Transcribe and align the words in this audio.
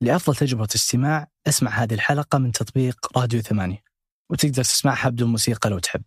لأفضل 0.00 0.36
تجربة 0.36 0.68
استماع 0.74 1.28
أسمع 1.46 1.70
هذه 1.70 1.94
الحلقة 1.94 2.38
من 2.38 2.52
تطبيق 2.52 3.18
راديو 3.18 3.40
ثمانية 3.40 3.82
وتقدر 4.30 4.62
تسمعها 4.62 5.08
بدون 5.08 5.30
موسيقى 5.30 5.70
لو 5.70 5.78
تحب. 5.78 6.02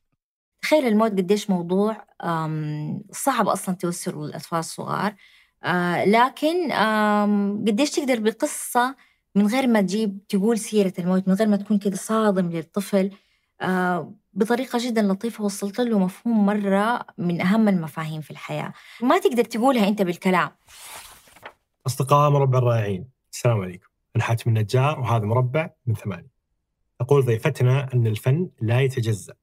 تخيل 0.61 0.87
الموت 0.87 1.11
قديش 1.11 1.49
موضوع 1.49 2.05
صعب 3.11 3.47
أصلا 3.47 3.75
توصله 3.75 4.25
للأطفال 4.25 4.59
الصغار. 4.59 5.15
آه، 5.63 6.05
لكن 6.05 6.71
قديش 7.67 7.91
تقدر 7.91 8.19
بقصة 8.19 8.95
من 9.35 9.47
غير 9.47 9.67
ما 9.67 9.81
تجيب 9.81 10.27
تقول 10.29 10.59
سيرة 10.59 10.93
الموت 10.99 11.27
من 11.27 11.33
غير 11.33 11.47
ما 11.47 11.57
تكون 11.57 11.79
كذا 11.79 11.95
صادم 11.95 12.49
للطفل. 12.49 13.11
آه، 13.61 14.13
بطريقة 14.33 14.79
جدا 14.81 15.01
لطيفة 15.01 15.43
وصلت 15.43 15.79
له 15.79 15.99
مفهوم 15.99 16.45
مرة 16.45 17.05
من 17.17 17.41
أهم 17.41 17.67
المفاهيم 17.67 18.21
في 18.21 18.31
الحياة. 18.31 18.73
ما 19.01 19.19
تقدر 19.19 19.43
تقولها 19.43 19.87
أنت 19.87 20.01
بالكلام. 20.01 20.49
أصدقاء 21.87 22.29
مربع 22.29 22.57
الرائعين. 22.57 23.12
السلام 23.33 23.61
عليكم. 23.61 23.87
أنا 24.15 24.23
حاتم 24.23 24.49
النجار 24.49 24.99
وهذا 24.99 25.25
مربع 25.25 25.69
من 25.85 25.95
ثمانية. 25.95 26.31
تقول 26.99 27.25
ضيفتنا 27.25 27.93
أن 27.93 28.07
الفن 28.07 28.49
لا 28.61 28.81
يتجزأ. 28.81 29.33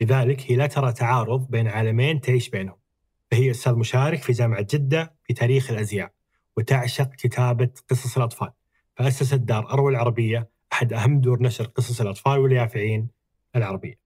لذلك 0.00 0.50
هي 0.50 0.56
لا 0.56 0.66
ترى 0.66 0.92
تعارض 0.92 1.50
بين 1.50 1.68
عالمين 1.68 2.20
تعيش 2.20 2.50
بينهم. 2.50 2.76
فهي 3.30 3.50
أستاذ 3.50 3.74
مشارك 3.74 4.22
في 4.22 4.32
جامعة 4.32 4.66
جدة 4.70 5.14
في 5.24 5.34
تاريخ 5.34 5.70
الأزياء 5.70 6.12
وتعشق 6.56 7.10
كتابة 7.10 7.70
قصص 7.90 8.16
الأطفال. 8.16 8.50
فأسست 8.96 9.34
دار 9.34 9.72
أروى 9.72 9.92
العربية 9.92 10.50
أحد 10.72 10.92
أهم 10.92 11.20
دور 11.20 11.42
نشر 11.42 11.64
قصص 11.64 12.00
الأطفال 12.00 12.38
واليافعين 12.38 13.08
العربية. 13.56 13.98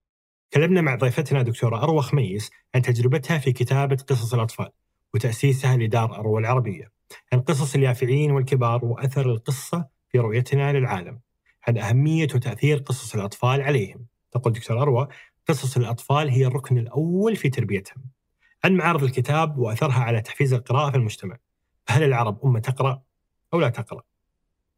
تكلمنا 0.50 0.80
مع 0.80 0.95
ضيفتنا 0.95 1.42
دكتورة 1.42 1.83
أروى 1.83 2.02
خميس 2.02 2.50
عن 2.74 2.83
تجربتها 2.83 3.38
في 3.38 3.52
كتابة 3.52 3.97
قصص 3.97 4.34
الأطفال 4.34 4.69
وتأسيسها 5.14 5.77
لدار 5.77 6.14
أروى 6.14 6.41
العربية. 6.41 6.91
عن 7.32 7.40
قصص 7.40 7.74
اليافعين 7.74 8.30
والكبار 8.30 8.84
وأثر 8.84 9.30
القصة 9.30 9.88
في 10.08 10.18
رؤيتنا 10.18 10.72
للعالم. 10.72 11.20
عن 11.68 11.78
أهمية 11.78 12.28
وتأثير 12.34 12.78
قصص 12.78 13.14
الأطفال 13.14 13.62
عليهم. 13.62 14.06
تقول 14.32 14.52
دكتور 14.52 14.82
أروى 14.82 15.08
قصص 15.48 15.77
الأطفال 15.77 16.28
هي 16.28 16.46
الركن 16.46 16.78
الأول 16.78 17.36
في 17.36 17.48
تربيتهم. 17.48 18.04
عن 18.64 18.77
معارض 18.77 19.02
الكتاب 19.02 19.58
وأثرها 19.58 20.00
على 20.00 20.20
تحفيز 20.20 20.52
القراءة 20.52 20.91
في 20.91 20.96
المجتمع. 20.96 21.36
هل 21.88 22.02
العرب 22.02 22.44
أمة 22.44 22.60
تقرأ 22.60 23.02
أو 23.54 23.60
لا 23.60 23.69
تقرأ؟ 23.69 24.02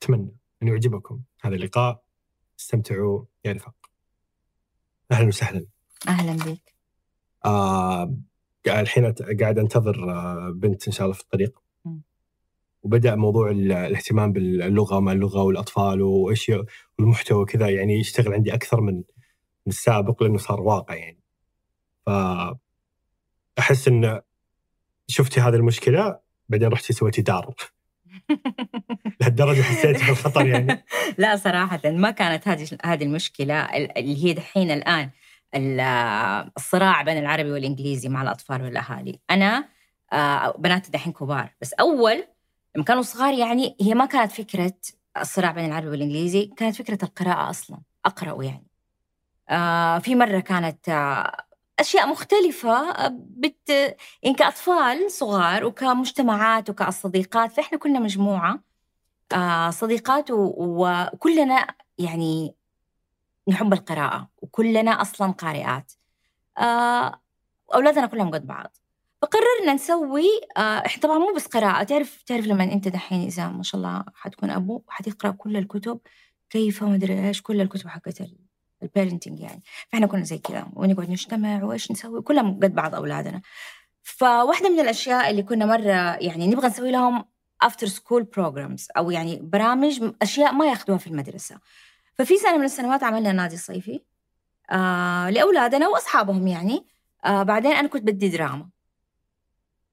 أتمنى 0.03 0.37
أن 0.63 0.69
يعجبكم 0.69 1.21
هذا 1.41 1.55
اللقاء. 1.55 2.05
استمتعوا 2.61 3.25
يا 3.45 3.53
رفاق. 3.53 3.75
أهلا 5.13 5.29
وسهلا. 5.29 5.67
أهلا 6.09 6.33
بك. 6.33 6.75
آه 7.45 8.17
الحين 8.67 9.15
قاعد 9.41 9.59
أنتظر 9.59 10.11
آه، 10.11 10.51
بنت 10.51 10.87
إن 10.87 10.93
شاء 10.93 11.05
الله 11.05 11.15
في 11.15 11.23
الطريق. 11.23 11.64
وبدأ 12.85 13.15
موضوع 13.15 13.51
الاهتمام 13.51 14.33
باللغة 14.33 15.01
مع 15.01 15.13
اللغة 15.13 15.43
والأطفال 15.43 16.03
وايش 16.03 16.53
والمحتوى 16.99 17.45
كذا 17.45 17.69
يعني 17.69 17.95
يشتغل 17.95 18.33
عندي 18.33 18.55
أكثر 18.55 18.81
من 18.81 18.95
من 19.67 19.73
السابق 19.73 20.23
لأنه 20.23 20.39
صار 20.39 20.61
واقع 20.61 20.95
يعني. 20.95 21.21
ف 22.07 22.11
أحس 23.59 23.89
إن 23.89 24.21
شفتي 25.07 25.41
هذه 25.41 25.55
المشكلة 25.55 26.19
بعدين 26.49 26.69
رحتي 26.69 26.93
سويتي 26.93 27.23
دار 27.23 27.55
لهالدرجة 29.21 29.63
حسيت 29.63 30.07
بالخطر 30.07 30.47
يعني. 30.47 30.85
لا 31.19 31.37
صراحة 31.37 31.81
ما 31.85 32.11
كانت 32.11 32.49
هذه 32.49 32.69
هذه 32.85 33.05
المشكلة 33.05 33.55
اللي 33.75 34.25
هي 34.25 34.33
دحين 34.33 34.71
الآن 34.71 35.11
الصراع 36.57 37.03
بين 37.03 37.19
العربي 37.19 37.51
والإنجليزي 37.51 38.09
مع 38.09 38.23
الأطفال 38.23 38.63
والأهالي. 38.63 39.21
أنا 39.31 39.69
آه، 40.13 40.57
بناتي 40.59 40.91
دحين 40.91 41.13
كبار 41.13 41.55
بس 41.61 41.73
أول 41.73 42.25
لما 42.77 42.85
كانوا 42.85 43.03
صغار 43.03 43.35
يعني 43.35 43.77
هي 43.81 43.95
ما 43.95 44.07
كانت 44.07 44.33
فكرة 44.33 44.73
الصراع 45.21 45.51
بين 45.53 45.65
العربي 45.65 45.89
والإنجليزي 45.89 46.47
كانت 46.47 46.77
فكرة 46.77 46.99
القراءة 47.05 47.51
أصلا 47.51 47.79
أقرأ 48.05 48.43
يعني. 48.45 48.67
آه 49.51 49.99
في 49.99 50.15
مرة 50.15 50.41
كانت 50.41 50.89
آه 50.89 51.45
أشياء 51.81 52.09
مختلفة 52.09 52.91
آه، 52.91 53.09
بت 53.15 53.69
يعني 54.23 54.37
كأطفال 54.39 55.11
صغار 55.11 55.65
وكمجتمعات 55.65 56.71
وكصديقات 56.71 57.53
فإحنا 57.53 57.79
كنا 57.79 58.01
مجموعة 58.01 58.61
آه 59.33 59.71
صديقات 59.71 60.27
وكلنا 60.31 61.67
يعني 61.99 62.55
نحب 63.49 63.73
القراءة 63.73 64.29
وكلنا 64.43 64.91
أصلا 65.03 65.33
قارئات. 65.33 65.93
آه 66.59 67.21
أولادنا 67.75 68.07
كلهم 68.07 68.31
قد 68.31 68.47
بعض. 68.47 68.77
فقررنا 69.25 69.75
نسوي 69.75 70.27
آه 70.57 70.83
طبعا 71.03 71.19
مو 71.19 71.33
بس 71.37 71.47
قراءة 71.47 71.83
تعرف 71.83 72.23
تعرف 72.23 72.47
لما 72.47 72.65
أنت 72.65 72.89
دحين 72.89 73.27
إذا 73.27 73.49
ما 73.49 73.63
شاء 73.63 73.79
الله 73.79 74.05
حتكون 74.15 74.51
أبو 74.51 74.83
حتقرأ 74.89 75.31
كل 75.31 75.57
الكتب 75.57 76.01
كيف 76.51 76.83
ما 76.83 76.95
أدري 76.95 77.29
إيش 77.29 77.43
كل 77.43 77.61
الكتب 77.61 77.89
حقت 77.89 78.23
البيرنتنج 78.83 79.41
يعني. 79.41 79.63
فإحنا 79.93 80.07
كنا 80.07 80.25
زي 80.25 80.39
كذا 80.39 80.67
ونقعد 80.73 81.11
نجتمع 81.11 81.65
وإيش 81.65 81.91
نسوي 81.91 82.23
كلهم 82.23 82.61
قد 82.63 82.75
بعض 82.75 82.95
أولادنا. 82.95 83.43
فواحدة 84.03 84.69
من 84.69 84.81
الأشياء 84.81 85.31
اللي 85.31 85.43
كنا 85.43 85.67
مرة 85.67 86.17
يعني 86.17 86.47
نبغى 86.47 86.69
نسوي 86.69 86.91
لهم 86.91 87.25
after 87.63 87.87
school 87.87 88.23
programs 88.23 88.89
أو 88.97 89.11
يعني 89.11 89.41
برامج 89.43 90.13
أشياء 90.23 90.53
ما 90.53 90.67
ياخذوها 90.67 90.99
في 90.99 91.07
المدرسة. 91.07 91.59
ففي 92.15 92.37
سنة 92.37 92.57
من 92.57 92.65
السنوات 92.65 93.03
عملنا 93.03 93.33
نادي 93.33 93.57
صيفي 93.57 94.01
آه 94.71 95.31
لأولادنا 95.31 95.89
وأصحابهم 95.89 96.47
يعني. 96.47 96.87
آه 97.25 97.43
بعدين 97.43 97.73
أنا 97.73 97.89
كنت 97.89 98.03
بدي 98.03 98.29
دراما. 98.29 98.74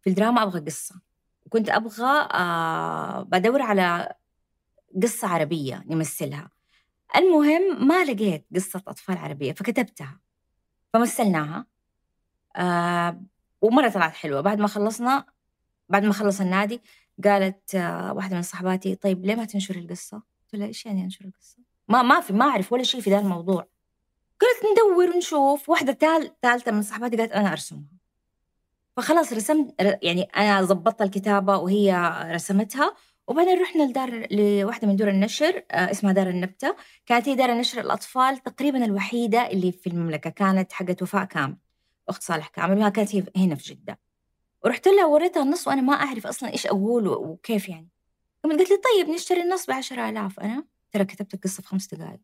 في 0.01 0.09
الدراما 0.09 0.44
أبغى 0.44 0.59
قصة. 0.59 0.95
كنت 1.50 1.69
أبغى 1.69 2.28
آه 2.34 3.22
بدور 3.22 3.62
على 3.62 4.13
قصة 5.03 5.28
عربية 5.28 5.84
نمثلها 5.88 6.50
المهم 7.16 7.88
ما 7.88 8.03
لقيت 8.06 8.45
قصة 8.56 8.84
أطفال 8.88 9.17
عربية 9.17 9.53
فكتبتها. 9.53 10.19
فمثلناها. 10.94 11.66
آه 12.56 13.22
ومرة 13.61 13.90
طلعت 13.90 14.13
حلوة. 14.13 14.41
بعد 14.41 14.59
ما 14.59 14.67
خلصنا 14.67 15.25
بعد 15.90 16.03
ما 16.06 16.13
خلص 16.13 16.41
النادي 16.41 16.81
قالت 17.23 17.75
آه 17.75 18.13
واحدة 18.13 18.35
من 18.35 18.41
صحباتي 18.41 18.95
طيب 18.95 19.25
ليه 19.25 19.35
ما 19.35 19.45
تنشر 19.45 19.75
القصة؟ 19.75 20.17
قلت 20.17 20.56
لها 20.56 20.67
إيش 20.67 20.85
يعني 20.85 21.03
أنشر 21.03 21.25
القصة؟ 21.25 21.57
ما 21.90 22.01
ما 22.01 22.22
في 22.22 22.34
ما 22.34 22.45
أعرف 22.45 22.73
ولا 22.73 22.84
شيء 22.84 23.01
في 23.01 23.09
ذا 23.09 23.19
الموضوع. 23.19 23.67
قالت 24.41 24.66
ندور 24.72 25.16
ونشوف. 25.16 25.69
واحدة 25.69 25.94
ثالثة 26.41 26.72
من 26.72 26.81
صحباتي 26.81 27.17
قالت 27.17 27.31
أنا 27.31 27.51
أرسمها. 27.51 28.00
فخلاص 28.97 29.34
رسمت 29.34 29.75
يعني 30.02 30.22
أنا 30.24 30.62
ضبطت 30.62 31.02
الكتابة 31.02 31.57
وهي 31.57 32.13
رسمتها 32.34 32.96
وبعدين 33.28 33.62
رحنا 33.62 33.84
لدار 33.84 34.28
لواحدة 34.31 34.88
من 34.88 34.96
دور 34.96 35.09
النشر 35.09 35.63
آه، 35.72 35.91
اسمها 35.91 36.13
دار 36.13 36.29
النبتة. 36.29 36.75
كانت 37.06 37.29
هي 37.29 37.35
دار 37.35 37.52
النشر 37.52 37.81
الأطفال 37.81 38.38
تقريبا 38.38 38.85
الوحيدة 38.85 39.50
اللي 39.52 39.72
في 39.72 39.88
المملكة 39.88 40.29
كانت 40.29 40.72
حقت 40.74 41.02
وفاء 41.02 41.25
كامل 41.25 41.57
أخت 42.09 42.24
صالح 42.24 42.47
كامل 42.47 42.79
ما 42.79 42.90
كانت 42.90 43.16
هنا 43.38 43.56
في 43.56 43.74
جدة. 43.74 44.00
ورحت 44.66 44.88
لها 44.88 45.06
وريتها 45.06 45.44
النص 45.44 45.68
وأنا 45.68 45.81
ما 45.81 45.94
أعرف 45.94 46.28
أصلا 46.28 46.52
إيش 46.52 46.68
أقول 46.68 47.08
وكيف 47.08 47.69
يعني. 47.69 47.90
قالت 48.44 48.69
لي 48.72 48.78
طيب 48.78 49.09
نشتري 49.09 49.41
النص 49.41 49.66
ب 49.66 49.72
10000 49.72 50.40
أنا 50.40 50.66
ترى 50.91 51.06
كتبت 51.06 51.34
القصة 51.34 51.62
في 51.62 51.68
خمس 51.68 51.94
دقائق 51.94 52.19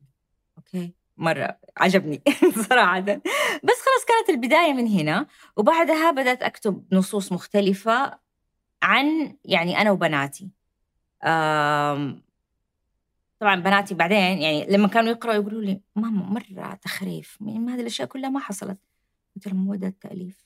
أوكي. 0.58 0.94
مرة 1.18 1.58
عجبني 1.78 2.22
صراحة. 2.70 3.00
بس 3.00 3.80
خلاص 3.86 4.06
كانت 4.08 4.30
البداية 4.30 4.74
من 4.74 4.88
هنا 4.88 5.28
وبعدها 5.56 6.12
بدأت 6.12 6.44
أكتب 6.44 6.84
نصوص 6.92 7.32
مختلفة 7.32 8.20
عن 8.84 9.38
يعني 9.46 9.82
أنا 9.82 9.92
وبناتي. 9.92 10.50
طبعا 13.40 13.56
بناتي 13.56 13.94
بعدين 13.96 14.18
يعني 14.18 14.66
لما 14.66 14.88
كانوا 14.88 15.12
يقرأوا 15.12 15.36
يقولوا 15.36 15.62
لي 15.62 15.82
ماما 15.96 16.26
مرة 16.26 16.74
تخريف 16.76 17.38
يعني 17.42 17.72
هذه 17.72 17.82
الأشياء 17.82 18.08
كلها 18.08 18.30
ما 18.30 18.40
حصلت. 18.40 18.78
قلت 19.36 19.48
لهم 19.48 19.76
ده 19.76 19.88
التأليف 19.88 20.46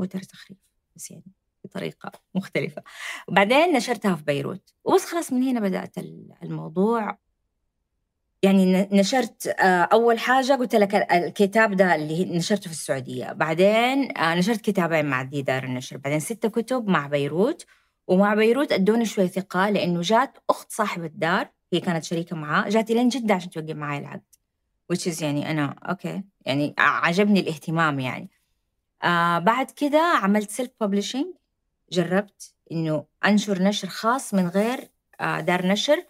هو 0.00 0.04
ده 0.04 0.18
التخريف 0.18 0.58
بس 0.96 1.10
يعني 1.10 1.24
بطريقة 1.64 2.12
مختلفة. 2.34 2.82
وبعدين 3.28 3.72
نشرتها 3.72 4.14
في 4.14 4.22
بيروت. 4.24 4.74
وبس 4.84 5.04
خلاص 5.04 5.32
من 5.32 5.42
هنا 5.42 5.60
بدأت 5.60 5.98
الموضوع 6.42 7.18
يعني 8.42 8.88
نشرت 8.92 9.46
آه، 9.46 9.82
أول 9.82 10.18
حاجة 10.18 10.52
قلت 10.52 10.74
لك 10.74 10.94
الكتاب 10.94 11.76
ده 11.76 11.94
اللي 11.94 12.24
نشرته 12.24 12.62
في 12.64 12.70
السعودية. 12.70 13.32
بعدين 13.32 14.18
آه، 14.18 14.34
نشرت 14.34 14.60
كتابين 14.60 15.04
مع 15.06 15.22
دي 15.22 15.42
دار 15.42 15.64
النشر. 15.64 15.96
بعدين 15.96 16.20
ستة 16.20 16.48
كتب 16.48 16.88
مع 16.88 17.06
بيروت. 17.06 17.66
ومع 18.06 18.34
بيروت 18.34 18.72
أدوني 18.72 19.04
شوي 19.04 19.28
ثقة 19.28 19.70
لأنه 19.70 20.00
جات 20.00 20.38
أخت 20.50 20.72
صاحب 20.72 21.04
الدار 21.04 21.48
هي 21.72 21.80
كانت 21.80 22.04
شريكة 22.04 22.36
معاه 22.36 22.68
جات 22.68 22.90
لين 22.90 23.08
جدة 23.08 23.34
عشان 23.34 23.50
توقف 23.50 23.70
معي 23.76 23.98
العقد. 23.98 24.22
Which 24.92 25.12
is 25.12 25.22
يعني 25.22 25.50
أنا 25.50 25.76
أوكي. 25.88 26.22
يعني 26.46 26.74
عجبني 26.78 27.40
الاهتمام 27.40 28.00
يعني. 28.00 28.30
آه 29.02 29.38
بعد 29.38 29.70
كده 29.70 30.00
عملت 30.22 30.50
self 30.50 30.70
publishing 30.80 31.26
جربت 31.92 32.54
إنه 32.72 33.04
أنشر 33.24 33.62
نشر 33.62 33.88
خاص 33.88 34.34
من 34.34 34.48
غير 34.48 34.90
آه 35.20 35.40
دار 35.40 35.66
نشر. 35.66 36.04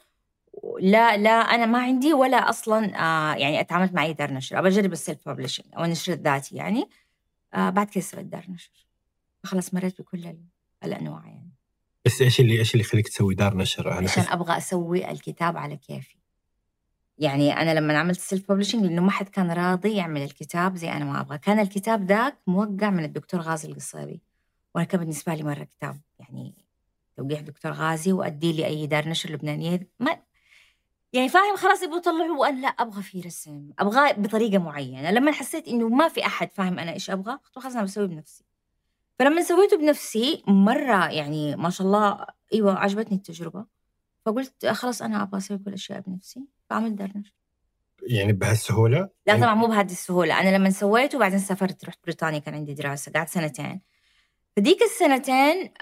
لا 0.81 1.17
لا 1.17 1.31
أنا 1.31 1.67
ما 1.67 1.79
عندي 1.79 2.14
ولا 2.14 2.37
أصلا 2.37 3.00
آه 3.00 3.35
يعني 3.35 3.61
اتعاملت 3.61 3.93
مع 3.93 4.05
أي 4.05 4.12
دار 4.12 4.32
نشر. 4.32 4.58
أبى 4.58 4.69
أجرب 4.69 4.93
ال 4.93 5.00
self 5.00 5.29
publishing 5.29 5.67
أو 5.76 5.85
النشر 5.85 6.12
الذاتي 6.12 6.56
يعني. 6.56 6.88
آه 7.55 7.70
بعد 7.70 7.88
كده 7.91 8.05
سويت 8.05 8.26
دار 8.26 8.44
نشر. 8.49 8.87
خلاص 9.44 9.75
مريت 9.75 10.00
بكل 10.00 10.37
الأنواع 10.85 11.26
يعني. 11.26 11.50
بس 12.05 12.23
إيش 12.23 12.41
اللي 12.41 12.58
إيش 12.58 12.75
اللي 12.75 12.85
يخليك 12.85 13.08
تسوي 13.08 13.35
دار 13.35 13.56
نشر؟ 13.56 13.99
أنا 13.99 14.11
عشان 14.11 14.25
أبغى 14.29 14.56
أسوي 14.56 15.11
الكتاب 15.11 15.56
على 15.56 15.76
كيفي. 15.76 16.17
يعني 17.19 17.53
أنا 17.53 17.75
لما 17.75 17.99
عملت 17.99 18.20
self 18.21 18.53
publishing 18.53 18.85
لأنه 18.85 19.03
ما 19.03 19.11
حد 19.11 19.29
كان 19.29 19.50
راضي 19.50 19.96
يعمل 19.96 20.23
الكتاب 20.23 20.76
زي 20.76 20.93
أنا 20.93 21.05
ما 21.05 21.20
أبغى. 21.20 21.38
كان 21.38 21.58
الكتاب 21.58 22.05
ذاك 22.05 22.38
موقع 22.46 22.91
من 22.91 23.05
الدكتور 23.05 23.41
غازي 23.41 23.69
القصيبي. 23.69 24.20
وأنا 24.75 24.87
كان 24.87 25.00
بالنسبة 25.00 25.35
لي 25.35 25.43
مرة 25.43 25.64
كتاب 25.64 26.00
يعني 26.19 26.55
توقيع 27.17 27.41
دكتور 27.41 27.73
غازي 27.73 28.12
وأدي 28.12 28.53
لي 28.53 28.67
أي 28.67 28.87
دار 28.87 29.08
نشر 29.08 29.31
لبنانية. 29.31 29.88
ما 30.00 30.17
يعني 31.12 31.29
فاهم 31.29 31.57
خلاص 31.57 31.83
يبغوا 31.83 31.99
يطلعوا 31.99 32.39
وأنا 32.39 32.61
لا 32.61 32.69
أبغى 32.69 33.03
في 33.03 33.21
رسم 33.21 33.71
أبغاه 33.79 34.12
بطريقة 34.12 34.59
معينة. 34.59 35.11
لما 35.11 35.33
حسيت 35.33 35.69
إنه 35.69 35.89
ما 35.89 36.09
في 36.09 36.27
أحد 36.27 36.51
فاهم 36.53 36.79
أنا 36.79 36.93
إيش 36.93 37.11
أبغى 37.11 37.33
قلت 37.33 37.59
خلاص 37.59 37.75
أنا 37.75 37.85
بسويه 37.85 38.07
بنفسي. 38.07 38.45
فلما 39.19 39.43
سويته 39.43 39.77
بنفسي 39.77 40.43
مرة 40.47 41.09
يعني 41.09 41.57
ما 41.57 41.71
شاء 41.71 41.87
الله 41.87 42.27
إيوه 42.53 42.79
عجبتني 42.79 43.17
التجربة. 43.17 43.65
فقلت 44.27 44.67
خلاص 44.67 45.03
أنا 45.03 45.23
أبغى 45.23 45.39
أسوي 45.39 45.59
كل 45.59 45.65
الأشياء 45.67 46.01
بنفسي 46.01 46.41
فعملت 46.71 46.93
دار 46.93 47.13
نشر 47.17 47.35
يعني 48.03 48.33
بهالسهولة؟ 48.33 48.99
لا 48.99 49.11
يعني 49.27 49.41
طبعا 49.43 49.55
مو 49.55 49.67
بهذه 49.67 49.91
السهولة. 49.91 50.41
أنا 50.41 50.56
لما 50.56 50.71
سويته 50.71 51.19
بعدين 51.19 51.39
سافرت 51.39 51.85
رحت 51.85 51.99
بريطانيا 52.05 52.39
كان 52.39 52.55
عندي 52.55 52.75
دراسة 52.75 53.13
قعدت 53.13 53.29
سنتين. 53.29 53.81
فديك 54.56 54.83
السنتين 54.83 55.73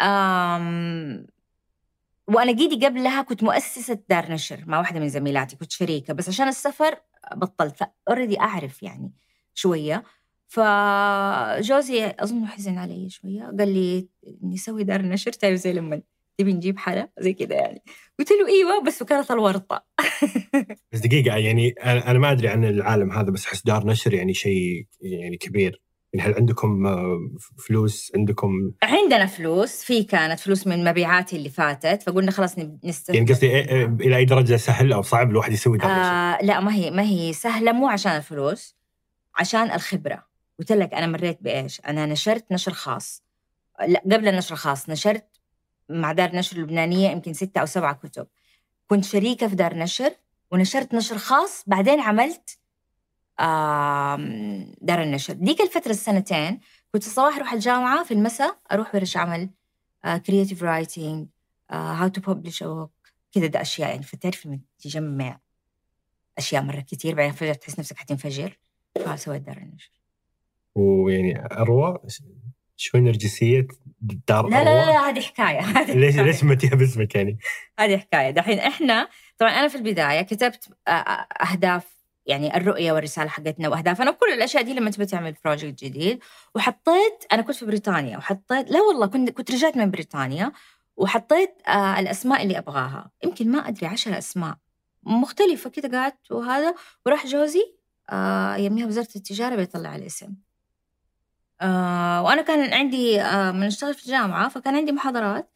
وأنا 2.29 2.53
جيتي 2.53 2.87
قبلها 2.87 3.23
كنت 3.23 3.43
مؤسسة 3.43 3.99
دار 4.09 4.33
نشر 4.33 4.65
مع 4.67 4.79
واحدة 4.79 5.01
من 5.01 5.09
زميلاتي 5.09 5.57
كنت 5.57 5.73
شريكة. 5.73 6.15
بس 6.15 6.29
عشان 6.29 6.49
السفر 6.49 6.95
بطلت 7.37 7.77
فاوريدي 7.77 8.41
أعرف 8.41 8.83
يعني 8.83 9.13
شوية. 9.55 10.03
فجوزي 10.49 12.15
أظن 12.19 12.47
حزن 12.47 12.79
علي 12.79 13.11
شوية 13.11 13.43
قال 13.59 13.75
لي 13.75 14.09
نسوي 14.43 14.85
دار 14.85 15.03
نشر 15.03 15.33
تعرف 15.33 15.55
زي 15.59 15.73
لما 15.73 16.03
تبي 16.39 16.53
نجيب 16.53 16.79
حلا؟ 16.79 17.09
زي 17.19 17.33
كذا 17.33 17.55
يعني. 17.55 17.83
قلت 18.19 18.31
له 18.31 18.49
إيوه 18.49 18.83
بس 18.83 19.03
وكانت 19.03 19.31
الورطة. 19.31 19.85
بس 20.93 20.99
دقيقة 20.99 21.37
يعني 21.37 21.71
أنا 21.85 22.19
ما 22.19 22.33
أدري 22.33 22.49
عن 22.49 22.65
العالم 22.65 23.13
هذا 23.13 23.31
بس 23.31 23.47
أحس 23.47 23.63
دار 23.65 23.87
نشر 23.87 24.15
يعني 24.15 24.35
شيء 24.35 24.87
يعني 25.01 25.37
كبير. 25.37 25.83
يعني 26.13 26.29
هل 26.31 26.35
عندكم 26.35 26.87
آه، 26.87 27.19
فلوس؟ 27.69 28.13
عندكم؟ 28.17 28.73
عندنا 28.83 29.27
فلوس. 29.27 29.83
في 29.83 30.03
كانت 30.03 30.41
فلوس 30.41 30.67
من 30.67 30.85
مبيعاتي 30.85 31.37
اللي 31.37 31.49
فاتت 31.51 32.03
فقلنا 32.03 32.31
خلاص 32.31 32.55
نستثمر 32.85 33.17
يعني 33.17 33.33
قصدي 33.33 33.49
إيه- 33.49 33.69
إيه 33.69 33.85
إلى 34.01 34.17
أي 34.17 34.25
درجة 34.25 34.57
سهل 34.57 34.93
أو 34.93 35.03
صعب 35.03 35.31
الواحد 35.31 35.53
يسوي 35.53 35.79
نشر؟ 35.79 35.87
آه 35.89 36.39
لا 36.43 36.61
ما 36.61 36.75
هي 36.75 36.91
ما 36.91 37.03
هي 37.03 37.33
سهلة 37.33 37.73
مو 37.73 37.89
عشان 37.89 38.13
الفلوس 38.17 38.77
عشان 39.37 39.71
الخبرة. 39.73 40.25
قلت 40.59 40.73
لك 40.73 40.95
أنا 40.95 41.07
مريت 41.07 41.39
بإيش؟ 41.43 41.81
أنا 41.87 42.07
نشرت 42.07 42.53
نشر 42.53 42.73
خاص. 42.73 43.23
لا 43.89 44.01
قبل 44.05 44.29
النشر 44.29 44.53
الخاص 44.55 44.89
نشرت 44.91 45.27
مع 45.89 46.13
دار 46.13 46.37
نشر 46.37 46.59
لبنانية 46.59 47.11
يمكن 47.11 47.33
ستة 47.33 47.61
أو 47.61 47.67
سبعة 47.67 47.95
كتب. 47.95 48.27
كنت 48.87 49.05
شريكة 49.05 49.49
في 49.49 49.55
دار 49.57 49.75
نشر 49.75 50.11
ونشرت 50.53 50.95
نشر 50.95 51.19
خاص 51.19 51.65
بعدين 51.67 52.01
عملت 52.01 52.58
دار 54.81 55.03
النشر 55.03 55.33
ديك 55.35 55.61
الفترة 55.61 55.91
السنتين 55.91 56.61
كنت 56.93 57.07
الصباح 57.07 57.37
أروح 57.37 57.53
الجامعة 57.53 58.05
في 58.05 58.15
المساء 58.15 58.59
أروح 58.73 58.95
ورش 58.95 59.17
عمل 59.17 59.51
creative 60.27 60.63
writing 60.63 61.29
how 61.71 62.09
to 62.09 62.35
publish 62.35 62.65
كذا 63.33 63.47
ده 63.47 63.61
أشياء 63.61 63.91
يعني 63.91 64.03
فتعرف 64.03 64.47
لما 64.47 64.61
تجمع 64.79 65.41
أشياء 66.39 66.63
مرة 66.63 66.81
كثير 66.81 67.15
بعدين 67.15 67.33
فجأة 67.33 67.53
تحس 67.53 67.79
نفسك 67.79 67.99
حتنفجر 67.99 68.59
فسويت 69.05 69.43
دار 69.43 69.57
النشر 69.57 69.91
ويعني 70.75 71.45
أروى 71.53 71.99
شوي 72.77 73.01
نرجسية 73.01 73.67
دار 74.01 74.49
لا 74.49 74.65
لا 74.65 74.65
لا, 74.65 74.99
أروى؟ 74.99 75.11
هذه 75.11 75.21
حكاية 75.21 75.61
هذه 75.61 75.95
ليش 75.95 76.15
حكاية. 76.15 76.27
ليش 76.27 76.37
سميتيها 76.37 76.75
باسمك 76.75 77.15
يعني؟ 77.15 77.39
هذه 77.79 77.97
حكاية 77.97 78.31
دحين 78.31 78.59
إحنا 78.59 79.09
طبعا 79.39 79.51
أنا 79.51 79.69
في 79.69 79.75
البداية 79.75 80.23
كتبت 80.23 80.69
آه، 80.89 80.91
آه، 80.91 81.27
أهداف 81.45 81.98
يعني 82.29 82.57
الرؤية 82.57 82.93
والرسالة 82.93 83.29
حقتنا 83.29 83.69
وأهدافنا. 83.69 84.11
وكل 84.11 84.33
الأشياء 84.33 84.63
دي 84.63 84.75
لما 84.75 84.91
تبي 84.91 85.07
تعمل 85.07 85.35
project 85.45 85.85
جديد 85.85 86.21
وحطيت 86.55 87.25
أنا 87.33 87.43
كنت 87.43 87.57
في 87.57 87.67
بريطانيا 87.67 88.19
وحطيت 88.19 88.71
لا 88.71 88.81
والله 88.81 89.07
كنت 89.07 89.31
كنت 89.31 89.51
رجعت 89.51 89.77
من 89.77 89.91
بريطانيا 89.91 90.53
وحطيت 90.97 91.51
آه 91.69 92.01
الأسماء 92.01 92.43
اللي 92.43 92.59
أبغاها. 92.59 93.11
يمكن 93.25 93.51
ما 93.53 93.69
أدري 93.69 93.87
عشر 93.87 94.19
أسماء 94.19 94.57
مختلفة 95.03 95.71
كذا 95.71 96.01
قعدت 96.03 96.33
وهذا 96.33 96.75
وراح 97.07 97.27
جوزي 97.27 97.77
آه 98.11 98.57
يميها 98.57 98.87
وزارة 98.87 99.09
التجارة 99.17 99.57
بيطلع 99.57 99.97
الاسم. 99.97 100.35
آه 101.61 102.23
وأنا 102.23 102.43
كان 102.43 102.73
عندي 102.75 103.21
آه 103.23 103.53
من 103.53 103.63
أشتغل 103.63 103.95
في 103.95 104.03
الجامعة 104.07 104.49
فكان 104.49 104.77
عندي 104.77 104.93
محاضرات 104.93 105.51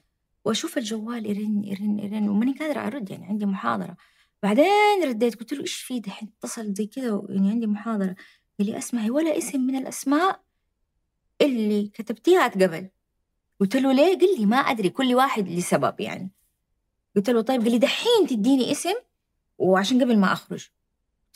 وأشوف 0.44 0.78
الجوال 0.78 1.26
يرن 1.30 1.64
يرن 1.64 1.98
يرن 1.98 2.28
وماني 2.28 2.52
قادرة 2.60 2.80
أرد 2.86 3.10
يعني 3.10 3.26
عندي 3.26 3.46
محاضرة. 3.46 3.96
بعدين 4.42 5.04
رديت 5.04 5.40
قلت 5.40 5.52
له 5.52 5.60
إيش 5.60 5.74
في؟ 5.74 6.00
دحين 6.00 6.32
اتصل 6.38 6.74
زي 6.74 6.86
كذا 6.86 7.22
يعني 7.28 7.50
عندي 7.50 7.66
محاضرة. 7.66 8.16
قال 8.58 8.70
لي 8.70 8.78
أسمعي 8.78 9.10
ولا 9.10 9.38
اسم 9.38 9.60
من 9.60 9.76
الأسماء 9.76 10.42
اللي 11.40 11.88
كتبتيها 11.88 12.46
اتقبل 12.46 12.88
قلت 13.60 13.76
له 13.76 13.92
ليه؟ 13.92 14.18
قال 14.18 14.40
لي 14.40 14.46
ما 14.46 14.56
أدري 14.56 14.90
كل 14.90 15.14
واحد 15.14 15.48
لسبب 15.48 16.00
يعني. 16.00 16.30
قلت 17.16 17.30
له 17.30 17.40
طيب 17.40 17.60
قال 17.62 17.70
لي 17.70 17.78
دحين 17.78 18.26
تديني 18.28 18.72
اسم 18.72 18.94
وعشان 19.58 20.02
قبل 20.02 20.18
ما 20.18 20.32
أخرج. 20.32 20.68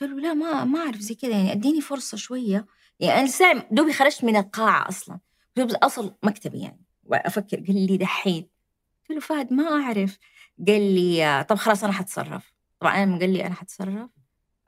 قلت 0.00 0.10
له 0.10 0.20
لا 0.20 0.34
ما 0.34 0.64
ما 0.64 0.78
أعرف 0.78 0.96
زي 0.96 1.14
كذا 1.14 1.30
يعني. 1.30 1.52
أديني 1.52 1.80
فرصة 1.80 2.16
شوية. 2.16 2.66
يعني 3.00 3.20
أنا 3.20 3.26
ساعة 3.26 3.68
دوبي 3.70 3.92
خرجت 3.92 4.24
من 4.24 4.36
القاعة 4.36 4.88
أصلا. 4.88 5.20
أصل 5.58 6.14
مكتبي 6.22 6.58
يعني. 6.58 6.84
وأفكر 7.04 7.56
قال 7.56 7.86
لي 7.86 7.96
دحين. 7.96 8.48
قلت 9.00 9.10
له 9.10 9.20
فهد 9.20 9.52
ما 9.52 9.68
أعرف. 9.68 10.18
قال 10.68 10.94
لي 10.94 11.44
طب 11.48 11.56
خلاص 11.56 11.84
أنا 11.84 11.92
حتصرف. 11.92 12.55
طبعا 12.80 13.02
أنا 13.02 13.04
لما 13.10 13.18
قال 13.18 13.32
لي 13.32 13.46
أنا 13.46 13.54
حتصرف 13.54 14.10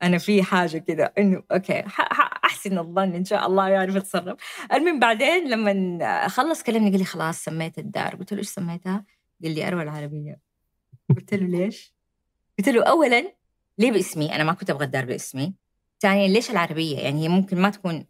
أنا 0.02 0.18
في 0.18 0.42
حاجة 0.42 0.78
كده 0.78 1.12
إنه 1.18 1.42
أوكي 1.52 1.84
أحسن 2.44 2.78
الظن 2.78 3.14
إن 3.14 3.24
شاء 3.24 3.46
الله 3.46 3.68
يعرف 3.68 3.94
يتصرف 3.96 4.36
المهم 4.72 4.98
بعدين 5.00 5.48
لما 5.50 6.28
خلص 6.28 6.62
كلمني 6.62 6.90
قال 6.90 6.98
لي 6.98 7.04
خلاص 7.04 7.44
سميت 7.44 7.78
الدار 7.78 8.16
قلت 8.16 8.32
له 8.32 8.38
إيش 8.38 8.48
سميتها؟ 8.48 9.04
قال 9.42 9.54
لي 9.54 9.68
اروى 9.68 9.82
العربية 9.82 10.40
قلت 11.16 11.34
له 11.34 11.46
ليش؟ 11.46 11.94
قلت 12.58 12.68
له 12.68 12.84
اولا 12.84 13.34
ليه 13.78 13.92
باسمي؟ 13.92 14.34
أنا 14.34 14.44
ما 14.44 14.52
كنت 14.52 14.70
أبغى 14.70 14.84
الدار 14.84 15.04
باسمي. 15.04 15.54
ثانيا 16.00 16.28
ليش 16.28 16.50
العربية؟ 16.50 16.98
يعني 16.98 17.22
هي 17.24 17.28
ممكن 17.28 17.60
ما 17.60 17.70
تكون 17.70 18.06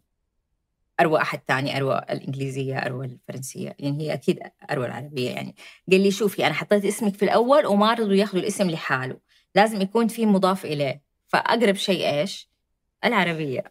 اروى 0.99 1.21
أحد 1.21 1.39
ثاني 1.47 1.77
اروى 1.77 2.01
الإنجليزية 2.09 2.77
اروى 2.77 3.05
الفرنسية 3.05 3.75
يعني 3.79 4.03
هي 4.03 4.13
أكيد 4.13 4.39
اروى 4.71 4.85
العربية 4.85 5.29
يعني 5.29 5.55
قال 5.91 6.01
لي 6.01 6.11
شوفي 6.11 6.45
أنا 6.45 6.53
حطيت 6.53 6.85
اسمك 6.85 7.15
في 7.15 7.25
الأول 7.25 7.65
وما 7.65 7.93
رضوا 7.93 8.13
ياخذوا 8.13 8.41
الاسم 8.41 8.69
لحاله 8.69 9.17
لازم 9.55 9.81
يكون 9.81 10.07
في 10.07 10.25
مضاف 10.25 10.65
إليه. 10.65 11.01
فأقرب 11.27 11.75
شيء 11.75 12.09
إيش؟ 12.09 12.49
العربية. 13.05 13.63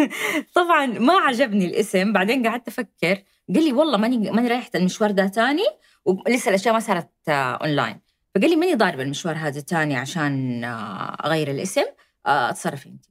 طبعا 0.56 0.86
ما 0.86 1.12
عجبني 1.12 1.64
الاسم. 1.64 2.12
بعدين 2.12 2.46
قعدت 2.46 2.68
أفكر. 2.68 3.22
قال 3.54 3.64
لي 3.64 3.72
والله 3.72 3.98
ماني 3.98 4.30
ماني 4.30 4.48
رايحة 4.48 4.70
المشوار 4.74 5.10
ده 5.10 5.26
تاني 5.26 5.64
ولسه 6.04 6.48
الأشياء 6.48 6.74
ما 6.74 6.80
صارت 6.80 7.10
آه، 7.28 7.32
اونلاين 7.32 8.00
فقال 8.34 8.50
لي 8.50 8.56
ماني 8.56 8.74
ضاربه 8.74 9.02
المشوار 9.02 9.36
هذا 9.36 9.60
تاني 9.60 9.96
عشان 9.96 10.64
آه، 10.64 11.16
أغير 11.26 11.50
الاسم 11.50 11.84
آه، 12.26 12.50
اتصرفي 12.50 12.88
انت 12.88 13.04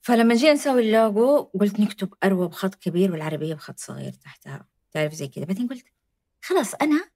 فلما 0.00 0.34
جينا 0.34 0.52
نسوي 0.52 0.82
اللوجو 0.82 1.42
قلت 1.60 1.80
نكتب 1.80 2.14
أروى 2.24 2.48
بخط 2.48 2.74
كبير 2.74 3.12
والعربية 3.12 3.54
بخط 3.54 3.78
صغير 3.78 4.12
تحتها. 4.12 4.66
تعرف 4.92 5.12
زي 5.12 5.28
كذا. 5.28 5.44
بعدين 5.44 5.68
قلت 5.68 5.84
خلاص 6.42 6.74
أنا 6.74 7.10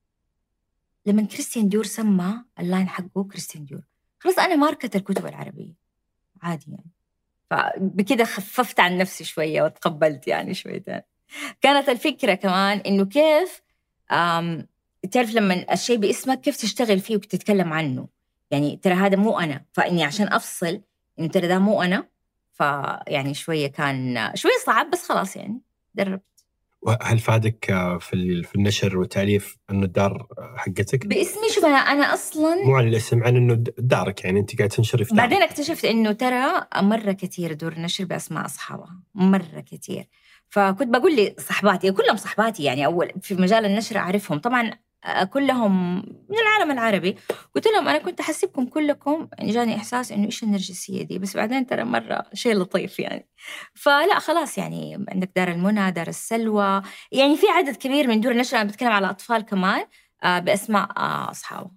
لما 1.06 1.22
كريستيان 1.22 1.68
ديور 1.68 1.84
سمى 1.84 2.44
ال 2.60 2.66
line 2.66 2.88
حقه 2.88 3.24
كريستيان 3.24 3.64
ديور. 3.64 3.82
خلاص 4.18 4.38
أنا 4.38 4.56
ماركة 4.56 4.96
الكتب 4.96 5.26
العربية. 5.26 5.74
عادي 6.42 6.66
يعني. 6.68 6.90
فبكده 7.50 8.24
خففت 8.24 8.80
عن 8.80 8.98
نفسي 8.98 9.24
شوية 9.24 9.62
وتقبلت 9.62 10.28
يعني 10.28 10.54
شويتين. 10.54 11.00
كانت 11.60 11.88
الفكرة 11.88 12.34
كمان 12.34 12.78
إنه 12.78 13.04
كيف 13.04 13.62
تعرف 15.10 15.34
لما 15.34 15.72
الشيء 15.72 15.96
باسمك 15.96 16.40
كيف 16.40 16.56
تشتغل 16.56 17.00
فيه 17.00 17.16
وتتكلم 17.16 17.72
عنه. 17.72 18.08
يعني 18.50 18.76
ترى 18.76 18.94
هذا 18.94 19.16
مو 19.16 19.38
أنا. 19.38 19.64
فإني 19.72 20.04
عشان 20.04 20.28
أفصل 20.32 20.80
إنه 21.18 21.28
ترى 21.28 21.48
ده 21.48 21.58
مو 21.58 21.82
أنا. 21.82 22.08
فيعني 22.52 23.34
شوية 23.34 23.66
كان 23.66 24.30
شوية 24.34 24.52
صعب 24.66 24.90
بس 24.90 25.08
خلاص 25.08 25.36
يعني. 25.36 25.60
دربت. 25.94 26.22
هل 27.02 27.18
فادك 27.18 27.70
آه، 27.70 27.98
في 27.98 28.42
في 28.42 28.54
النشر 28.54 28.98
والتاليف 28.98 29.56
إنه 29.70 29.84
الدار 29.84 30.26
آه، 30.38 30.54
حقتك؟ 30.56 31.06
باسمي 31.06 31.48
شوف 31.54 31.64
أنا 31.64 31.76
أنا 31.76 32.14
أصلا 32.14 32.64
مو 32.64 32.76
عن 32.76 32.88
الاسم 32.88 33.24
عن 33.24 33.36
إنه 33.36 33.54
دارك 33.78 34.24
يعني 34.24 34.40
أنت 34.40 34.58
قاعد 34.58 34.68
تنشري 34.70 35.04
في 35.04 35.14
دارك. 35.14 35.28
بعدين 35.30 35.42
اكتشفت 35.42 35.84
إنه 35.84 36.12
ترى 36.12 36.66
مرة 36.76 37.12
كثير 37.12 37.52
دور 37.52 37.78
نشر 37.78 38.04
بأسماء 38.04 38.44
أصحابها 38.44 39.00
مرة 39.14 39.64
كثير 39.72 40.08
فكنت 40.48 40.88
بقول 40.88 41.16
لي 41.16 41.34
صحباتي 41.38 41.92
كلهم 41.92 42.16
صحباتي 42.16 42.62
يعني 42.62 42.86
أول 42.86 43.12
في 43.22 43.34
مجال 43.34 43.64
النشر 43.64 43.96
أعرفهم 43.96 44.38
طبعا 44.38 44.70
كلهم 45.32 45.96
من 46.28 46.38
العالم 46.38 46.70
العربي. 46.70 47.16
قلت 47.54 47.66
لهم 47.66 47.88
أنا 47.88 47.98
كنت 47.98 48.20
أحسبكم 48.20 48.66
كلكم 48.66 49.28
يعني 49.38 49.52
جاني 49.52 49.76
إحساس 49.76 50.12
إنه 50.12 50.24
إيش 50.24 50.42
النرجسية 50.42 51.02
دي. 51.02 51.18
بس 51.18 51.36
بعدين 51.36 51.66
ترى 51.66 51.84
مرة 51.84 52.24
شيء 52.34 52.54
لطيف 52.54 52.98
يعني. 52.98 53.28
فلا 53.74 54.18
خلاص 54.18 54.58
يعني 54.58 55.06
عندك 55.08 55.30
دار 55.36 55.48
المنى 55.48 55.90
دار 55.90 56.08
السلوى. 56.08 56.82
يعني 57.12 57.36
في 57.36 57.46
عدد 57.48 57.76
كبير 57.76 58.08
من 58.08 58.20
دور 58.20 58.32
النشر 58.32 58.56
أنا 58.56 58.68
بتكلم 58.68 58.92
على 58.92 59.10
اطفال 59.10 59.42
كمان؟ 59.42 59.86
آه، 60.24 60.38
بأسماء 60.38 60.98
آه، 60.98 61.30
اصحابه 61.30 61.70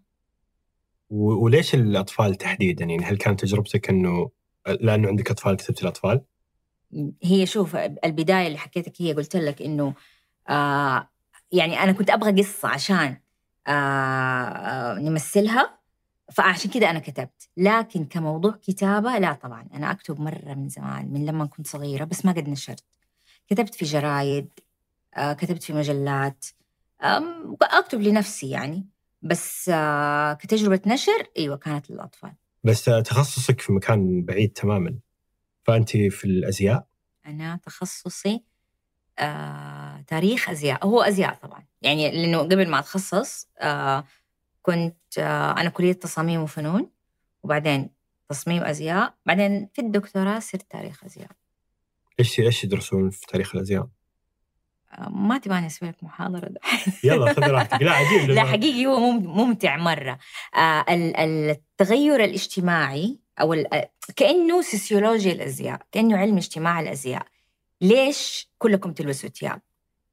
وليش 1.09 1.75
الأطفال 1.75 2.35
تحديدا؟ 2.35 2.85
يعني 2.85 3.03
هل 3.03 3.17
كانت 3.17 3.39
تجربتك 3.39 3.89
إنه 3.89 4.29
لأنه 4.81 5.07
عندك 5.07 5.31
أطفال 5.31 5.55
كتبت 5.55 5.81
الأطفال؟ 5.81 6.21
هي 7.23 7.45
شوف 7.45 7.75
البداية 7.75 8.47
اللي 8.47 8.57
حكيتك 8.57 9.01
هي 9.01 9.13
قلت 9.13 9.35
لك 9.35 9.61
إنه 9.61 9.93
آه 10.49 11.09
يعني 11.55 11.83
أنا 11.83 11.91
كنت 11.91 12.09
أبغى 12.09 12.41
قصة 12.41 12.67
عشان 12.67 13.17
آه 13.67 13.71
آه 13.71 14.99
نمثلها 14.99 15.79
فعشان 16.31 16.71
كده 16.71 16.89
أنا 16.89 16.99
كتبت. 16.99 17.49
لكن 17.57 18.05
كموضوع 18.05 18.51
كتابة 18.51 19.17
لا 19.17 19.33
طبعا. 19.33 19.67
أنا 19.73 19.91
أكتب 19.91 20.21
مرة 20.21 20.53
من 20.53 20.69
زمان 20.69 21.13
من 21.13 21.25
لما 21.25 21.45
كنت 21.45 21.67
صغيرة 21.67 22.03
بس 22.03 22.25
ما 22.25 22.31
قد 22.31 22.49
نشرت. 22.49 22.83
كتبت 23.47 23.75
في 23.75 23.85
جرايد 23.85 24.49
آه 25.15 25.33
كتبت 25.33 25.63
في 25.63 25.73
مجلات 25.73 26.45
أكتب 27.61 28.01
لنفسي 28.01 28.49
يعني. 28.49 28.87
بس 29.21 29.71
كتجربة 30.39 30.81
نشر 30.87 31.29
إيوه 31.37 31.57
كانت 31.57 31.91
للأطفال. 31.91 32.33
بس 32.63 32.83
تخصصك 32.85 33.61
في 33.61 33.71
مكان 33.73 34.25
بعيد 34.25 34.49
تماما. 34.51 34.95
فانت 35.63 35.89
في 35.89 36.25
الأزياء؟ 36.25 36.87
أنا 37.25 37.59
تخصصي 37.63 38.43
آه، 39.19 39.84
تاريخ 40.01 40.49
أزياء 40.49 40.85
هو 40.85 41.01
أزياء 41.01 41.33
طبعا. 41.33 41.65
يعني 41.81 42.11
لأنه 42.11 42.39
قبل 42.39 42.69
ما 42.69 42.79
أتخصص 42.79 43.47
آه، 43.59 44.03
كنت 44.61 44.97
آه، 45.17 45.51
أنا 45.51 45.69
كلية 45.69 45.93
تصاميم 45.93 46.41
وفنون 46.41 46.89
وبعدين 47.43 47.89
تصميم 48.29 48.63
أزياء 48.63 49.13
بعدين 49.25 49.69
في 49.73 49.81
الدكتوراه 49.81 50.39
صرت 50.39 50.71
تاريخ 50.71 51.03
أزياء. 51.03 51.29
إيش 52.19 52.39
إيش 52.39 52.63
يدرسون 52.63 53.09
في 53.09 53.25
تاريخ 53.27 53.55
الأزياء؟ 53.55 53.87
آه، 54.91 55.09
ما 55.09 55.37
تبغاني 55.37 55.67
أسوي 55.67 55.89
لك 55.89 56.03
محاضرة. 56.03 56.47
ده. 56.49 56.59
يلا 57.03 57.33
خذ 57.33 57.43
راحتك. 57.43 57.81
لا 57.81 57.91
عجيب 57.91 58.29
لا 58.29 58.43
حقيقي 58.43 58.85
هو 58.85 58.99
مم- 58.99 59.37
ممتع 59.37 59.77
ال- 60.89 61.15
التغير 61.49 62.23
الاجتماعي 62.23 63.19
أو 63.41 63.53
ال- 63.53 63.85
كأنه 64.15 64.61
سوسيولوجيا 64.61 65.31
الأزياء 65.31 65.81
كأنه 65.91 66.17
علم 66.17 66.37
اجتماع 66.37 66.79
الأزياء. 66.79 67.25
ليش 67.81 68.49
كلكم 68.57 68.93
تلبسوا 68.93 69.29
ثياب؟ 69.29 69.61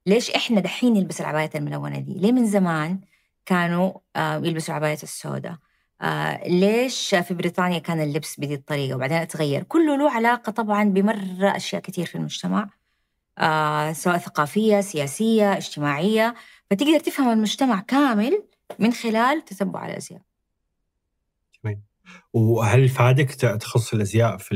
ليش 0.07 0.31
إحنا 0.31 0.61
دحين 0.61 0.95
نلبس 0.95 1.21
العبايات 1.21 1.57
الملونة 1.57 1.99
دي؟ 1.99 2.15
ليه 2.15 2.33
من 2.33 2.47
زمان 2.47 3.01
كانوا 3.47 3.93
آه، 4.17 4.37
يلبسوا 4.37 4.75
العبايات 4.75 5.03
السوداء؟ 5.03 5.57
آه، 6.01 6.49
ليش 6.49 7.15
في 7.15 7.35
بريطانيا 7.35 7.79
كان 7.79 8.01
اللبس 8.01 8.41
بهذه 8.41 8.55
الطريقة 8.55 8.97
وبعدين 8.97 9.17
اتغير؟ 9.19 9.63
كله 9.63 9.97
له 9.97 10.11
علاقة 10.11 10.53
طبعا 10.53 10.85
بمرة 10.85 11.57
أشياء 11.57 11.83
كثير 11.83 12.07
في 12.07 12.15
المجتمع 12.15 12.69
آه، 13.39 13.93
سواء 13.93 14.19
ثقافية 14.19 14.81
سياسية 14.81 15.53
اجتماعية 15.57 16.35
فتقدر 16.71 16.99
تفهم 16.99 17.31
المجتمع 17.31 17.81
كامل 17.81 18.45
من 18.79 18.93
خلال 18.93 19.45
تتبع 19.45 19.87
الأزياء. 19.87 20.23
وهل 22.33 22.89
فادك 22.89 23.31
تخصص 23.35 23.93
الأزياء 23.95 24.37
في 24.37 24.55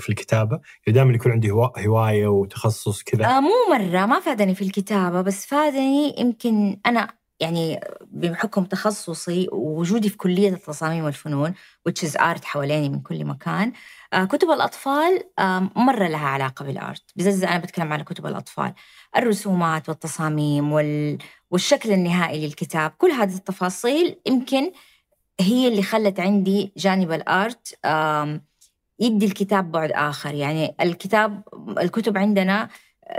في 0.00 0.08
الكتابة؟ 0.08 0.60
دائما 0.88 1.14
يكون 1.14 1.32
عندي 1.32 1.50
هوا- 1.50 1.86
هواية 1.86 2.26
وتخصص 2.26 3.02
كذا. 3.02 3.26
آه 3.26 3.40
مو 3.40 3.50
مرة 3.70 4.06
ما 4.06 4.20
فادني 4.20 4.54
في 4.54 4.62
الكتابة 4.62 5.20
بس 5.22 5.46
فادني 5.46 6.14
يمكن 6.20 6.80
أنا 6.86 7.08
يعني 7.40 7.80
بحكم 8.12 8.64
تخصصي 8.64 9.48
ووجودي 9.52 10.08
في 10.08 10.16
كلية 10.16 10.48
التصاميم 10.48 11.04
والفنون 11.04 11.54
which 11.88 12.08
is 12.08 12.12
art 12.12 12.44
حواليني 12.44 12.88
من 12.88 13.00
كل 13.00 13.24
مكان 13.24 13.72
آه 14.12 14.24
كتب 14.24 14.50
الأطفال 14.50 15.20
آه 15.38 15.70
مرة 15.76 16.08
لها 16.08 16.28
علاقة 16.28 16.64
بالآرت 16.64 17.02
بالذات 17.16 17.50
أنا 17.50 17.58
بتكلم 17.58 17.92
على 17.92 18.04
كتب 18.04 18.26
الأطفال. 18.26 18.74
الرسومات 19.16 19.88
والتصاميم 19.88 20.72
وال... 20.72 21.18
والشكل 21.50 21.92
النهائي 21.92 22.46
للكتاب 22.46 22.90
كل 22.98 23.10
هذه 23.10 23.34
التفاصيل 23.34 24.16
يمكن 24.26 24.72
هي 25.40 25.68
اللي 25.68 25.82
خلت 25.82 26.20
عندي 26.20 26.72
جانب 26.76 27.12
الآرت 27.12 27.78
آم، 27.84 28.44
يدي 29.00 29.26
الكتاب 29.26 29.72
بعد 29.72 29.92
آخر. 29.92 30.34
يعني 30.34 30.74
الكتاب 30.80 31.42
الكتب 31.78 32.18
عندنا 32.18 32.68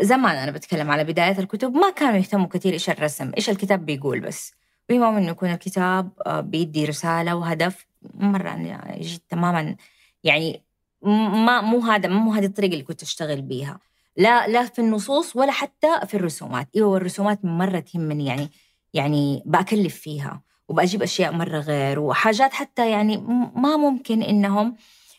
زمان 0.01 0.36
أنا 0.36 0.51
بتكلم 0.51 0.91
على 0.91 1.03
بداية 1.03 1.39
الكتب 1.39 1.74
ما 1.74 1.89
كانوا 1.89 2.17
يهتموا 2.17 2.47
كثير 2.47 2.74
إيش 2.74 2.89
الرسم 2.89 3.31
إيش 3.38 3.50
الكتاب 3.50 3.86
بيقول 3.86 4.19
بس. 4.19 4.53
بما 4.89 5.17
إنه 5.17 5.29
يكون 5.29 5.50
الكتاب 5.50 6.09
آه، 6.25 6.41
بيدي 6.41 6.86
رسالة 6.86 7.36
وهدف 7.36 7.86
مرة 8.13 8.50
أنا 8.50 8.97
جيت 9.00 9.24
تماما. 9.29 9.75
يعني 10.24 10.63
ما 11.01 11.62
مو 11.62 11.79
هذا 11.79 12.09
مو 12.09 12.33
هذه 12.33 12.45
الطريقة 12.45 12.74
اللي 12.74 12.83
كنت 12.83 13.01
أشتغل 13.01 13.41
بيها. 13.41 13.79
لا 14.17 14.47
لا 14.47 14.65
في 14.65 14.79
النصوص 14.79 15.36
ولا 15.36 15.51
حتى 15.51 15.88
في 16.07 16.13
الرسومات. 16.17 16.69
أيوه 16.75 16.97
الرسومات 16.97 17.45
مرة 17.45 17.79
تهمني 17.79 18.25
يعني 18.25 18.50
يعني 18.93 19.43
بأكلف 19.45 19.95
فيها. 19.95 20.41
وبأجيب 20.69 21.01
أشياء 21.03 21.31
مرة 21.33 21.59
غير 21.59 22.00
وحاجات 22.00 22.53
حتى 22.53 22.91
يعني 22.91 23.17
ما 23.55 23.77
ممكن 23.77 24.24
إنهم 24.24 24.75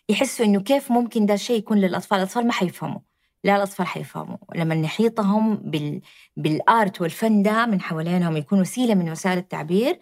يحسوا 0.09 0.47
إنه 0.47 0.61
كيف 0.61 0.93
ممكن 0.93 1.27
ده 1.27 1.35
الشيء 1.35 1.59
يكون 1.59 1.79
للأطفال 1.79 2.19
الأطفال 2.19 2.47
ما 2.47 2.53
حيفهموا. 2.53 3.01
لا 3.45 3.57
الأطفال 3.57 3.87
حيفهموا. 3.87 4.37
لما 4.57 4.75
نحيطهم 4.75 5.57
بال... 5.57 6.01
بالآرت 6.37 7.01
والفن 7.01 7.43
ده 7.43 7.67
من 7.67 7.81
حوالينهم 7.81 8.37
يكون 8.37 8.61
وسيلة 8.61 8.95
من 8.95 9.11
وسائل 9.11 9.39
التعبير 9.39 9.99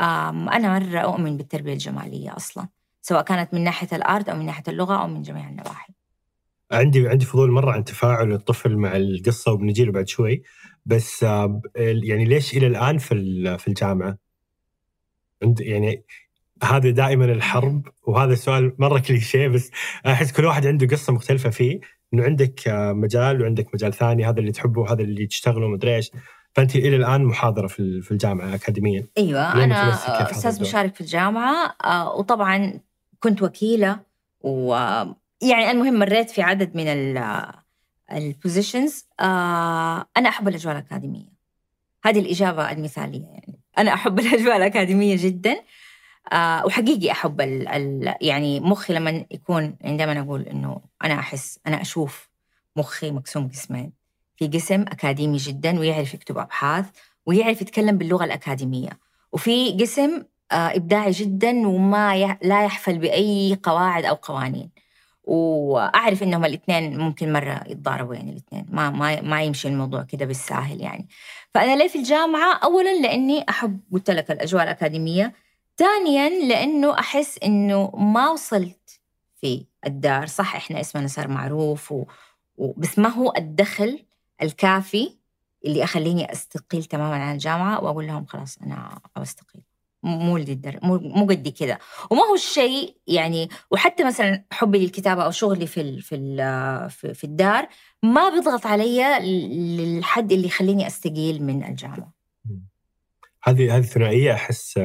آم، 0.00 0.48
أنا 0.48 0.78
مرة 0.78 0.98
أؤمن 0.98 1.36
بالتربية 1.36 1.72
الجمالية 1.72 2.36
أصلا 2.36 2.68
سواء 3.02 3.22
كانت 3.22 3.54
من 3.54 3.64
ناحية 3.64 3.96
الآرت 3.96 4.28
أو 4.28 4.36
من 4.36 4.46
ناحية 4.46 4.62
اللغة 4.68 5.02
أو 5.02 5.06
من 5.08 5.22
جميع 5.22 5.48
النواحي. 5.48 5.92
عندي 6.72 7.08
عندي 7.08 7.24
فضول 7.24 7.50
مرة 7.50 7.72
عن 7.72 7.84
تفاعل 7.84 8.32
الطفل 8.32 8.76
مع 8.76 8.96
القصة 8.96 9.52
وبنجي 9.52 9.84
له 9.84 9.92
بعد 9.92 10.08
شوي 10.08 10.42
بس 10.86 11.24
آه، 11.24 11.60
يعني 11.76 12.24
ليش 12.24 12.56
إلى 12.56 12.66
الآن 12.66 12.98
في 12.98 13.14
في 13.58 13.68
الجامعة؟ 13.68 14.29
يعني 15.60 16.04
هذا 16.62 16.90
دائما 16.90 17.24
الحرب 17.24 17.88
وهذا 18.02 18.32
السؤال 18.32 18.72
مرة 18.78 18.98
كليشيه 18.98 19.48
بس 19.48 19.70
أحس 20.06 20.32
كل 20.32 20.44
واحد 20.44 20.66
عنده 20.66 20.86
قصة 20.86 21.12
مختلفة 21.12 21.50
فيه 21.50 21.80
إنه 22.14 22.24
عندك 22.24 22.68
آه، 22.68 22.92
مجال 22.92 23.42
وعندك 23.42 23.74
مجال 23.74 23.92
ثاني 23.94 24.24
هذا 24.26 24.40
اللي 24.40 24.52
تحبه 24.52 24.80
وهذا 24.80 25.02
اللي 25.02 25.26
تشتغله 25.26 25.66
ومدري 25.66 25.96
إيش. 25.96 26.10
فأنت 26.54 26.76
إلى 26.76 26.96
الآن 26.96 27.24
محاضرة 27.24 27.66
في 27.66 27.80
ال- 27.80 28.02
في 28.02 28.10
الجامعة 28.10 28.54
اكاديميا. 28.54 29.06
أيوه 29.18 29.64
أنا 29.64 29.94
أستاذ؟ 30.30 30.60
مشارك 30.60 30.94
في 30.94 31.00
الجامعة 31.00 31.74
آه، 31.84 32.14
وطبعا 32.16 32.80
كنت 33.20 33.42
وكيلة 33.42 34.00
و 34.40 34.74
يعني 35.42 35.70
المهم 35.70 35.98
مريت 35.98 36.30
في 36.30 36.42
عدد 36.42 36.76
من 36.76 36.86
ال 38.12 38.21
positions 38.21 39.06
أنا 39.20 40.28
أحب 40.28 40.48
الأجواء 40.48 40.74
الأكاديمية. 40.76 41.30
هذه 42.04 42.20
الإجابة 42.20 42.72
المثالية 42.72 43.26
يعني. 43.26 43.59
أنا 43.78 43.94
أحب 43.94 44.20
الأجواء 44.20 44.56
الأكاديمية 44.56 45.16
جدا. 45.18 45.62
آه، 46.32 46.66
وحقيقي 46.66 47.10
أحب 47.10 47.40
ال 47.40 47.68
ال 47.68 48.14
يعني 48.20 48.60
مخي 48.60 48.94
لما 48.94 49.24
يكون 49.30 49.76
عندما 49.84 50.20
أقول 50.20 50.42
إنه 50.42 50.80
أنا 51.04 51.14
أحس 51.14 51.58
أنا 51.66 51.80
أشوف 51.80 52.28
مخي 52.76 53.10
مقسوم 53.10 53.48
قسمين. 53.48 53.92
في 54.36 54.46
قسم 54.48 54.80
أكاديمي 54.80 55.36
جدا 55.36 55.78
ويعرف 55.78 56.14
يكتب 56.14 56.38
أبحاث 56.38 56.86
ويعرف 57.26 57.62
يتكلم 57.62 57.98
باللغة 57.98 58.24
الأكاديمية. 58.24 58.90
وفي 59.32 59.72
قسم 59.80 60.22
آه، 60.52 60.76
إبداعي 60.76 61.10
جدا 61.10 61.68
وما. 61.68 62.38
لا 62.42 62.64
يحفل 62.64 62.98
بأي 62.98 63.58
قواعد 63.62 64.04
أو 64.04 64.14
قوانين. 64.14 64.70
وأعرف 65.30 66.22
إنهم 66.22 66.44
الاثنين 66.44 66.98
ممكن 66.98 67.32
مرة 67.32 67.64
يتضاربوا 67.66 68.14
يعني 68.14 68.30
الاثنين. 68.30 68.66
ما 68.68 68.90
ما 68.90 69.20
ما 69.20 69.42
يمشي 69.42 69.68
الموضوع 69.68 70.02
كده 70.02 70.24
بالساهل 70.26 70.80
يعني. 70.80 71.08
فأنا 71.54 71.76
ليه 71.76 71.88
في 71.88 71.98
الجامعة؟ 71.98 72.54
اولا 72.64 73.00
لأني 73.00 73.44
أحب 73.48 73.80
قلت 73.92 74.10
لك 74.10 74.30
الأجواء 74.30 74.62
الأكاديمية. 74.62 75.32
ثانيا 75.76 76.28
لأنه 76.28 76.98
أحس 76.98 77.38
إنه 77.44 77.90
ما 77.96 78.30
وصلت 78.30 79.00
في 79.40 79.66
الدار. 79.86 80.26
صح 80.26 80.56
إحنا 80.56 80.80
اسمنا 80.80 81.06
صار 81.06 81.28
معروف 81.28 81.92
و... 81.92 82.04
و... 82.56 82.72
بس 82.76 82.98
ما 82.98 83.08
هو 83.08 83.32
الدخل 83.36 84.04
الكافي 84.42 85.16
اللي 85.64 85.84
اخليني 85.84 86.32
أستقيل 86.32 86.84
تماما 86.84 87.24
عن 87.24 87.32
الجامعة 87.34 87.84
وأقول 87.84 88.06
لهم 88.06 88.26
خلاص 88.26 88.58
أنا 88.58 89.00
أستقيل. 89.16 89.69
مو. 90.02 90.98
مو 90.98 91.26
قدي 91.26 91.50
كذا. 91.50 91.78
وما 92.10 92.22
هو 92.22 92.34
الشيء 92.34 92.96
يعني 93.06 93.48
وحتى 93.70 94.04
مثلا 94.04 94.44
حبي 94.50 94.78
للكتابة 94.78 95.24
أو 95.24 95.30
شغلي 95.30 95.66
في 95.66 95.80
ال... 95.80 96.02
في 96.02 96.14
ال... 96.14 96.90
في, 97.14 97.24
الدار 97.24 97.68
ما 98.02 98.28
بيضغط 98.30 98.66
علي 98.66 99.18
للحد 99.76 100.32
اللي 100.32 100.46
يخليني 100.46 100.86
أستقيل 100.86 101.42
من 101.42 101.64
الجامعة. 101.64 102.12
هذه 103.44 103.76
هذه 103.76 103.80
الثنائيه 103.82 104.32
أحس 104.32 104.80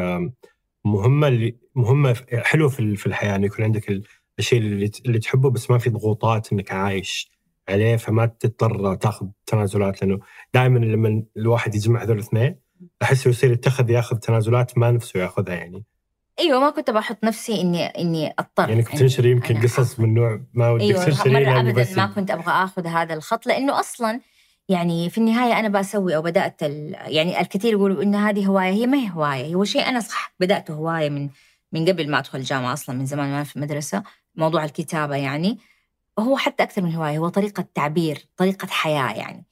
مهمة 0.86 1.51
مهمة 1.75 2.15
حلوة 2.34 2.69
في 2.69 2.79
ال- 2.79 2.98
في 2.98 3.07
الحياة. 3.07 3.36
انه 3.36 3.45
يكون 3.45 3.65
عندك 3.65 3.89
ال- 3.89 4.03
الشيء 4.39 4.60
اللي 4.60 4.91
اللي 5.05 5.19
تحبه 5.19 5.50
بس 5.50 5.72
ما 5.72 5.77
في 5.77 5.89
ضغوطات 5.89 6.53
إنك 6.53 6.72
عايش 6.72 7.31
عليه 7.69 7.95
فما 7.95 8.25
تضطر 8.25 8.95
تاخذ 8.95 9.27
تنازلات 9.45 10.01
لأنه 10.01 10.19
دائما 10.53 10.79
لما 10.79 11.24
الواحد 11.38 11.75
يجمع 11.75 12.03
هذول 12.03 12.15
الاثنين 12.15 12.64
أحس 13.01 13.27
يصير 13.27 13.51
يتخذ 13.51 13.89
ياخذ 13.89 14.17
تنازلات 14.17 14.77
ما 14.77 14.91
نفسه 14.91 15.20
ياخذها 15.20 15.53
يعني 15.53 15.84
أيوه 16.39 16.60
ما 16.60 16.70
كنت 16.70 16.89
بحط 16.89 17.24
نفسي 17.24 17.62
إني 17.62 17.86
إني 17.86 18.34
أضطر 18.39 18.70
يعني 18.70 18.84
كنت 18.84 18.98
تنشري 18.98 19.32
يمكن 19.32 19.62
قصص. 19.62 20.00
من 20.00 20.13
نوع 20.13 20.41
ما 20.53 20.70
ودك 20.70 20.84
أيوه 20.84 21.05
تنشري 21.05 21.34
مرة 21.34 21.39
لأنه 21.39 21.60
ابدا 21.60 21.82
بس 21.82 21.98
ما 21.98 22.05
كنت 22.05 22.32
أبغى 22.32 22.51
آخذ 22.51 22.88
هذا 22.88 23.13
الخط 23.13 23.48
لأنه 23.48 23.79
أصلا 23.79 24.20
يعني 24.70 25.10
في 25.10 25.17
النهاية 25.17 25.60
أنا 25.60 25.79
بسوي 25.79 26.15
أو 26.15 26.22
بدأت. 26.22 26.62
يعني 26.62 27.41
الكثير 27.41 27.72
يقولوا 27.72 28.03
إن 28.03 28.15
هذه 28.15 28.48
هواية 28.48 28.72
هي 28.72 28.88
ما 28.88 28.98
هي 28.98 29.10
هواية 29.12 29.55
هو 29.55 29.63
شيء 29.63 29.89
أنا 29.89 30.00
صح 30.00 30.34
بدأته 30.39 30.74
هواية 30.74 31.10
من 31.10 31.29
من 31.72 31.89
قبل 31.89 32.10
ما 32.12 32.20
أدخل 32.20 32.39
الجامعة 32.39 32.74
أصلا 32.74 32.98
من 32.98 33.05
زمان 33.05 33.32
وأنا 33.32 33.44
في 33.44 33.55
المدرسة 33.55 34.03
موضوع 34.36 34.65
الكتابة 34.65 35.15
يعني 35.15 35.58
هو 36.20 36.38
حتى 36.38 36.63
أكثر 36.63 36.82
من 36.82 36.96
هواية 36.96 37.17
هو 37.17 37.29
طريقة 37.29 37.65
تعبير 37.74 38.25
طريقة 38.38 38.67
حياة 38.67 39.13
يعني 39.13 39.46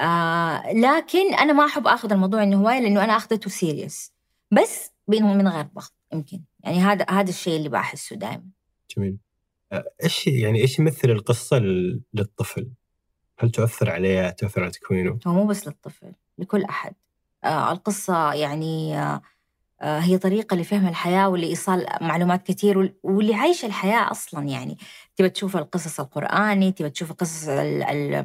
آه 0.00 0.72
لكن 0.72 1.34
أنا 1.34 1.52
ما 1.52 1.64
أحب 1.64 1.86
أخذ 1.86 2.12
الموضوع 2.12 2.42
إنه 2.42 2.56
هواية 2.56 2.80
لأنه 2.80 3.04
أنا 3.04 3.16
أخذته 3.16 3.50
سيريس 3.50 4.12
بس 4.50 4.92
من 5.08 5.48
غير 5.48 5.66
ضغط 5.74 5.92
يمكن. 6.12 6.40
يعني 6.60 6.78
هذا 6.78 7.06
هذا 7.10 7.30
الشيء 7.30 7.56
اللي 7.56 7.68
بحسه 7.68 8.16
دائما. 8.16 8.44
جميل. 8.96 9.16
إيش 10.04 10.26
يعني 10.26 10.60
إيش 10.60 10.78
يمثل 10.78 11.10
القصة 11.10 11.58
للطفل؟ 12.14 12.70
هل 13.38 13.50
تؤثر 13.50 13.90
عليه 13.90 14.30
تؤثر 14.30 14.62
على 14.62 14.70
تكوينه؟ 14.70 15.18
هو 15.26 15.32
مو 15.32 15.46
بس 15.46 15.66
للطفل 15.66 16.12
لكل 16.38 16.64
أحد. 16.64 16.94
آه 17.44 17.72
القصة 17.72 18.32
يعني 18.32 18.98
آه 18.98 19.02
آه 19.02 19.22
هي 19.82 20.18
طريقة 20.18 20.56
لفهم 20.56 20.88
الحياة 20.88 21.28
ولإيصال 21.28 21.86
معلومات 22.00 22.42
كثير 22.46 22.94
واللي 23.02 23.34
عايش 23.34 23.64
الحياة 23.64 24.10
أصلا 24.10 24.48
يعني 24.48 24.78
تبى 25.16 25.28
تشوف 25.28 25.56
القصص 25.56 26.00
القرآني 26.00 26.72
تبى 26.72 26.90
تشوف 26.90 27.10
القصص 27.10 27.48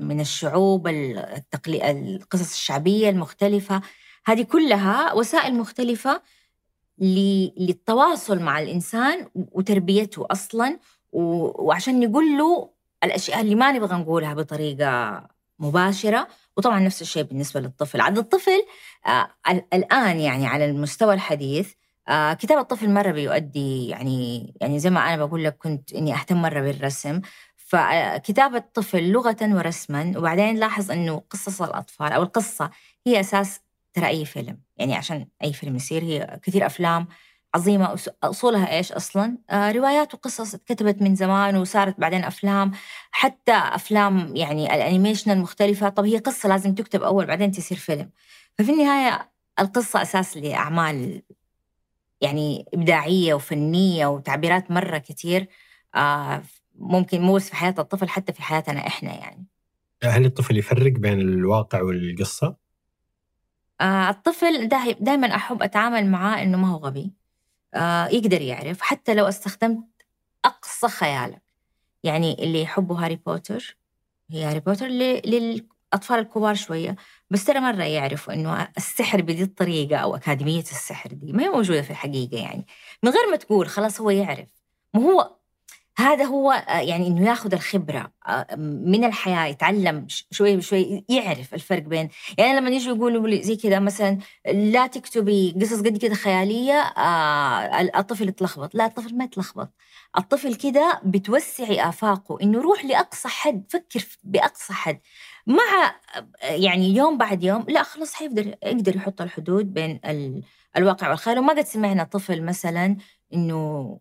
من 0.02 0.20
الشعوب. 0.20 0.88
القصص 0.88 2.52
الشعبية 2.54 3.10
المختلفة 3.10 3.82
هذه 4.26 4.42
كلها 4.44 5.14
وسائل 5.14 5.56
مختلفة 5.56 6.22
للتواصل 7.00 8.40
مع 8.40 8.60
الإنسان 8.60 9.28
وتربيته 9.36 10.26
أصلا 10.32 10.80
وعشان 11.12 12.00
نقول 12.10 12.38
له 12.38 12.70
الأشياء 13.04 13.42
اللي 13.42 13.56
ما 13.56 13.72
نبغى 13.72 13.98
نقولها 13.98 14.34
بطريقة 14.34 15.28
مباشرة 15.60 16.28
وطبعا 16.58 16.80
نفس 16.80 17.02
الشيء 17.02 17.24
بالنسبة 17.24 17.60
للطفل. 17.60 18.02
عاد 18.02 18.18
الطفل 18.18 18.66
آه 19.08 19.28
الآن 19.74 20.20
يعني 20.20 20.48
على 20.48 20.66
المستوى 20.66 21.14
الحديث 21.14 21.74
آه 22.08 22.34
كتاب 22.34 22.58
الطفل 22.60 22.90
مرة 22.90 23.12
بيؤدي 23.12 23.88
يعني 23.88 24.54
يعني 24.62 24.80
زي 24.80 24.90
ما 24.90 25.14
أنا 25.14 25.26
بقول 25.26 25.44
لك 25.44 25.58
كنت 25.58 25.94
إني 25.94 26.14
أهتم 26.14 26.42
مرة 26.42 26.62
بالرسم. 26.62 27.22
فكتابة 27.58 28.58
الطفل 28.58 29.04
لغة 29.12 29.38
ورسما 29.42 30.14
وبعدين 30.18 30.56
لاحظ 30.56 30.92
إنه 30.92 31.22
قصص 31.30 31.62
الأطفال 31.62 32.12
أو 32.14 32.24
القصة 32.24 32.70
هي 33.08 33.20
أساس 33.20 33.60
ترى 33.94 34.08
أي 34.08 34.26
فيلم. 34.26 34.62
يعني 34.78 34.96
عشان 34.96 35.28
أي 35.44 35.54
فيلم 35.54 35.76
يصير 35.76 36.04
هي 36.04 36.40
كثير 36.44 36.66
أفلام 36.66 37.08
عظيمة 37.58 38.00
أصولها 38.24 38.78
إيش 38.78 38.92
أصلا؟ 38.92 39.38
آه 39.50 39.72
روايات 39.72 40.14
وقصص 40.14 40.54
اتكتبت 40.54 41.02
من 41.02 41.16
زمان 41.16 41.56
وصارت 41.56 42.00
بعدين 42.00 42.24
أفلام 42.24 42.72
حتى 43.12 43.52
أفلام 43.52 44.36
يعني 44.36 44.76
الأنيميشن 44.76 45.32
المختلفة. 45.32 45.90
طب 45.90 46.06
هي 46.06 46.18
قصة 46.18 46.50
لازم 46.50 46.76
تكتب 46.76 47.04
أول 47.04 47.26
بعدين 47.26 47.52
تصير 47.52 47.78
فيلم. 47.78 48.10
ففي 48.58 48.72
النهاية 48.72 49.32
القصة 49.60 50.02
أساس 50.02 50.38
لأعمال 50.38 51.22
يعني 52.22 52.66
إبداعية 52.74 53.34
وفنية 53.34 54.06
وتعبيرات 54.08 54.72
مرة 54.72 54.98
كثير 54.98 55.48
آه 55.96 56.44
ممكن 56.76 57.22
مو 57.22 57.36
بس 57.36 57.50
في 57.50 57.56
حياة 57.56 57.76
الطفل 57.80 58.10
حتى 58.10 58.34
في 58.34 58.42
حياتنا 58.42 58.88
إحنا 58.88 59.14
يعني. 59.14 59.46
هل 60.04 60.26
الطفل 60.26 60.58
يفرق 60.58 60.92
بين 60.92 61.20
الواقع 61.20 61.82
والقصة؟ 61.82 62.56
آه 63.82 64.10
الطفل 64.10 64.68
دائما 65.00 65.36
أحب 65.36 65.64
أتعامل 65.64 66.06
معاه 66.06 66.44
إنه 66.44 66.58
ما 66.58 66.68
هو 66.68 66.78
غبي. 66.78 67.14
آه 67.74 68.08
يقدر 68.08 68.42
يعرف 68.42 68.82
حتى 68.82 69.14
لو 69.14 69.28
استخدمت 69.28 69.84
أقصى 70.46 70.88
خيالك 70.88 71.42
يعني 72.04 72.44
اللي 72.44 72.62
يحبوا 72.62 72.98
هاري 73.00 73.16
بوتر 73.16 73.78
هي 74.32 74.44
هاري 74.44 74.60
بوتر 74.60 74.88
للأطفال 74.88 76.20
الكبار 76.20 76.56
شوية 76.56 76.96
بس 77.30 77.46
ترى 77.46 77.60
مرة 77.60 77.84
يعرفوا 77.84 78.34
إنه 78.34 78.68
السحر 78.78 79.22
بذي 79.22 79.44
الطريقة 79.44 79.98
أو 79.98 80.16
أكاديمية 80.16 80.60
السحر 80.60 81.10
دي 81.14 81.34
ما 81.34 81.44
هي 81.44 81.50
موجودة 81.50 81.82
في 81.82 81.90
الحقيقة 81.92 82.38
يعني. 82.38 82.66
من 83.04 83.12
غير 83.12 83.28
ما 83.32 83.36
تقول 83.38 83.68
خلاص 83.68 84.02
هو 84.02 84.10
يعرف 84.10 84.50
ما 84.94 85.02
هو 85.02 85.37
هذا 85.98 86.24
هو 86.24 86.52
آه، 86.52 86.80
يعني 86.80 87.08
إنه 87.08 87.30
ياخذ 87.30 87.54
الخبرة 87.54 88.12
آه، 88.28 88.56
من 88.56 89.04
الحياة 89.04 89.46
يتعلم 89.46 90.08
شوي 90.32 90.56
بشوي 90.58 91.06
يعرف 91.10 91.54
الفرق 91.54 91.84
بين 91.84 92.10
يعني 92.38 92.60
لما 92.60 92.70
يجوا 92.70 92.96
يقولوا 92.96 93.28
لي 93.28 93.44
زي 93.44 93.56
كذا 93.56 93.80
مثلا 93.80 94.18
لا 94.46 94.88
تكتبي 94.88 95.56
قصص 95.62 95.80
قد 95.80 95.98
كذا 95.98 96.14
خيالية 96.14 96.74
آه 96.74 97.82
الطفل 97.82 98.30
يتلخبط. 98.30 98.76
لا 98.76 98.86
الطفل 98.86 99.18
ما 99.18 99.24
يتلخبط. 99.24 99.74
الطفل 100.18 100.56
كذا 100.56 101.00
بتوسعي 101.06 101.90
آفاقه 101.90 102.38
إنه 102.42 102.62
روح 102.62 102.86
لأقصى 102.86 103.28
حد 103.28 103.66
فكر 103.70 104.06
بأقصى 104.24 104.74
حد. 104.74 105.00
مع 105.48 105.96
يعني 106.44 106.96
يوم 106.96 107.18
بعد 107.18 107.44
يوم 107.44 107.66
لا 107.68 107.84
خلاص 107.84 108.14
حيقدر 108.14 108.48
يقدر 108.64 108.96
يحط 108.96 109.22
الحدود 109.22 109.74
بين 109.74 110.00
الواقع 110.78 111.10
والخيال. 111.10 111.40
وما 111.40 111.54
قد 111.54 111.66
سمعنا 111.66 112.04
طفل 112.04 112.44
مثلا 112.44 112.98
إنه 113.34 114.00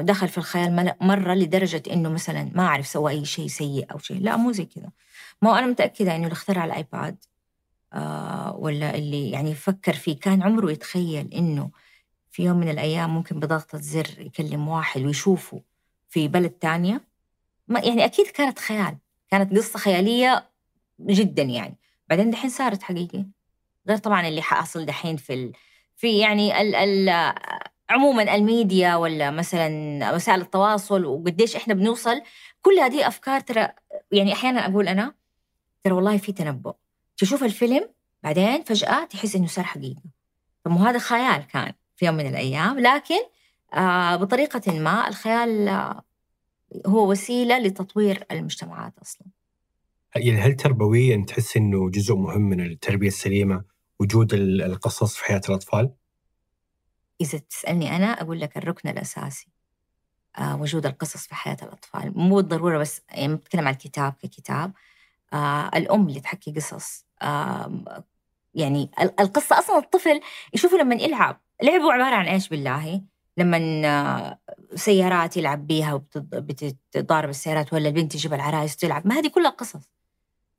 دخل 0.00 0.28
في 0.28 0.38
الخيال 0.38 0.94
مرة 1.00 1.34
لدرجة 1.34 1.82
إنه 1.92 2.08
مثلا 2.08 2.50
ما 2.54 2.66
أعرف 2.66 2.86
سوى 2.86 3.12
أي 3.12 3.24
شيء 3.24 3.48
سيء 3.48 3.92
أو 3.92 3.98
شيء. 3.98 4.20
لا 4.20 4.36
مو 4.36 4.52
زي 4.52 4.64
كذا 4.64 4.90
ما 5.42 5.50
هو 5.50 5.54
أنا 5.54 5.66
متأكدة 5.66 6.16
إنه 6.16 6.24
اللي 6.24 6.32
اخترع 6.32 6.64
الآيباد 6.64 7.24
آه 7.92 8.56
ولا 8.56 8.94
اللي 8.94 9.30
يعني 9.30 9.54
فكر 9.54 9.92
فيه 9.92 10.18
كان 10.18 10.42
عمره 10.42 10.70
يتخيل 10.72 11.34
إنه 11.34 11.70
في 12.30 12.42
يوم 12.42 12.56
من 12.56 12.68
الأيام 12.68 13.14
ممكن 13.14 13.40
بضغطة 13.40 13.78
زر 13.78 14.08
يكلم 14.18 14.68
واحد 14.68 15.02
ويشوفه 15.02 15.62
في 16.08 16.28
بلد 16.28 16.50
تانية. 16.50 17.00
ما 17.68 17.80
يعني 17.80 18.04
أكيد 18.04 18.26
كانت 18.26 18.58
خيال 18.58 18.98
كانت 19.30 19.56
قصة 19.56 19.78
خيالية 19.78 20.50
جدا 21.00 21.42
يعني. 21.42 21.78
بعدين 22.08 22.30
دحين 22.30 22.50
صارت 22.50 22.82
حقيقي. 22.82 23.26
غير 23.88 23.96
طبعا 23.96 24.28
اللي 24.28 24.42
حأصل 24.42 24.86
دحين 24.86 25.16
في 25.16 25.34
ال... 25.34 25.52
في 25.96 26.18
يعني 26.18 26.60
ال... 26.60 26.74
ال... 26.74 27.34
عموما 27.90 28.34
الميديا 28.34 28.96
ولا 28.96 29.30
مثلا 29.30 30.14
وسائل 30.14 30.40
التواصل 30.40 31.04
وقديش 31.04 31.56
إحنا 31.56 31.74
بنوصل 31.74 32.22
كل 32.62 32.78
هذه 32.78 33.06
أفكار 33.08 33.40
ترى 33.40 33.68
يعني 34.12 34.32
أحيانا 34.32 34.66
أقول 34.66 34.88
أنا 34.88 35.14
ترى 35.84 35.94
والله 35.94 36.16
في 36.16 36.32
تنبؤ. 36.32 36.72
تشوف 37.16 37.44
الفيلم 37.44 37.88
بعدين 38.22 38.62
فجأة 38.62 39.04
تحس 39.04 39.36
إنه 39.36 39.46
صار 39.46 39.64
حقيقة. 39.64 40.02
طب 40.64 40.72
هذا 40.72 40.98
خيال 40.98 41.46
كان 41.46 41.72
في 41.96 42.06
يوم 42.06 42.14
من 42.14 42.26
الأيام 42.26 42.78
لكن 42.78 43.20
آه 43.74 44.16
بطريقة 44.16 44.78
ما 44.78 45.08
الخيال 45.08 45.68
آه 45.68 46.02
هو 46.86 47.10
وسيلة 47.10 47.58
لتطوير 47.58 48.24
المجتمعات 48.30 48.92
أصلا. 49.02 49.26
يعني 50.16 50.40
هل 50.40 50.54
تربويا 50.54 51.24
تحس 51.28 51.56
إنه 51.56 51.90
جزء 51.90 52.14
مهم 52.14 52.42
من 52.42 52.60
التربية 52.60 53.08
السليمة 53.08 53.64
وجود 54.00 54.34
القصص 54.34 55.16
في 55.16 55.24
حياة 55.24 55.40
الأطفال؟ 55.48 55.90
إذا 57.20 57.38
تسألني 57.38 57.96
أنا 57.96 58.06
أقول 58.06 58.40
لك 58.40 58.56
الركن 58.56 58.88
الأساسي 58.88 59.48
آه 60.38 60.60
وجود 60.60 60.86
القصص 60.86 61.26
في 61.26 61.34
حياة 61.34 61.56
الأطفال. 61.62 62.18
مو 62.18 62.36
بالضرورة 62.36 62.78
بس 62.78 63.02
يعني 63.10 63.34
بتكلم 63.34 63.66
عن 63.66 63.72
الكتاب 63.72 64.14
ككتاب. 64.22 64.72
آه 65.32 65.70
الأم 65.74 66.08
اللي 66.08 66.20
تحكي 66.20 66.52
قصص. 66.52 67.06
آه 67.22 68.04
يعني 68.54 68.90
القصة 69.20 69.58
أصلا 69.58 69.78
الطفل 69.78 70.20
يشوفه 70.54 70.76
لما 70.76 70.94
يلعب. 70.94 71.40
لعبه 71.62 71.92
عبارة 71.92 72.14
عن 72.14 72.26
إيش 72.26 72.48
بالله؟ 72.48 73.02
لما 73.36 73.58
آه، 73.86 74.38
سيارات 74.74 75.36
يلعب 75.36 75.66
بيها 75.66 75.94
وبتضارب 75.94 77.28
السيارات 77.28 77.72
ولا 77.72 77.88
البنت 77.88 78.12
تجيب 78.12 78.34
العرايس 78.34 78.76
تلعب. 78.76 79.06
ما 79.06 79.18
هذه 79.18 79.28
كلها 79.28 79.50
قصص. 79.50 79.90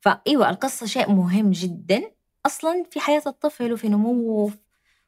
فأيوة 0.01 0.49
القصة 0.49 0.85
شيء 0.85 1.11
مهم 1.11 1.51
جدا 1.51 2.11
أصلا 2.45 2.85
في 2.91 2.99
حياة 2.99 3.21
الطفل 3.27 3.73
وفي 3.73 3.89
نموه 3.89 4.51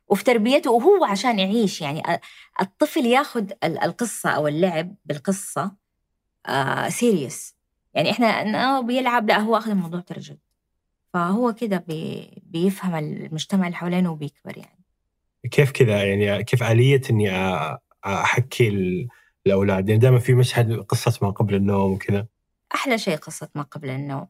وفي 0.09 0.23
تربيته 0.23 0.71
وهو 0.71 1.05
عشان 1.05 1.39
يعيش 1.39 1.81
يعني 1.81 2.03
الطفل 2.61 3.05
ياخذ 3.05 3.51
القصة 3.63 4.29
أو 4.29 4.47
اللعب 4.47 4.95
بالقصة 5.05 5.75
آه 6.45 6.89
serious 6.89 7.55
يعني 7.93 8.11
إحنا 8.11 8.81
بيلعب 8.81 9.27
لا 9.27 9.39
هو 9.39 9.57
أخذ 9.57 9.71
الموضوع 9.71 9.99
ترى 9.99 10.23
جد 10.23 10.39
فهو 11.13 11.53
كده 11.53 11.85
بي 11.87 12.31
بيفهم 12.43 12.95
المجتمع 12.95 13.65
اللي 13.65 13.77
حوالينه 13.77 14.11
وبيكبر 14.11 14.57
يعني. 14.57 14.79
كيف 15.51 15.71
كذا 15.71 16.03
يعني 16.03 16.43
كيف 16.43 16.63
آلية 16.63 17.01
إني 17.09 17.31
أحكي 18.05 18.67
الأولاد؟ 19.45 19.89
يعني 19.89 20.01
دائما 20.01 20.19
في 20.19 20.33
مشهد 20.33 20.79
قصة 20.79 21.19
ما 21.21 21.29
قبل 21.29 21.55
النوم 21.55 21.91
وكذا. 21.91 22.27
أحلى 22.75 22.97
شيء 22.97 23.15
قصة 23.17 23.49
ما 23.55 23.61
قبل 23.61 23.89
النوم. 23.89 24.27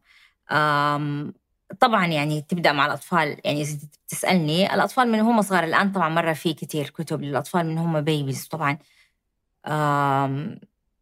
طبعا 1.80 2.06
يعني 2.06 2.42
تبدأ 2.42 2.72
مع 2.72 2.86
الأطفال 2.86 3.38
يعني 3.46 3.62
إذا 3.62 3.78
تسألني 4.08 4.74
الأطفال 4.74 5.12
من 5.12 5.20
هم 5.20 5.42
صغار 5.42 5.64
الآن 5.64 5.92
طبعا 5.92 6.10
مرة 6.10 6.34
في 6.34 6.54
كثير 6.54 6.90
كتب 6.90 7.22
للأطفال 7.22 7.66
من 7.66 7.78
هم 7.78 8.02
babies 8.02 8.48
طبعا. 8.48 8.78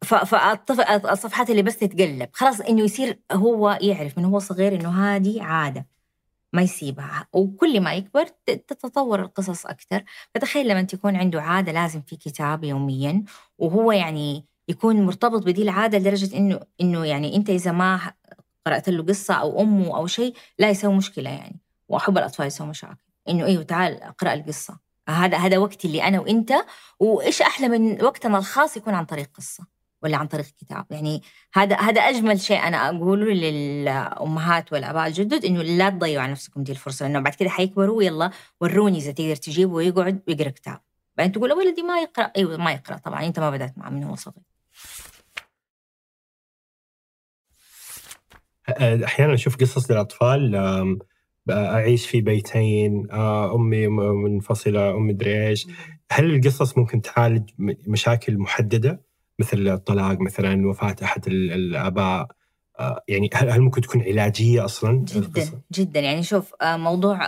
فالصفحات 0.04 1.50
اللي 1.50 1.62
بس 1.62 1.76
تتقلب. 1.76 2.28
خلاص 2.32 2.60
إنه 2.60 2.82
يصير 2.82 3.18
هو 3.32 3.78
يعرف 3.82 4.18
من 4.18 4.24
هو 4.24 4.38
صغير 4.38 4.74
إنه 4.74 5.16
هذه 5.16 5.42
عادة 5.42 5.86
ما 6.52 6.62
يسيبها. 6.62 7.26
وكل 7.32 7.80
ما 7.80 7.94
يكبر 7.94 8.26
تتطور 8.46 9.20
القصص 9.20 9.66
أكثر 9.66 10.04
فتخيل 10.34 10.68
لما 10.68 10.82
تكون 10.82 11.16
عنده 11.16 11.42
عادة 11.42 11.72
لازم 11.72 12.02
في 12.02 12.16
كتاب 12.16 12.64
يوميا 12.64 13.24
وهو 13.58 13.92
يعني 13.92 14.44
يكون 14.68 15.06
مرتبط 15.06 15.42
بدي 15.46 15.62
العادة 15.62 15.98
لدرجة 15.98 16.36
إنه 16.36 16.60
إنه 16.80 17.04
يعني 17.06 17.36
أنت 17.36 17.50
إذا 17.50 17.72
ما 17.72 18.12
قرأت 18.68 18.88
له 18.88 19.02
قصة 19.02 19.34
أو 19.34 19.60
أمه 19.60 19.96
أو 19.96 20.06
شيء 20.06 20.34
لا 20.58 20.70
يسوي 20.70 20.94
مشكلة 20.94 21.30
يعني. 21.30 21.60
وأحب 21.88 22.18
الأطفال 22.18 22.46
يسووا 22.46 22.68
مشاكل. 22.68 22.96
إنه 23.28 23.44
أيوه 23.46 23.62
تعال 23.62 24.02
أقرأ 24.02 24.34
القصة. 24.34 24.78
هذا 25.08 25.36
هذا 25.36 25.58
وقتي 25.58 25.88
اللي 25.88 26.02
أنا 26.02 26.20
وإنت. 26.20 26.52
وإيش 27.00 27.42
أحلى 27.42 27.68
من 27.68 28.04
وقتنا 28.04 28.38
الخاص 28.38 28.76
يكون 28.76 28.94
عن 28.94 29.04
طريق 29.04 29.30
قصة 29.34 29.78
ولا 30.02 30.16
عن 30.16 30.26
طريق 30.26 30.46
كتاب؟ 30.46 30.86
يعني 30.90 31.22
هذا 31.54 31.76
هذا 31.76 32.00
أجمل 32.00 32.40
شيء 32.40 32.62
أنا 32.62 32.88
أقوله 32.88 33.26
للأمهات 33.26 34.72
والآباء 34.72 35.06
الجدد 35.06 35.44
إنه 35.44 35.62
لا 35.62 35.90
تضيعوا 35.90 36.22
على 36.22 36.32
نفسكم 36.32 36.62
دي 36.62 36.72
الفرصة 36.72 37.06
لأنه 37.06 37.20
بعد 37.20 37.34
كده 37.34 37.50
حيكبروا 37.50 38.02
يلا 38.02 38.30
وروني 38.60 38.98
إذا 38.98 39.12
تقدر 39.12 39.36
تجيبه 39.36 39.72
ويقعد 39.72 40.22
ويقرأ 40.28 40.50
كتاب. 40.50 40.80
بعدين 41.16 41.32
تقول 41.32 41.52
ولدي 41.52 41.82
ما 41.82 42.00
يقرأ. 42.00 42.30
أيوه 42.36 42.56
ما 42.56 42.72
يقرأ 42.72 42.96
طبعا 42.96 43.26
أنت 43.26 43.40
ما 43.40 43.50
بدأت 43.50 43.78
معه 43.78 43.90
من 43.90 44.04
هو 44.04 44.14
صغير. 44.16 44.47
أحيانا 49.04 49.34
أشوف 49.34 49.56
قصص 49.56 49.90
للأطفال 49.90 50.56
أعيش 51.50 52.06
في 52.06 52.20
بيتين 52.20 53.10
أمي 53.54 53.86
منفصلة 53.88 54.96
أمي 54.96 55.12
ادري 55.12 55.48
إيش 55.48 55.66
هل 56.12 56.34
القصص 56.34 56.78
ممكن 56.78 57.02
تعالج 57.02 57.50
مشاكل 57.86 58.38
محددة؟ 58.38 59.02
مثل 59.38 59.68
الطلاق 59.68 60.20
مثلا 60.20 60.68
وفاة 60.68 60.96
أحد 61.02 61.26
الآباء. 61.28 62.28
يعني 63.08 63.30
هل 63.34 63.60
ممكن 63.60 63.80
تكون 63.80 64.02
علاجية 64.02 64.64
أصلا؟ 64.64 65.04
جدا؟ 65.04 65.60
جدا. 65.72 66.00
يعني 66.00 66.22
شوف 66.22 66.54
آه، 66.62 66.76
موضوع 66.76 67.18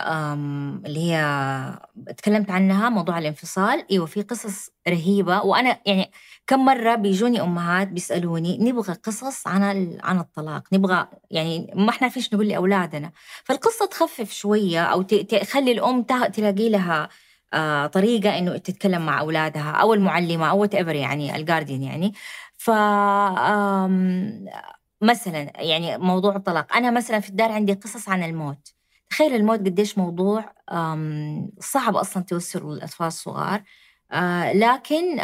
اللي 0.85 0.99
هي 0.99 1.79
تكلمت 2.17 2.51
عنها 2.51 2.89
موضوع 2.89 3.17
الانفصال. 3.19 3.85
إيوه 3.91 4.05
في 4.05 4.21
قصص 4.21 4.69
رهيبة. 4.87 5.41
وأنا 5.41 5.77
يعني 5.85 6.11
كم 6.47 6.65
مرة 6.65 6.95
بيجوني 6.95 7.41
أمهات 7.41 7.87
بيسألوني 7.87 8.57
نبغى 8.57 8.93
قصص 8.93 9.47
عن 9.47 9.97
عن 10.03 10.19
الطلاق. 10.19 10.63
نبغى 10.73 11.07
يعني 11.31 11.71
ما 11.75 11.89
إحنا 11.89 12.09
فيش 12.09 12.33
نقول 12.33 12.47
لأولادنا. 12.47 13.11
فالقصة 13.43 13.85
تخفف 13.85 14.31
شوية 14.33 14.83
أو 14.83 15.01
تخلي 15.01 15.71
الأم 15.71 16.03
تلاقي 16.33 16.69
لها 16.69 17.09
آه 17.53 17.87
طريقة 17.87 18.37
إنه 18.37 18.57
تتكلم 18.57 19.05
مع 19.05 19.19
أولادها 19.19 19.71
أو 19.71 19.93
المعلمة 19.93 20.49
أو 20.49 20.61
وات 20.61 20.73
يعني 20.73 21.35
الجاردين 21.35 21.83
يعني. 21.83 22.13
ف 22.57 22.69
مثلا 25.01 25.51
يعني 25.61 25.97
موضوع 25.97 26.35
الطلاق. 26.35 26.75
أنا 26.75 26.91
مثلا 26.91 27.19
في 27.19 27.29
الدار 27.29 27.51
عندي 27.51 27.73
قصص 27.73 28.09
عن 28.09 28.23
الموت. 28.23 28.73
تخيل 29.09 29.35
الموت 29.35 29.59
قديش 29.59 29.97
موضوع 29.97 30.53
صعب 31.59 31.95
أصلا 31.95 32.23
توصله 32.23 32.73
للأطفال 32.75 33.07
الصغار. 33.07 33.63
آه 34.11 34.53
لكن 34.53 35.19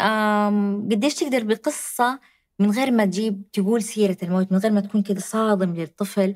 قديش 0.91 1.15
تقدر 1.15 1.43
بقصة 1.43 2.19
من 2.59 2.71
غير 2.71 2.91
ما 2.91 3.05
تجيب 3.05 3.43
تقول 3.53 3.83
سيرة 3.83 4.17
الموت 4.23 4.51
من 4.51 4.57
غير 4.57 4.71
ما 4.71 4.81
تكون 4.81 5.01
كده 5.03 5.19
صادم 5.19 5.73
للطفل. 5.75 6.35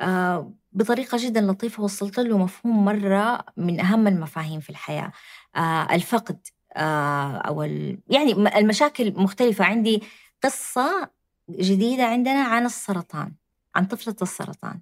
آه 0.00 0.54
بطريقة 0.72 1.18
جدا 1.20 1.40
لطيفة 1.40 1.82
وصلت 1.82 2.18
له 2.20 2.38
مفهوم 2.38 2.84
مرة 2.84 3.44
من 3.56 3.80
أهم 3.80 4.06
المفاهيم 4.08 4.60
في 4.60 4.70
الحياة. 4.70 5.12
آه 5.56 5.94
الفقد 5.94 6.46
أو 6.76 7.62
يعني 8.08 8.32
المشاكل 8.58 9.12
مختلفة. 9.16 9.64
عندي 9.64 10.02
قصة 10.44 11.10
جديدة 11.50 12.04
عندنا 12.04 12.42
عن 12.44 12.66
السرطان 12.66 13.32
عن 13.74 13.86
طفلة 13.86 14.16
السرطان. 14.22 14.80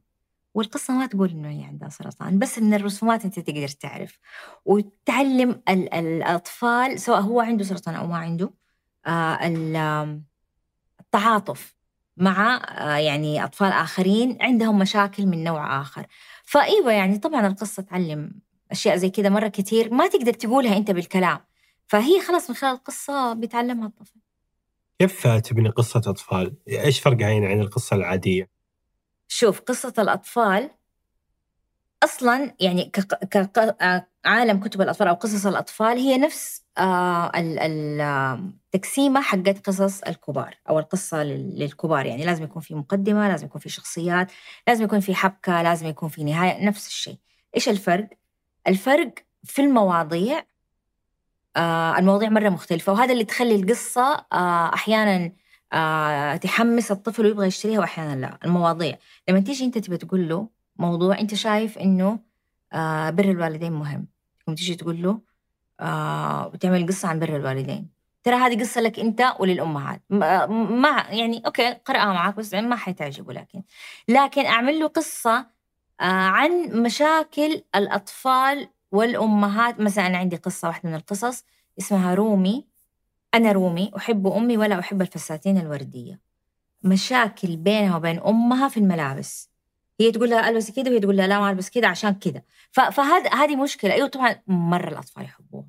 والقصة 0.55 0.95
ما 0.95 1.07
تقول 1.07 1.31
إنه 1.31 1.49
هي 1.49 1.65
عندها 1.65 1.89
سرطان 1.89 2.39
بس 2.39 2.59
من 2.59 2.75
الرسومات 2.75 3.25
أنت 3.25 3.41
تقدر 3.41 3.69
تعرف. 3.69 4.19
وتعلم 4.65 5.63
الأطفال 5.69 7.01
سواء 7.01 7.21
هو 7.21 7.41
عنده 7.41 7.65
سرطان 7.65 7.95
أو 7.95 8.07
ما 8.07 8.17
عنده 8.19 8.51
آه، 9.07 9.39
التعاطف 11.01 11.75
مع 12.17 12.57
آه، 12.57 12.97
يعني 12.97 13.45
أطفال 13.45 13.73
آخرين 13.73 14.39
عندهم 14.41 14.79
مشاكل 14.79 15.27
من 15.27 15.45
نوع 15.45 15.81
آخر. 15.81 16.07
فأيوة 16.45 16.93
يعني 16.93 17.19
طبعا 17.19 17.47
القصة 17.47 17.83
تعلم 17.83 18.41
أشياء 18.71 18.97
زي 18.97 19.11
كذا 19.11 19.29
مرة 19.29 19.49
كثير 19.49 19.95
ما 19.95 20.09
تقدر 20.09 20.33
تقولها 20.33 20.77
أنت 20.77 20.91
بالكلام. 20.91 21.41
فهي 21.87 22.21
خلاص 22.21 22.51
من 22.51 22.57
خلال 22.57 22.73
القصة 22.73 23.33
بيتعلمها 23.33 23.87
الطفل. 23.87 24.21
كيف 25.01 25.27
تبني 25.27 25.69
قصة 25.69 26.03
أطفال؟ 26.07 26.57
إيش 26.69 27.01
فرقها 27.01 27.29
يعني 27.29 27.47
عن 27.47 27.61
القصة 27.61 27.97
العادية؟ 27.97 28.51
شوف 29.29 29.61
قصة 29.61 29.95
الأطفال 29.99 30.71
أصلا 32.05 32.55
يعني 32.61 32.91
كعالم 34.25 34.61
كتب 34.61 34.81
الأطفال 34.81 35.09
أو 35.09 35.15
قصص 35.15 35.47
الأطفال 35.47 35.99
هي 35.99 36.19
نفس 36.19 36.63
آه، 36.79 37.33
التقسيمة 37.37 39.21
حقت 39.21 39.67
قصص 39.67 40.03
الكبار 40.03 40.55
أو 40.69 40.79
القصة 40.79 41.23
للكبار 41.23 42.07
يعني 42.07 42.25
لازم 42.25 42.45
يكون 42.45 42.63
في 42.63 42.75
مقدمة 42.75 43.29
لازم 43.29 43.47
يكون 43.47 43.61
في 43.61 43.69
شخصيات 43.69 44.33
لازم 44.69 44.85
يكون 44.85 45.01
في 45.01 45.15
حبكة 45.15 45.63
لازم 45.63 45.87
يكون 45.87 46.09
في 46.09 46.25
نهاية 46.25 46.65
نفس 46.65 46.87
الشيء 46.87 47.19
إيش 47.57 47.69
الفرق؟ 47.69 48.09
الفرق 48.67 49.15
في 49.45 49.63
المواضيع 49.63 50.45
آه 51.57 51.99
المواضيع 51.99 52.29
مرة 52.29 52.49
مختلفة 52.49 52.93
وهذا 52.93 53.13
اللي 53.13 53.25
تخلي 53.25 53.55
القصة 53.55 54.27
آه 54.33 54.75
أحيانا 54.75 55.33
آه 55.73 56.37
تحمس 56.37 56.91
الطفل 56.91 57.27
ويبغى 57.27 57.47
يشتريها 57.47 57.81
واحيانا 57.81 58.21
لا 58.21 58.39
المواضيع. 58.45 58.99
لما 59.29 59.41
تيجي 59.41 59.65
أنت 59.65 59.79
تبي 59.79 59.97
تقول 59.97 60.29
له 60.29 60.49
موضوع 60.77 61.19
أنت 61.19 61.35
شايف 61.35 61.79
إنه 61.79 62.19
آه 62.73 63.11
بر 63.11 63.25
الوالدين 63.25 63.73
مهم. 63.73 64.07
تقوم 64.41 64.55
تيجي 64.55 64.75
تقول 64.75 65.03
له 65.03 65.21
آه 65.81 66.49
بتعمل 66.49 66.87
قصة 66.87 67.09
عن 67.09 67.19
بر 67.19 67.37
الوالدين. 67.37 67.89
ترى 68.25 68.35
هذه 68.37 68.61
قصة 68.61 68.81
لك 68.81 68.99
أنت 69.01 69.35
وللأمهات. 69.41 70.03
ما 70.11 71.05
يعني 71.11 71.43
أوكي 71.47 71.73
قرأها 71.73 72.13
معك 72.13 72.37
بس 72.37 72.55
ما 72.55 72.77
حتعجبه 72.77 73.33
لكن 73.33 73.63
لكن 74.09 74.47
أعمل 74.47 74.79
له 74.81 74.87
قصة 74.87 75.39
آه 76.01 76.05
عن 76.05 76.51
مشاكل 76.83 77.63
الأطفال 77.75 78.69
والأمهات 78.93 79.81
مثلا 79.81 80.07
أنا 80.07 80.19
عندي 80.19 80.37
قصة 80.37 80.69
واحدة 80.69 80.89
من 80.89 80.95
القصص 80.95 81.45
اسمها 81.79 82.15
رومي. 82.15 82.67
أنا 83.35 83.53
رومي 83.53 83.91
أحب 83.97 84.27
أمي 84.27 84.57
ولا 84.57 84.79
أحب 84.79 85.03
الفساتين 85.03 85.59
الوردية. 85.59 86.21
مشاكل 86.83 87.57
بينها 87.57 87.97
وبين 87.97 88.19
أمها 88.19 88.69
في 88.69 88.77
الملابس. 88.77 89.51
هي 90.01 90.11
تقول 90.11 90.31
لها 90.31 90.49
البسي 90.49 90.73
كده 90.73 90.91
وهي 90.91 91.01
تقول 91.01 91.17
لها 91.17 91.27
لا 91.27 91.41
ما 91.41 91.51
ألبس 91.51 91.71
كده 91.71 91.89
عشان 91.89 92.15
كده 92.15 92.45
فهذا 92.71 93.35
هذه 93.35 93.57
مشكلة. 93.57 93.93
أيوه 93.93 94.09
طبعا 94.09 94.37
مرة 94.47 94.89
الأطفال 94.89 95.25
يحبوها. 95.25 95.67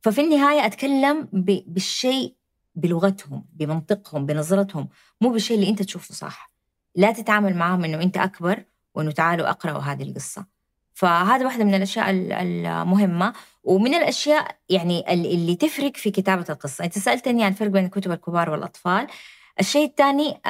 ففي 0.00 0.20
النهاية 0.20 0.66
أتكلم 0.66 1.28
بالشيء 1.66 2.34
بلغتهم 2.74 3.44
بمنطقهم 3.52 4.26
بنظرتهم. 4.26 4.88
مو 5.20 5.30
بالشيء 5.30 5.56
اللي 5.56 5.68
أنت 5.68 5.82
تشوفه 5.82 6.14
صح. 6.14 6.50
لا 6.94 7.12
تتعامل 7.12 7.56
معاهم 7.56 7.84
إنه 7.84 8.02
أنت 8.02 8.16
أكبر 8.16 8.64
وإنه 8.94 9.10
تعالوا 9.10 9.50
أقرأوا 9.50 9.78
هذه 9.78 10.02
القصة. 10.02 10.46
فهذا 10.94 11.44
واحدة 11.44 11.64
من 11.64 11.74
الأشياء 11.74 12.10
المهمة. 12.10 13.32
ومن 13.64 13.94
الأشياء 13.94 14.56
يعني 14.68 15.12
اللي 15.12 15.56
تفرق 15.56 15.96
في 15.96 16.10
كتابة 16.10 16.44
القصة. 16.50 16.84
أنت 16.84 16.98
سألتني 16.98 17.44
عن 17.44 17.52
الفرق 17.52 17.68
بين 17.68 17.84
الكتب 17.84 18.12
الكبار 18.12 18.50
والأطفال. 18.50 19.06
الشيء 19.60 19.86
الثاني 19.86 20.40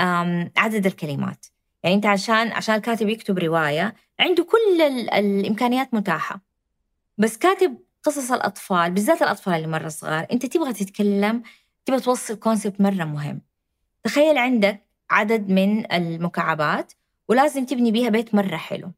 عدد 0.57 0.87
الكلمات. 0.87 1.47
يعني 1.83 1.97
أنت 1.97 2.07
عشان 2.07 2.53
عشان 2.53 2.75
الكاتب 2.75 3.09
يكتب 3.09 3.39
رواية 3.39 3.95
عنده 4.21 4.45
كل 4.45 4.83
الإمكانيات 5.13 5.95
متاحة. 5.95 6.41
بس 7.19 7.37
كاتب 7.37 7.79
قصص 8.03 8.33
الأطفال 8.33 8.91
بالذات 8.91 9.23
الأطفال 9.23 9.55
اللي 9.55 9.67
مرة 9.67 9.89
صغار 9.89 10.27
أنت 10.33 10.47
تبغى 10.47 10.73
تتكلم 10.73 11.43
تبغى 11.85 12.01
توصل 12.01 12.35
كونسبت 12.37 12.81
مرة 12.81 13.05
مهم. 13.05 13.41
تخيل 14.05 14.39
عندك 14.39 14.87
عدد 15.11 15.49
من 15.51 15.93
المكعبات 15.93 16.93
ولازم 17.29 17.65
تبني 17.65 17.93
بيها 17.93 18.09
بيت 18.09 18.35
مرة 18.35 18.57
حلو. 18.57 18.93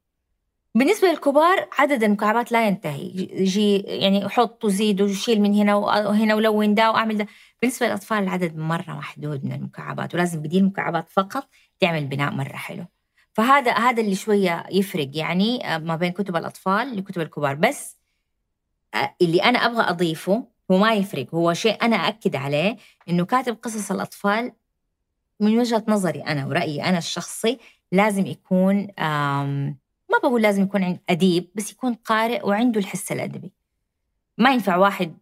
بالنسبة 0.76 1.08
للكبار 1.08 1.68
عدد 1.78 2.02
المكعبات 2.04 2.52
لا 2.52 2.66
ينتهي. 2.66 3.10
يجي 3.32 3.78
يعني 3.78 4.28
حط 4.28 4.64
وزيد 4.64 5.02
وشيل 5.02 5.40
من 5.40 5.54
هنا 5.54 5.74
وهنا 5.74 6.34
ولون 6.34 6.74
ده 6.74 6.90
وأعمل 6.90 7.18
ده. 7.18 7.26
بالنسبة 7.62 7.86
للأطفال 7.86 8.18
العدد 8.22 8.56
مرة 8.56 8.90
محدود 8.90 9.44
من 9.44 9.52
المكعبات 9.52 10.14
ولازم 10.14 10.42
بدي 10.42 10.58
المكعبات 10.58 11.08
فقط 11.08 11.48
تعمل 11.80 12.06
بناء 12.06 12.32
مرة 12.32 12.56
حلو. 12.56 12.84
فهذا 13.32 13.72
هذا 13.72 14.02
اللي 14.02 14.14
شوية 14.14 14.64
يفرق 14.70 15.10
يعني 15.14 15.74
آه، 15.74 15.78
ما 15.78 15.96
بين 15.96 16.12
كتب 16.12 16.36
الأطفال 16.36 16.96
لكتب 16.96 17.20
الكبار. 17.20 17.54
بس 17.54 17.96
آه، 18.94 19.14
اللي 19.22 19.42
أنا 19.42 19.58
أبغى 19.58 19.82
أضيفه 19.90 20.46
هو 20.70 20.78
ما 20.78 20.94
يفرق. 20.94 21.34
هو 21.34 21.52
شيء 21.54 21.82
أنا 21.84 21.96
أكد 21.96 22.36
عليه 22.36 22.76
إنه 23.08 23.24
كاتب 23.24 23.58
قصص 23.62 23.90
الأطفال 23.90 24.52
من 25.40 25.58
وجهة 25.58 25.84
نظري 25.88 26.20
أنا 26.20 26.46
ورأيي 26.46 26.84
أنا 26.84 26.98
الشخصي 26.98 27.58
لازم 27.92 28.26
يكون 28.26 28.88
ما 30.14 30.28
بقول 30.28 30.42
لازم 30.42 30.62
يكون 30.62 30.98
أديب 31.08 31.50
بس 31.54 31.72
يكون 31.72 31.94
قارئ 31.94 32.46
وعنده 32.46 32.80
الحس 32.80 33.12
الأدبي. 33.12 33.52
ما 34.38 34.52
ينفع 34.52 34.76
واحد 34.76 35.16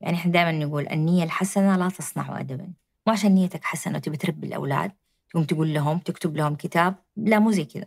يعني 0.00 0.16
إحنا 0.16 0.32
دائما 0.32 0.52
نقول 0.52 0.88
النية 0.88 1.24
الحسنة 1.24 1.76
لا 1.76 1.88
تصنع 1.88 2.40
أدبا. 2.40 2.72
مو 3.06 3.12
عشان 3.12 3.34
نيتك 3.34 3.64
حسنة 3.64 3.96
وتبي 3.96 4.16
تربي 4.16 4.46
الأولاد 4.46 4.92
تقوم 5.30 5.44
تقول 5.44 5.74
لهم 5.74 5.98
تكتب 5.98 6.36
لهم 6.36 6.54
كتاب 6.54 6.94
لا 7.16 7.38
مو 7.38 7.50
زي 7.50 7.64
كذا. 7.64 7.86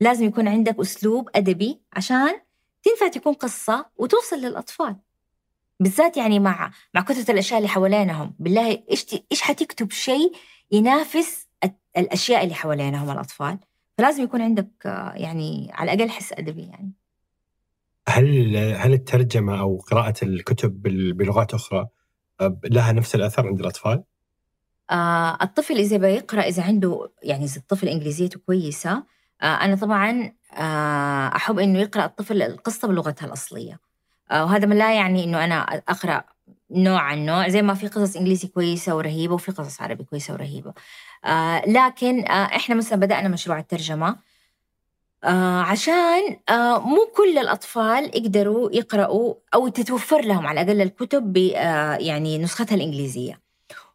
لازم 0.00 0.24
يكون 0.24 0.48
عندك 0.48 0.80
أسلوب 0.80 1.28
أدبي 1.34 1.80
عشان 1.92 2.40
تنفع 2.82 3.08
تكون 3.08 3.32
قصة 3.32 3.86
وتوصل 3.96 4.36
للأطفال. 4.36 4.96
بالذات 5.80 6.16
يعني 6.16 6.38
مع 6.38 6.70
مع 6.94 7.00
كثرة 7.00 7.32
الأشياء 7.32 7.58
اللي 7.58 7.68
حوالينهم. 7.68 8.34
بالله 8.38 8.82
إيش 8.90 9.06
إيش 9.32 9.42
حتكتب 9.42 9.90
شيء 9.90 10.32
ينافس 10.70 11.46
الأشياء 11.96 12.44
اللي 12.44 12.54
حوالينهم 12.54 13.10
الأطفال؟ 13.10 13.58
فلازم 13.98 14.22
يكون 14.22 14.42
عندك 14.42 14.68
يعني 15.14 15.70
على 15.72 15.92
الأقل 15.92 16.10
حس 16.10 16.32
أدبي 16.32 16.62
يعني. 16.62 16.92
هل 18.08 18.56
هل 18.56 18.92
الترجمة 18.92 19.60
أو 19.60 19.76
قراءة 19.76 20.14
الكتب 20.24 20.82
بلغات 21.16 21.54
أخرى 21.54 21.86
آه، 22.40 22.58
لها 22.64 22.92
نفس 22.92 23.14
الأثر 23.14 23.46
عند 23.46 23.60
الأطفال؟ 23.60 24.04
آه 24.90 25.38
الطفل 25.42 25.74
إذا 25.74 25.96
بيقرأ 25.96 26.40
إذا 26.40 26.62
عنده 26.62 27.10
يعني 27.22 27.44
إذا 27.44 27.56
الطفل 27.56 27.88
إنجليزيته 27.88 28.40
كويسة 28.46 29.04
آه 29.42 29.44
أنا 29.46 29.76
طبعا 29.76 30.32
آه 30.54 31.36
أحب 31.36 31.58
إنه 31.58 31.78
يقرأ 31.78 32.04
الطفل 32.04 32.42
القصة 32.42 32.88
بلغتها 32.88 33.26
الأصلية. 33.26 33.80
آه 34.30 34.44
وهذا 34.44 34.66
ما 34.66 34.74
لا 34.74 34.94
يعني 34.94 35.24
إنه 35.24 35.44
أنا 35.44 35.54
أقرأ 35.88 36.24
نوع 36.70 37.00
عن 37.00 37.26
نوع 37.26 37.48
زي 37.48 37.62
ما 37.62 37.74
في 37.74 37.88
قصص 37.88 38.16
إنجليزي 38.16 38.48
كويسة 38.48 38.96
ورهيبة 38.96 39.34
وفي 39.34 39.52
قصص 39.52 39.82
عربي 39.82 40.04
كويسة 40.04 40.34
ورهيبة. 40.34 40.72
آه 41.24 41.62
لكن 41.66 42.20
آه 42.28 42.44
إحنا 42.56 42.74
مثلا 42.74 43.00
بدأنا 43.00 43.28
مشروع 43.28 43.58
الترجمة 43.58 44.16
آه 45.24 45.60
عشان 45.60 46.36
مو 46.80 47.06
كل 47.16 47.38
الأطفال 47.38 48.04
يقدروا 48.16 48.70
يقرأوا 48.72 49.34
أو 49.54 49.68
تتوفر 49.68 50.20
لهم 50.20 50.46
على 50.46 50.60
الأقل 50.60 50.80
الكتب 50.82 51.36
يعني 52.00 52.38
نسختها 52.38 52.74
الإنجليزية. 52.76 53.40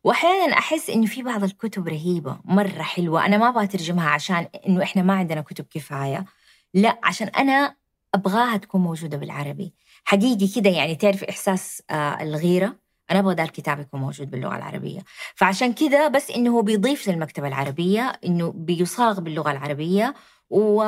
واحيانا 0.03 0.53
أحس 0.57 0.89
إنه 0.89 1.05
في 1.05 1.23
بعض 1.23 1.43
الكتب 1.43 1.87
رهيبة 1.87 2.39
مرة 2.45 2.81
حلوة 2.81 3.25
أنا 3.25 3.37
ما 3.37 3.49
أبغى 3.49 3.63
أترجمها 3.63 4.09
عشان 4.09 4.47
إنه 4.67 4.83
إحنا 4.83 5.01
ما 5.03 5.13
عندنا 5.13 5.41
كتب 5.41 5.65
كفاية 5.71 6.25
لا 6.73 6.99
عشان 7.03 7.27
أنا 7.27 7.75
أبغاها 8.15 8.57
تكون 8.57 8.81
موجودة 8.81 9.17
بالعربي. 9.17 9.73
حقيقي 10.03 10.47
كده 10.47 10.69
يعني 10.69 10.95
تعرف 10.95 11.23
إحساس 11.23 11.83
الغيرة؟ 11.91 12.75
أنا 13.11 13.33
ذا 13.33 13.43
الكتاب 13.43 13.79
يكون 13.79 13.99
موجود 13.99 14.31
باللغة 14.31 14.55
العربية. 14.55 14.99
فعشان 15.35 15.73
كده 15.73 16.07
بس 16.07 16.31
إنه 16.31 16.51
هو 16.51 16.61
بيضيف 16.61 17.07
للمكتبة 17.07 17.47
العربية 17.47 18.19
إنه 18.25 18.51
بيصاغ 18.55 19.19
باللغة 19.19 19.51
العربية 19.51 20.13
و 20.49 20.83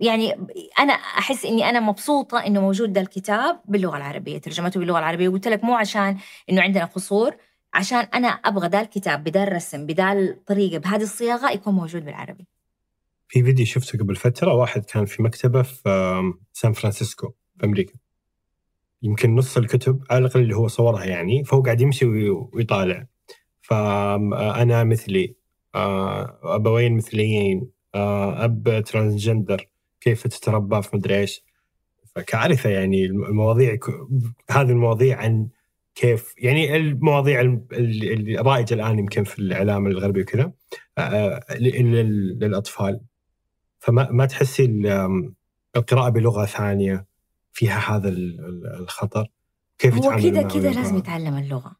يعني 0.00 0.32
أنا 0.78 0.92
أحس 0.92 1.44
إني 1.44 1.68
أنا 1.68 1.80
مبسوطة 1.80 2.46
إنه 2.46 2.60
موجود 2.60 2.92
ده 2.92 3.00
الكتاب 3.00 3.60
باللغة 3.64 3.96
العربية 3.96 4.38
ترجمته 4.38 4.80
باللغة 4.80 4.98
العربية. 4.98 5.28
وقلت 5.28 5.48
لك 5.48 5.64
مو 5.64 5.74
عشان 5.74 6.18
إنه 6.50 6.62
عندنا 6.62 6.84
قصور 6.84 7.36
عشان 7.74 7.98
أنا 7.98 8.28
أبغى 8.28 8.68
ذا 8.68 8.80
الكتاب 8.80 9.24
بدا 9.24 9.42
الرسم 9.42 9.86
بدا 9.86 10.12
الطريقة 10.12 10.78
بهذه 10.78 11.02
الصياغة 11.02 11.50
يكون 11.50 11.74
موجود 11.74 12.04
بالعربي. 12.04 12.46
في 13.28 13.42
فيديو 13.42 13.66
شفته 13.66 13.98
قبل 13.98 14.16
فترة 14.16 14.54
واحد 14.54 14.84
كان 14.84 15.04
في 15.04 15.22
مكتبة 15.22 15.62
في 15.62 16.32
سان 16.52 16.72
فرانسيسكو 16.72 17.32
في 17.58 17.66
أمريكا. 17.66 17.94
يمكن 19.06 19.34
نص 19.34 19.56
الكتب 19.56 20.02
على 20.10 20.18
الأقل 20.18 20.40
اللي 20.40 20.56
هو 20.56 20.68
صورها 20.68 21.04
يعني 21.04 21.44
فهو 21.44 21.62
قاعد 21.62 21.80
يمشي 21.80 22.06
وي- 22.06 22.30
ويطالع. 22.30 23.06
فانا 23.60 24.84
مثلي 24.84 25.34
آه، 25.74 26.38
ابوين 26.42 26.96
مثليين؟ 26.96 27.68
آه، 27.94 28.44
أب 28.44 28.82
transgender 28.86 29.68
كيف 30.00 30.26
تتربى؟ 30.26 30.82
في 30.82 30.96
مدري 30.96 31.18
إيش. 31.20 31.44
فكارثه 32.14 32.70
يعني 32.70 33.04
المواضيع 33.06 33.76
هذه 34.50 34.70
المواضيع 34.70 35.18
عن 35.18 35.48
كيف 35.94 36.34
يعني 36.38 36.76
المواضيع 36.76 37.40
الم- 37.40 37.66
ال- 37.72 38.38
الرائجه 38.38 38.74
الآن 38.74 38.98
يمكن 38.98 39.24
في 39.24 39.38
الإعلام 39.38 39.86
الغربي 39.86 40.20
وكذا 40.20 40.52
آه، 40.98 41.40
للأطفال. 41.60 43.00
فما 43.78 44.10
ما 44.10 44.26
تحسي 44.26 44.64
ال- 44.64 45.32
القراءة 45.76 46.08
بلغة 46.08 46.44
ثانية؟ 46.44 47.05
فيها 47.56 47.78
هذا 47.96 48.08
ال- 48.08 48.40
ال- 48.40 48.80
الخطر 48.80 49.26
كيف 49.78 49.94
هو 49.94 50.00
كده 50.02 50.18
كده 50.20 50.40
الأطفال؟ 50.40 50.74
لازم 50.74 50.96
يتعلم 50.96 51.38
اللغة. 51.38 51.76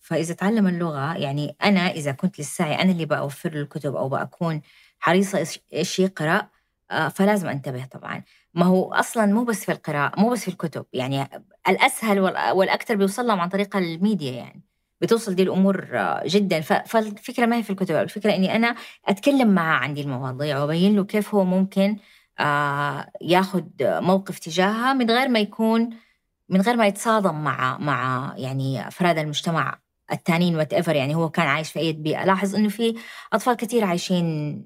فإذا 0.00 0.34
تعلم 0.34 0.66
اللغة 0.66 1.14
يعني 1.16 1.56
أنا 1.64 1.90
إذا 1.90 2.12
كنت 2.12 2.38
للسعي 2.38 2.74
أنا 2.82 2.92
اللي 2.92 3.04
بأوفر 3.04 3.54
له 3.54 3.60
الكتب 3.60 3.96
أو 3.96 4.08
بأكون 4.08 4.60
حريصة 4.98 5.44
إيش- 5.44 5.58
إيش 5.72 5.98
يقرأ 5.98 6.48
آه، 6.90 7.08
فلازم 7.08 7.48
أنتبه 7.48 7.84
طبعا. 7.84 8.22
ما 8.54 8.66
هو 8.66 8.94
أصلا 8.94 9.26
مو 9.26 9.44
بس 9.44 9.64
في 9.64 9.72
القراءة 9.72 10.20
مو 10.20 10.30
بس 10.30 10.40
في 10.42 10.48
الكتب 10.48 10.86
يعني 10.92 11.28
الأسهل 11.68 12.20
وال- 12.20 12.50
والأكثر 12.52 12.94
بيوصل 12.96 13.26
لهم 13.26 13.40
عن 13.40 13.48
طريق 13.48 13.76
الميديا 13.76 14.32
يعني. 14.32 14.62
بتوصل 15.00 15.34
دي 15.34 15.42
الأمور 15.42 15.88
آه، 15.92 16.22
جدا. 16.26 16.60
ف- 16.60 16.72
فالفكرة 16.72 17.46
ما 17.46 17.56
هي 17.56 17.62
في 17.62 17.70
الكتب 17.70 17.94
الفكرة 17.94 18.34
إني 18.34 18.56
أنا 18.56 18.74
أتكلم 19.06 19.48
معاه 19.54 19.76
عن 19.78 19.94
دي 19.94 20.00
المواضيع 20.00 20.58
وأبين 20.58 20.96
له 20.96 21.04
كيف 21.04 21.34
هو 21.34 21.44
ممكن 21.44 21.96
ياخذ 23.20 23.62
موقف 23.80 24.38
تجاهها 24.38 24.92
من 24.92 25.10
غير 25.10 25.28
ما 25.28 25.38
يكون 25.38 25.90
من 26.48 26.60
غير 26.60 26.76
ما 26.76 26.86
يتصادم 26.86 27.44
مع 27.44 27.78
مع 27.78 28.32
يعني 28.36 28.88
أفراد 28.88 29.18
المجتمع 29.18 29.78
التانيين 30.12 30.56
whatever 30.56 30.96
يعني 30.96 31.14
هو 31.14 31.30
كان 31.30 31.46
عايش 31.46 31.72
في 31.72 31.78
أي 31.78 31.92
بيئة. 31.92 32.24
لاحظ 32.24 32.54
إنه 32.54 32.68
في 32.68 32.94
أطفال 33.32 33.54
كثير 33.54 33.84
عايشين 33.84 34.64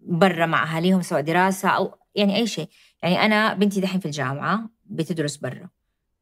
برا 0.00 0.46
مع 0.46 0.76
أهاليهم 0.76 1.02
سواء 1.02 1.20
دراسة 1.20 1.68
أو 1.68 1.94
يعني 2.14 2.36
أي 2.36 2.46
شيء. 2.46 2.68
يعني 3.02 3.24
أنا 3.24 3.54
بنتي 3.54 3.80
دحين 3.80 4.00
في 4.00 4.06
الجامعة 4.06 4.70
بتدرس 4.84 5.36
برا. 5.36 5.68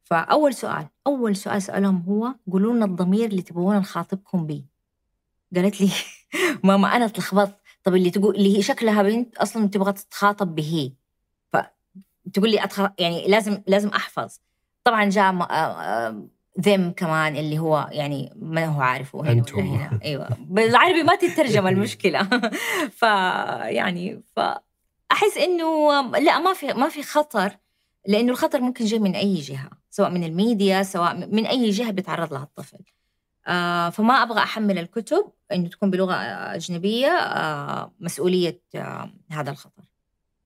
فأول 0.03 0.53
سؤال 0.53 0.87
أول 1.07 1.35
سؤال 1.35 1.61
سألهم 1.61 2.03
هو 2.07 2.35
قولوا 2.51 2.73
لنا 2.73 2.85
الضمير 2.85 3.29
اللي 3.29 3.41
تبغون 3.41 3.77
نخاطبكم 3.77 4.45
به 4.47 4.63
قالت 5.55 5.81
لي 5.81 5.89
ماما 6.63 6.95
أنا 6.95 7.05
اتلخبطت 7.05 7.60
طب 7.83 7.95
اللي 7.95 8.09
تقول 8.11 8.35
اللي 8.35 8.57
هي 8.57 8.61
شكلها 8.61 9.03
بنت 9.03 9.37
أصلا 9.37 9.67
تبغى 9.67 9.93
تتخاطب 9.93 10.55
به 10.55 10.91
فتقول 11.53 12.51
لي 12.51 12.63
أتخ... 12.63 12.89
يعني 12.99 13.27
لازم 13.27 13.61
لازم 13.67 13.89
أحفظ. 13.89 14.37
طبعا 14.83 15.05
جاء 15.09 15.31
م- 15.31 15.41
آه، 15.41 15.45
آه، 15.45 16.27
ذم 16.59 16.91
كمان 16.91 17.35
اللي 17.35 17.59
هو 17.59 17.87
يعني 17.91 18.33
ما 18.35 18.65
هو 18.65 18.81
عارف 18.81 19.15
هو 19.15 19.21
هنا 19.21 19.31
أنتم. 19.31 19.57
ولا 19.57 19.67
هنا. 19.67 19.99
أيوه. 20.03 20.29
بالعربي 20.39 21.03
ما 21.03 21.15
تترجم 21.15 21.67
المشكلة. 21.73 22.23
فيعني 22.91 24.23
فاحس 24.35 25.37
إنه 25.37 26.01
لا 26.17 26.39
ما 26.39 26.53
في 26.53 26.73
ما 26.73 26.89
في 26.89 27.03
خطر 27.03 27.57
لأنه 28.07 28.31
الخطر 28.31 28.61
ممكن 28.61 28.85
جاي 28.85 28.99
من 28.99 29.15
أي 29.15 29.35
جهة 29.35 29.69
سواء 29.89 30.09
من 30.09 30.23
الميديا 30.23 30.83
سواء 30.83 31.15
من 31.15 31.45
أي 31.45 31.69
جهة 31.69 31.91
بيتعرض 31.91 32.33
لها 32.33 32.43
الطفل. 32.43 32.77
آه 33.47 33.89
فما 33.89 34.13
أبغى 34.13 34.39
أحمل 34.43 34.77
الكتب 34.77 35.31
إنه 35.51 35.69
تكون 35.69 35.91
بلغة 35.91 36.13
أجنبية 36.55 37.07
آه 37.07 37.93
مسؤولية 37.99 38.61
آه 38.75 39.11
هذا 39.31 39.51
الخطر. 39.51 39.83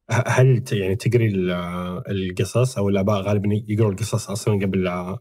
هل 0.10 0.64
يعني 0.72 0.96
تقري 0.96 1.28
ال- 1.28 1.52
القصص 2.12 2.78
أو 2.78 2.90
الآباء 2.90 3.22
غالبا 3.22 3.64
يقروا 3.68 3.92
القصص 3.92 4.30
أصلا 4.30 4.54
قبل 4.66 4.84
لا 4.84 5.18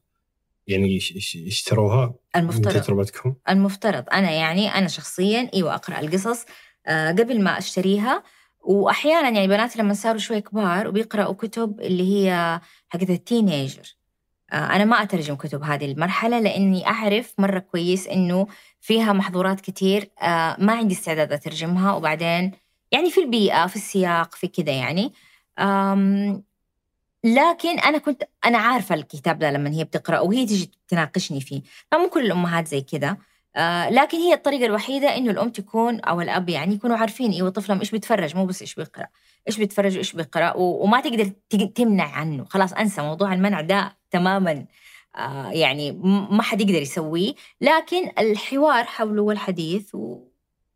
يعني 0.66 0.96
يش- 0.96 1.12
يش- 1.12 1.36
يشتروها 1.36 2.06
من 2.06 2.42
المفترض. 2.42 2.82
تجربتكم؟ 2.82 3.34
المفترض. 3.48 4.04
أنا 4.12 4.30
يعني 4.30 4.68
أنا 4.68 4.88
شخصيا 4.88 5.50
إيوه 5.54 5.74
أقرأ 5.74 6.00
القصص 6.00 6.44
آه، 6.86 7.10
قبل 7.10 7.42
ما 7.42 7.58
أشتريها. 7.58 8.22
واحيانا 8.60 9.28
يعني 9.28 9.48
بناتي 9.48 9.78
لما 9.78 9.94
صاروا 9.94 10.18
شوي 10.18 10.40
كبار 10.40 10.88
وبيقرأوا 10.88 11.34
كتب 11.34 11.80
اللي 11.80 12.02
هي 12.14 12.60
حقت 12.88 13.10
التينيجر. 13.10 13.96
آه، 14.54 14.56
أنا 14.76 14.84
ما 14.84 15.02
أترجم 15.02 15.34
كتب 15.34 15.62
هذه 15.62 15.92
المرحلة 15.92 16.40
لأني 16.40 16.86
أعرف 16.86 17.34
مرة 17.38 17.58
كويس 17.58 18.06
إنه 18.08 18.46
فيها 18.80 19.12
محظورات 19.12 19.60
كتير 19.60 20.10
آه، 20.22 20.56
ما 20.58 20.72
عندي 20.72 20.94
استعداد 20.94 21.32
أترجمها. 21.32 21.92
وبعدين 21.92 22.52
يعني 22.92 23.10
في 23.10 23.20
البيئة 23.20 23.66
في 23.66 23.76
السياق 23.76 24.34
في 24.34 24.48
كذا 24.48 24.72
يعني. 24.72 25.12
لكن 27.24 27.78
أنا 27.78 27.98
كنت 27.98 28.22
أنا 28.44 28.58
عارفة 28.58 28.94
الكتاب 28.94 29.38
ده 29.38 29.50
لما 29.50 29.70
هي 29.70 29.84
بتقرا 29.84 30.18
وهي 30.20 30.46
تيجي 30.46 30.70
تناقشني 30.88 31.40
فيه. 31.40 31.62
طبعا 31.90 32.02
مو 32.02 32.08
كل 32.10 32.26
الأمهات 32.26 32.68
زي 32.68 32.80
كذا 32.80 33.16
آه 33.56 33.90
لكن 33.90 34.18
هي 34.18 34.34
الطريقة 34.34 34.66
الوحيدة 34.66 35.16
إنه 35.16 35.30
الأم 35.30 35.48
تكون 35.48 36.00
أو 36.00 36.20
الأب 36.20 36.48
يعني 36.48 36.74
يكونوا 36.74 36.96
عارفين 36.96 37.30
إيوه 37.32 37.50
طفلهم 37.50 37.78
إيش 37.80 37.90
بيتفرج 37.90 38.36
مو 38.36 38.46
بس 38.46 38.60
إيش 38.62 38.74
بيقرأ. 38.74 39.06
إيش 39.48 39.58
بيتفرج 39.58 39.94
وإيش 39.96 40.12
بيقرأ 40.12 40.52
و- 40.56 40.84
وما 40.84 41.00
تقدر 41.00 41.32
تمنع 41.66 42.04
عنه. 42.04 42.44
خلاص 42.44 42.72
أنسى 42.72 43.02
موضوع 43.02 43.34
المنع 43.34 43.60
ده. 43.60 43.96
تماما 44.18 44.66
آه 45.16 45.50
يعني 45.50 45.92
ما 46.30 46.42
حد 46.42 46.60
يقدر 46.60 46.82
يسويه. 46.82 47.34
لكن 47.60 48.10
الحوار 48.18 48.84
حوله 48.84 49.22
والحديث. 49.22 49.96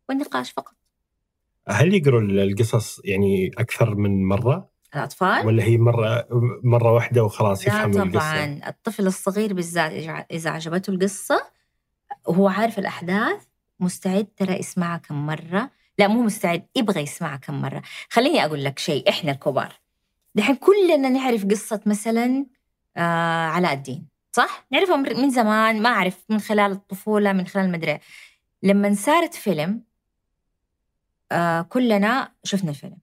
والنقاش 0.09 0.51
فقط. 0.51 0.75
هل 1.67 1.93
يقروا 1.93 2.21
ال- 2.21 2.39
القصص 2.39 3.01
يعني 3.05 3.51
أكثر 3.57 3.95
من 3.95 4.27
مرة؟ 4.27 4.69
الأطفال؟ 4.95 5.45
ولا 5.47 5.63
هي 5.63 5.77
مرة 5.77 6.27
مرة 6.63 6.91
واحدة 6.91 7.23
وخلاص 7.23 7.67
لا 7.67 7.73
يفهم 7.73 7.91
القصة؟ 8.01 8.09
طبعا. 8.09 8.61
الطفل 8.67 9.07
الصغير 9.07 9.53
بالذات 9.53 9.91
إذا 10.31 10.49
عجبته 10.49 10.91
القصة 10.91 11.45
وهو 12.27 12.47
عارف 12.47 12.79
الأحداث 12.79 13.43
مستعد 13.79 14.27
ترى 14.37 14.53
يسمعها 14.53 14.97
كم 14.97 15.25
مرة. 15.25 15.69
لا 15.97 16.07
مو 16.07 16.21
مستعد 16.23 16.65
يبغى 16.75 17.01
يسمعها 17.01 17.37
كم 17.37 17.61
مرة. 17.61 17.81
خليني 18.09 18.45
أقول 18.45 18.63
لك 18.63 18.79
شيء 18.79 19.09
إحنا 19.09 19.31
الكبار. 19.31 19.73
دحين 20.35 20.55
كلنا 20.55 21.09
نعرف 21.09 21.45
قصة 21.45 21.81
مثلا 21.85 22.45
آه 22.99 23.47
علاء 23.47 23.73
الدين 23.73 24.07
صح؟ 24.31 24.65
نعرفها 24.71 24.95
من 24.97 25.29
زمان 25.29 25.81
ما 25.81 25.89
أعرف 25.89 26.25
من 26.29 26.39
خلال 26.39 26.71
الطفولة 26.71 27.33
من 27.33 27.47
خلال 27.47 27.65
المدري. 27.65 27.99
لما 28.63 28.93
صارت 28.93 29.33
فيلم 29.33 29.83
آه 31.31 31.61
كلنا 31.61 32.31
شفنا 32.43 32.69
الفيلم. 32.69 32.97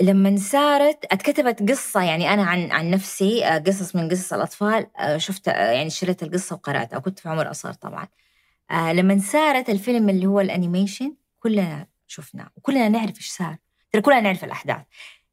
لما 0.00 0.36
صارت 0.36 1.04
اتكتبت 1.04 1.70
قصة 1.70 2.02
يعني 2.02 2.34
أنا 2.34 2.44
عن 2.44 2.72
عن 2.72 2.90
نفسي 2.90 3.44
آه، 3.44 3.58
قصص 3.58 3.96
من 3.96 4.08
قصص 4.08 4.32
الأطفال 4.32 4.86
آه، 4.98 5.16
شفت 5.16 5.48
آه، 5.48 5.70
يعني 5.72 5.90
شريت 5.90 6.22
القصة 6.22 6.54
وقرأتها 6.56 6.98
كنت 6.98 7.18
في 7.18 7.28
عمر 7.28 7.50
أصغر 7.50 7.72
طبعا. 7.72 8.08
آه، 8.70 8.92
لما 8.92 9.18
صارت 9.18 9.70
الفيلم 9.70 10.08
اللي 10.08 10.26
هو 10.26 10.40
ال 10.40 10.47
animation 10.47 11.14
كلنا 11.40 11.86
شفنا 12.06 12.50
وكلنا 12.56 12.88
نعرف 12.88 13.16
إيش 13.16 13.30
صار. 13.30 13.56
ترى 13.92 14.02
كلنا 14.02 14.20
نعرف 14.20 14.44
الأحداث. 14.44 14.82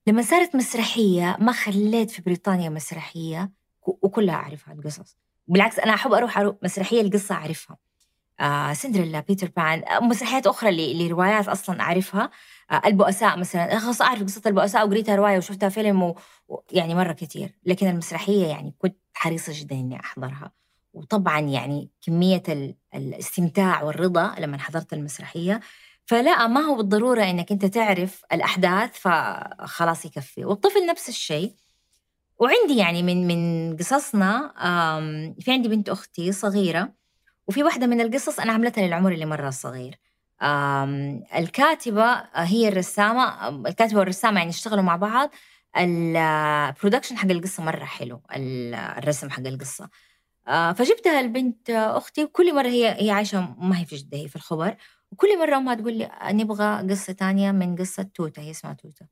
لما 0.08 0.22
صارت 0.22 0.56
مسرحية 0.56 1.38
ما 1.40 1.52
خليت 1.52 2.12
في 2.12 2.22
بريطانيا 2.22 2.70
مسرحية 2.70 3.52
وكلها 3.88 4.36
أعرفها 4.36 4.74
القصص 4.74 5.18
بالعكس 5.48 5.80
أنا 5.80 5.94
أحب 5.94 6.14
أروح, 6.14 6.38
أروح 6.38 6.56
مسرحية 6.64 7.02
القصة 7.02 7.36
أعرفها. 7.36 7.78
آه 8.40 8.74
سندريلا 8.74 9.20
بيتر 9.20 9.52
بان 9.58 9.84
مسرحيات 10.02 10.48
أخرى 10.48 10.70
اللي 10.70 11.08
روايات 11.08 11.48
أصلا 11.48 11.82
أعرفها. 11.82 12.30
آه 12.72 12.82
البؤساء 12.86 13.40
مثلا 13.40 13.80
خلاص 13.80 14.02
أعرف 14.02 14.24
قصة 14.24 14.42
البؤساء 14.46 14.88
وقريتها 14.88 15.16
رواية 15.16 15.38
وشفتها 15.38 15.70
فيلم 15.70 16.04
و... 16.04 16.16
يعني 16.72 16.96
مرة 16.96 17.14
كثير. 17.14 17.60
لكن 17.66 17.88
المسرحية 17.88 18.46
يعني 18.48 18.76
كنت 18.80 18.98
حريصة 19.14 19.54
جدا 19.56 19.76
إني 19.76 20.00
أحضرها. 20.00 20.52
وطبعا 20.94 21.40
يعني 21.40 21.90
كمية 22.02 22.44
الاستمتاع 22.96 23.84
والرضا 23.84 24.36
لما 24.40 24.58
حضرت 24.58 24.94
المسرحية. 24.94 25.60
فلا 26.06 26.48
ما 26.48 26.62
هو 26.62 26.76
بالضرورة 26.76 27.24
إنك 27.24 27.52
أنت 27.52 27.66
تعرف 27.66 28.24
الأحداث 28.34 28.92
فخلاص 28.94 30.06
يكفي. 30.06 30.46
والطفل 30.46 30.86
نفس 30.86 31.10
الشيء. 31.10 31.56
وعندي 32.40 32.78
يعني 32.78 33.04
من 33.04 33.28
من 33.28 33.78
قصصنا 33.78 34.54
في 35.40 35.52
عندي 35.52 35.70
بنت 35.70 35.90
أختي 35.90 36.32
صغيرة 36.32 36.94
وفي 37.48 37.64
واحدة 37.64 37.88
من 37.88 38.02
القصص 38.02 38.40
أنا 38.40 38.54
عملتها 38.54 38.88
للعمر 38.88 39.12
اللي 39.12 39.26
مرة 39.26 39.50
صغير. 39.50 40.00
الكاتبة 41.36 42.24
هي 42.34 42.68
الرسامة 42.68 43.50
الكاتبة 43.70 44.00
والرسامة 44.00 44.38
يعني 44.38 44.50
اشتغلوا 44.50 44.84
مع 44.84 44.96
بعض. 44.96 45.30
البرودكشن 45.78 47.18
حق 47.18 47.30
القصة 47.30 47.64
مرة 47.64 47.86
حلو 47.86 48.22
الرسم 48.98 49.30
حق 49.30 49.48
القصة. 49.48 49.90
فجبتها 50.48 51.20
البنت 51.20 51.70
أختي 51.70 52.24
وكل 52.24 52.56
مرة 52.56 52.68
هي 52.68 53.02
هي 53.06 53.12
عايشة 53.12 53.56
ما 53.60 53.80
هي 53.80 53.86
في 53.86 53.96
جدة 53.96 54.18
هي 54.18 54.28
في 54.28 54.36
الخبر. 54.36 54.76
وكل 55.12 55.40
مرة 55.40 55.58
أمها 55.58 55.76
تقول 55.76 55.94
لي 55.94 56.12
نبغى 56.24 56.88
قصة 56.92 57.14
تانية 57.14 57.52
من 57.52 57.76
قصة 57.76 58.04
توتة 58.04 58.42
هي 58.42 58.52
اسمها 58.52 58.74
توتة. 58.74 59.06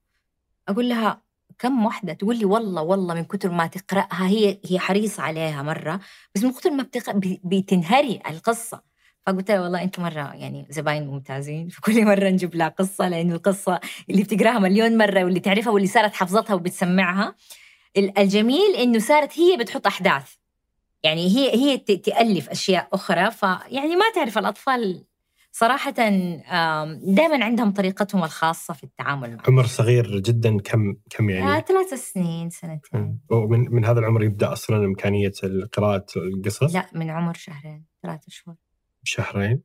أقول 0.70 0.90
لها 0.90 1.22
كم 1.60 1.86
واحدة؟ 1.86 2.14
تقول 2.14 2.40
لي 2.40 2.46
والله 2.46 2.82
والله 2.82 3.14
من 3.16 3.24
كثر 3.26 3.50
ما 3.52 3.68
تقرأها 3.68 4.28
هي 4.28 4.60
هي 4.66 4.80
حريصة 4.80 5.24
عليها 5.24 5.64
مرة 5.64 6.00
بس 6.36 6.44
من 6.44 6.54
كثر 6.54 6.72
ما 6.72 6.84
بتقرأ 6.84 7.22
بتنهري 7.44 8.22
القصة. 8.30 8.82
فقلت 9.28 9.52
لها 9.52 9.62
والله 9.62 9.84
أنتم 9.84 10.04
مرة 10.04 10.34
يعني 10.36 10.68
زباين 10.70 11.08
ممتازين 11.08 11.70
فكل 11.76 12.06
مرة 12.06 12.30
نجيب 12.30 12.56
لها 12.56 12.68
قصة 12.68 13.10
لأنه 13.10 13.36
القصة 13.36 13.80
اللي 14.10 14.24
بتقراها 14.24 14.60
مليون 14.60 14.98
مرة 14.98 15.24
واللي 15.24 15.40
تعرفها 15.40 15.74
واللي 15.74 15.88
صارت 15.88 16.14
حفظتها 16.16 16.54
وبتسمعها 16.54 17.36
الجميل 17.98 18.76
إنه 18.76 19.00
صارت 19.00 19.40
هي 19.40 19.58
بتحط 19.58 19.88
أحداث. 19.88 20.39
يعني 21.04 21.28
هي 21.28 21.56
هي 21.56 21.78
تألف 21.78 22.50
أشياء 22.50 22.90
أخرى 22.94 23.32
فيعني 23.32 23.96
ما 23.96 24.06
تعرف 24.16 24.38
الأطفال 24.38 25.06
صراحة 25.52 25.92
دائما 27.02 27.46
عندهم 27.46 27.72
طريقتهم 27.72 28.24
الخاصة 28.24 28.74
في 28.74 28.84
التعامل 28.84 29.36
معه. 29.36 29.44
عمر 29.48 29.66
صغير 29.66 30.20
جدا 30.20 30.58
كم 30.60 30.96
كم 31.10 31.30
يعني؟ 31.30 31.58
آه، 31.58 31.60
ثلاث 31.60 31.94
سنين 31.94 32.50
سنتين 32.50 33.20
ومن 33.30 33.60
من 33.72 33.86
هذا 33.86 34.00
العمر 34.00 34.24
يبدأ 34.24 34.54
أصلا 34.54 34.86
إمكانية 34.86 35.32
قراءة 35.74 36.06
القصص؟ 36.16 36.76
لا 36.76 36.90
من 36.94 37.10
عمر 37.10 37.34
شهرين 37.34 37.86
ثلاثة 38.04 38.26
شهور 38.28 38.56
شهرين؟ 39.04 39.62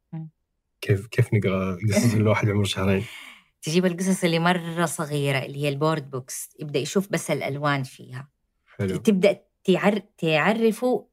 كيف 0.81 1.07
كيف 1.07 1.35
نقرأ 1.35 1.79
قصص 1.89 2.15
الواحد 2.15 2.49
عمره 2.49 2.65
شهرين؟ 2.65 3.05
تجيب 3.63 3.87
القصص 3.87 4.25
اللي 4.25 4.39
مرة 4.39 4.85
صغيرة 4.85 5.39
اللي 5.39 5.63
هي 5.63 5.69
ال 5.69 5.76
board 5.76 6.11
books 6.11 6.57
يبدأ 6.61 6.79
يشوف 6.79 7.09
بس 7.13 7.31
الألوان 7.31 7.83
فيها 7.83 8.29
حلو 8.79 8.97
تبدأ 8.97 9.41
تعر... 9.65 9.99
تعرفه 10.19 11.07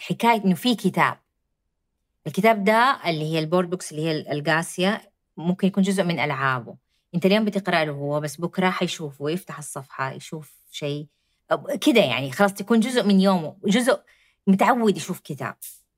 حكاية 0.00 0.44
إنه 0.44 0.54
في 0.54 0.74
كتاب. 0.74 1.18
الكتاب 2.26 2.64
ده 2.64 3.00
اللي 3.06 3.24
هي 3.24 3.38
ال 3.38 3.43
board 3.43 3.70
books 3.70 3.92
اللي 3.92 4.02
هي 4.02 4.32
القاسية 4.32 5.10
ممكن 5.36 5.66
يكون 5.66 5.82
جزء 5.82 6.02
من 6.04 6.18
ألعابه. 6.18 6.76
أنت 7.14 7.26
اليوم 7.26 7.44
بتقرأ 7.44 7.84
له 7.84 7.92
هو 7.92 8.20
بس 8.20 8.36
بكرة 8.36 8.70
حيشوفه 8.70 9.24
ويفتح 9.24 9.58
الصفحة 9.58 10.12
يشوف 10.12 10.54
شيء. 10.70 11.06
كده 11.80 12.00
يعني 12.00 12.32
خلاص 12.32 12.54
تكون 12.54 12.80
جزء 12.80 13.02
من 13.02 13.20
يومه 13.20 13.56
جزء 13.66 14.00
متعود 14.46 14.96
يشوف 14.96 15.20
كتاب 15.20 15.54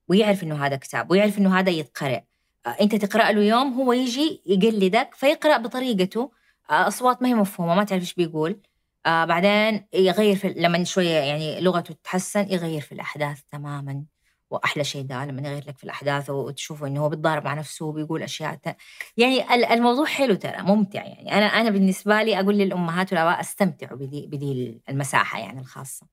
ويعرف 0.09 0.43
إنه 0.43 0.67
هذا 0.67 0.77
كتاب 0.77 1.11
ويعرف 1.11 1.39
إنه 1.39 1.59
هذا 1.59 1.71
يتقرأ. 1.71 2.21
أنت 2.81 2.95
تقرأ 2.95 3.33
له 3.33 3.43
يوم 3.43 3.73
هو 3.75 3.93
يجي 3.93 4.43
يقلدك 4.47 5.15
فيقرأ 5.15 5.57
بطريقته. 5.59 6.33
أصوات 6.71 7.23
ما 7.23 7.29
هي 7.29 7.35
مفهومة 7.35 7.75
ما 7.75 7.85
تعرف 7.85 8.03
إيش 8.03 8.15
بيقول. 8.15 8.61
آه 9.07 9.25
بعدين 9.25 9.87
يغير 9.95 10.37
في 10.37 10.49
لما 10.57 10.85
شوية 10.85 11.11
يعني 11.11 11.61
لغته 11.61 11.95
تتحسن 11.95 12.47
يغير 12.51 12.81
في 12.81 12.93
الأحداث 12.93 13.41
تماما 13.53 14.05
وأحلى 14.51 14.85
شيء 14.85 15.03
ده 15.03 15.25
لما 15.25 15.49
يغير 15.49 15.65
لك 15.69 15.79
في 15.79 15.85
الأحداث 15.85 16.31
وتشوفه 16.31 16.87
إنه 16.87 17.01
هو 17.01 17.09
بيتضارب 17.09 17.45
مع 17.45 17.55
نفسه 17.55 17.87
وبيقول 17.87 18.23
أشياء 18.23 18.55
ت... 18.55 18.77
يعني 19.17 19.55
الموضوع 19.75 20.07
حلو 20.07 20.35
ترى 20.35 20.63
ممتع 20.63 21.05
يعني. 21.05 21.33
أنا 21.33 21.47
أنا 21.47 21.71
بالنسبة 21.71 22.23
لي 22.23 22.41
أقول 22.41 22.59
للأمهات 22.59 23.13
والأباء 23.13 23.41
استمتعوا 23.41 23.99
بدي 23.99 24.27
بدي 24.27 24.81
المساحة 24.89 25.39
يعني 25.39 25.61
الخاصة. 25.61 26.07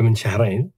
من 0.00 0.14
شهرين 0.14 0.70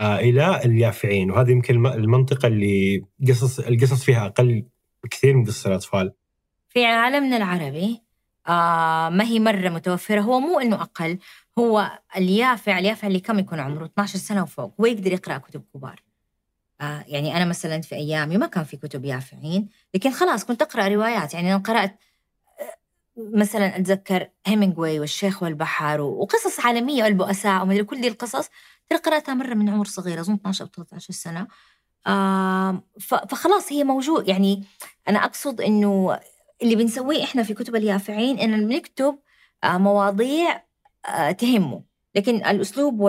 آه 0.00 0.16
إلى 0.18 0.60
اليافعين. 0.64 1.30
وهذه 1.30 1.50
يمكن 1.50 1.86
المنطقة 1.86 2.46
اللي 2.46 3.04
قصص 3.28 3.60
القصص 3.60 4.04
فيها 4.04 4.26
أقل 4.26 4.66
بكثير 5.04 5.36
من 5.36 5.44
قصص 5.44 5.66
الأطفال. 5.66 6.12
في 6.68 6.84
عالمنا 6.84 7.36
العربي 7.36 8.05
آه 8.48 9.08
ما 9.08 9.24
هي 9.24 9.40
مرة 9.40 9.68
متوفرة. 9.68 10.20
هو 10.20 10.40
مو 10.40 10.60
إنه 10.60 10.82
أقل 10.82 11.18
هو 11.58 11.98
اليافع 12.16 12.78
اليافع 12.78 13.06
اللي 13.08 13.20
كم 13.20 13.38
يكون 13.38 13.60
عمره؟ 13.60 13.84
12 13.84 14.18
سنة 14.18 14.42
وفوق 14.42 14.74
هو 14.80 14.86
يقدر 14.86 15.12
يقرأ 15.12 15.38
كتب 15.38 15.62
كبار. 15.74 16.02
آه 16.80 17.04
يعني 17.08 17.36
أنا 17.36 17.44
مثلا 17.44 17.80
في 17.80 17.94
أيامي 17.94 18.36
ما 18.38 18.46
كان 18.46 18.64
في 18.64 18.76
كتب 18.76 19.04
يافعين 19.04 19.68
لكن 19.94 20.10
خلاص 20.10 20.44
كنت 20.44 20.62
أقرأ 20.62 20.88
روايات. 20.88 21.34
يعني 21.34 21.54
أنا 21.54 21.62
قرأت 21.62 21.98
آه، 22.60 22.76
مثلا 23.38 23.76
أتذكر 23.76 24.28
هيمنغواي 24.46 25.00
والشيخ 25.00 25.42
والبحر 25.42 26.00
وقصص 26.00 26.60
عالمية 26.60 27.04
والبؤساء 27.04 27.62
ومدري 27.62 27.84
كل 27.84 28.00
دي 28.00 28.08
القصص. 28.08 28.48
ترى 28.90 28.98
قرأتها 28.98 29.34
مرة 29.34 29.54
من 29.54 29.68
عمر 29.68 29.84
صغير 29.84 30.20
أظن 30.20 30.34
12 30.34 30.64
أو 30.64 30.68
13 30.70 31.12
سنة. 31.14 31.46
آه 32.06 32.82
فخلاص 33.00 33.72
هي 33.72 33.84
موجود. 33.84 34.28
يعني 34.28 34.64
أنا 35.08 35.24
أقصد 35.24 35.60
إنه 35.60 36.18
اللي 36.62 36.76
بنسويه 36.76 37.24
إحنا 37.24 37.42
في 37.42 37.54
كتب 37.54 37.76
اليافعين 37.76 38.38
إن 38.38 38.68
بنكتب 38.68 39.18
آه، 39.64 39.78
مواضيع 39.78 40.62
آه، 41.08 41.30
تهمه. 41.30 41.82
لكن 42.14 42.36
الأسلوب 42.36 43.00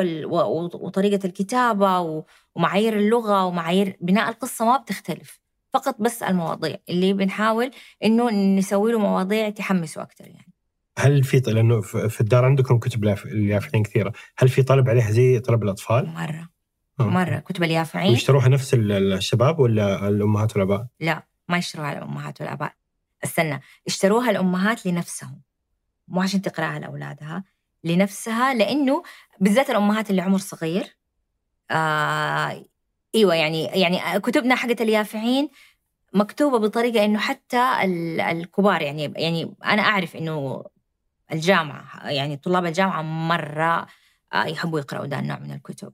وطريقة 0.74 1.26
الكتابة 1.26 2.24
ومعايير 2.56 2.98
اللغة 2.98 3.46
ومعايير 3.46 3.98
بناء 4.02 4.30
القصة 4.30 4.66
ما 4.66 4.78
بتختلف. 4.78 5.40
فقط 5.74 5.96
بس 6.00 6.24
المواضيع 6.24 6.78
اللي 6.90 7.14
بنحاول 7.14 7.72
إنه 8.04 8.30
نسوي 8.30 8.92
له 8.92 9.00
مواضيع 9.00 9.50
تحمسه 9.50 10.02
أكثر 10.02 10.28
يعني. 10.28 10.54
هل 10.98 11.24
في 11.24 11.40
لأنه 11.40 11.82
في 11.82 12.22
الدار 12.22 12.46
عندكم 12.46 12.80
كتب 12.80 13.04
اليافعين 13.26 13.84
كثيرة، 13.84 14.14
هل 14.38 14.50
في 14.50 14.64
طلب 14.64 14.90
عليها 14.90 15.12
زي 15.12 15.40
طلب 15.40 15.64
الأطفال؟ 15.64 16.08
مرة. 16.08 16.50
مرة. 17.00 17.40
كتب 17.40 17.64
اليافعين. 17.64 18.10
ويشتروها 18.10 18.48
نفس 18.48 18.74
الشباب 18.74 19.60
ولا 19.60 20.08
الأمهات 20.08 20.54
والآباء؟ 20.54 20.88
لا 21.00 21.24
ما 21.50 21.58
يشتروها 21.58 21.98
الأمهات 21.98 22.42
والآباء. 22.42 22.74
استنى 23.24 23.62
اشتروها 23.88 24.30
الأمهات 24.30 24.86
لنفسهم 24.86 25.42
مو 26.08 26.22
عشان 26.22 26.42
تقرأها 26.42 26.80
لأولادها 26.80 27.44
لنفسها 27.84 28.54
لأنه 28.54 29.04
بالذات 29.40 29.70
الأمهات 29.70 30.10
اللي 30.10 30.22
عمر 30.22 30.38
صغير 30.38 30.98
آه 31.72 32.66
إيوه 33.16 33.36
يعني 33.36 33.64
يعني 33.66 34.20
كتبنا 34.20 34.56
حقت 34.56 34.82
اليافعين 34.82 35.50
مكتوبة 36.14 36.58
بطريقة 36.60 37.06
إنه 37.06 37.20
حتى 37.20 37.58
الكبار 38.32 38.82
يعني 38.82 39.14
يعني 39.16 39.56
أنا 39.66 39.82
أعرف 39.82 40.16
إنه 40.16 40.64
الجامعة 41.32 42.10
يعني 42.10 42.38
طلاب 42.38 42.66
الجامعة 42.66 43.02
مرة 43.02 43.88
آه، 44.34 44.46
يحبوا 44.46 44.80
يقرأوا 44.80 45.06
ده 45.06 45.20
النوع 45.20 45.40
من 45.40 45.52
الكتب 45.52 45.94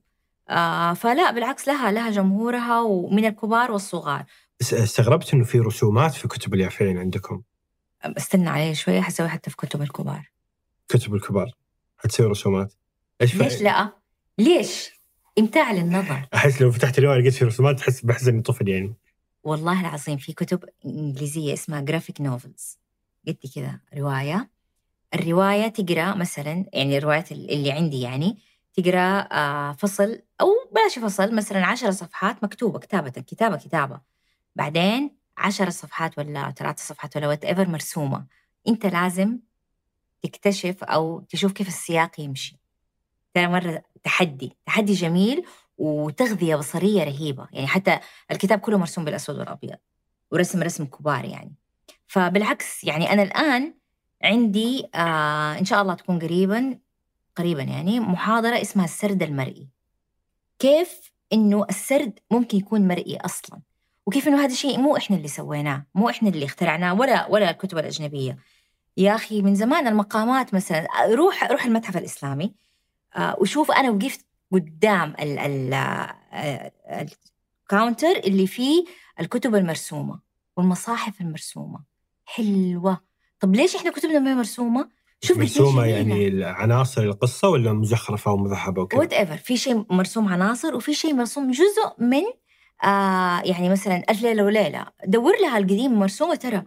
آه 0.50 0.92
فلا 0.94 1.30
بالعكس 1.30 1.68
لها 1.68 1.92
لها 1.92 2.10
جمهورها 2.10 2.80
ومن 2.80 3.24
الكبار 3.24 3.72
والصغار. 3.72 4.24
استغربت 4.72 5.34
إنه 5.34 5.44
في 5.44 5.58
رسومات 5.58 6.14
في 6.14 6.28
كتب 6.28 6.54
اليافعين 6.54 6.98
عندكم. 6.98 7.42
استنى 8.04 8.48
علي 8.48 8.74
شوي 8.74 9.02
حسوي 9.02 9.28
حتى 9.28 9.50
في 9.50 9.56
كتب 9.56 9.82
الكبار. 9.82 10.30
كتب 10.88 11.14
الكبار. 11.14 11.50
حتسوي 11.96 12.26
رسومات. 12.26 12.74
إيش 13.20 13.34
ليش 13.34 13.62
لا؟ 13.62 13.92
ليش؟ 14.38 14.90
امتاع 15.38 15.72
للنظر 15.72 16.28
أحس 16.34 16.62
لو 16.62 16.70
فتحت 16.70 16.98
الروايه 16.98 17.20
لقيت 17.20 17.34
في 17.34 17.44
رسومات 17.44 17.78
تحس 17.78 18.00
بحس 18.00 18.28
إني 18.28 18.42
طفل 18.42 18.68
يعني. 18.68 18.94
والله 19.42 19.80
العظيم 19.80 20.16
في 20.16 20.32
كتب 20.32 20.64
إنجليزية 20.86 21.52
اسمها 21.52 21.80
graphic 21.80 22.20
novels 22.20 22.78
قد 23.28 23.36
كذا 23.54 23.80
رواية. 23.96 24.50
الرواية 25.14 25.68
تقرأ 25.68 26.14
مثلا 26.14 26.64
يعني 26.72 26.98
الروايات 26.98 27.32
اللي 27.32 27.72
عندي 27.72 28.00
يعني 28.00 28.38
تقرأ 28.74 29.28
آه، 29.32 29.72
فصل 29.72 30.18
أو 30.40 30.48
بلاش 30.72 30.98
فصل 30.98 31.34
مثلا 31.34 31.66
عشر 31.66 31.90
صفحات 31.90 32.44
مكتوبة 32.44 32.78
كتابة 32.78 33.10
كتابة 33.10 33.56
كتابة. 33.56 34.00
بعدين 34.56 35.16
عشر 35.38 35.70
صفحات 35.70 36.18
ولا 36.18 36.50
ثلاث 36.50 36.86
صفحات 36.86 37.16
ولا 37.16 37.28
whatever 37.28 37.68
مرسومة. 37.68 38.26
انت 38.68 38.86
لازم 38.86 39.38
تكتشف 40.22 40.84
أو 40.84 41.20
تشوف 41.20 41.52
كيف 41.52 41.68
السياق 41.68 42.20
يمشي. 42.20 42.56
ترى 43.34 43.46
مرة 43.46 43.82
تحدي 44.02 44.56
تحدي 44.66 44.92
جميل 44.92 45.44
وتغذية 45.78 46.56
بصرية 46.56 47.04
رهيبة. 47.04 47.48
يعني 47.52 47.66
حتى 47.66 47.98
الكتاب 48.30 48.58
كله 48.58 48.78
مرسوم 48.78 49.04
بالأسود 49.04 49.38
والأبيض 49.38 49.76
ورسم 50.30 50.62
رسم 50.62 50.84
كبار 50.84 51.24
يعني. 51.24 51.54
فبالعكس 52.06 52.84
يعني 52.84 53.12
أنا 53.12 53.22
الآن 53.22 53.74
عندي 54.22 54.86
آه 54.94 55.58
إن 55.58 55.64
شاء 55.64 55.82
الله 55.82 55.94
تكون 55.94 56.18
قريبا 56.18 56.78
قريبا 57.36 57.62
يعني 57.62 58.00
محاضرة 58.00 58.62
اسمها 58.62 58.84
السرد 58.84 59.22
المرئي. 59.22 59.68
كيف 60.58 61.12
إنه 61.32 61.64
السرد 61.70 62.18
ممكن 62.30 62.58
يكون 62.58 62.88
مرئي 62.88 63.16
أصلا؟ 63.16 63.60
وكيف 64.06 64.28
إنه 64.28 64.40
هذا 64.40 64.52
الشيء 64.52 64.78
مو 64.78 64.96
إحنا 64.96 65.16
اللي 65.16 65.28
سويناه 65.28 65.86
مو 65.94 66.08
إحنا 66.08 66.28
اللي 66.28 66.44
اخترعناه 66.44 66.94
ولا 66.94 67.26
ولا 67.30 67.50
الكتب 67.50 67.78
الأجنبية. 67.78 68.38
يا 68.96 69.14
أخي 69.14 69.42
من 69.42 69.54
زمان 69.54 69.86
المقامات 69.86 70.54
مثلا 70.54 70.86
روح 71.10 71.50
روح 71.50 71.64
المتحف 71.64 71.96
الإسلامي. 71.96 72.54
آه، 73.16 73.36
وشوف 73.40 73.70
أنا 73.70 73.90
وقفت 73.90 74.26
قدام 74.52 75.14
ال 75.20 75.38
ال 75.38 75.74
ال 77.62 77.69
counter 77.69 78.16
اللي 78.24 78.46
فيه 78.46 78.84
الكتب 79.20 79.54
المرسومة 79.54 80.20
والمصاحف 80.56 81.20
المرسومة. 81.20 81.84
حلوة. 82.24 83.00
طب 83.40 83.54
ليش 83.54 83.76
إحنا 83.76 83.90
كتبنا 83.90 84.18
ما 84.18 84.34
مرسومة؟ 84.34 84.88
شوف 85.20 85.38
مرسومة 85.38 85.84
يعني 85.84 86.44
عناصر 86.44 87.02
القصة 87.02 87.48
ولا 87.48 87.72
مزخرفة 87.72 88.32
ومذهبة 88.32 88.82
وكذا؟ 88.82 89.00
what 89.00 89.12
ever 89.12 89.36
في 89.36 89.56
شيء 89.56 89.84
مرسوم 89.90 90.28
عناصر 90.28 90.74
وفي 90.74 90.94
شيء 90.94 91.14
مرسوم 91.14 91.50
جزء 91.50 91.92
من 91.98 92.22
آه 92.84 93.40
يعني 93.44 93.68
مثلا 93.68 94.02
ألف 94.10 94.22
ليلة 94.22 94.44
وليلة 94.44 94.86
دور 95.04 95.32
لها 95.42 95.58
القديم 95.58 95.98
مرسومة 95.98 96.34
ترى 96.34 96.62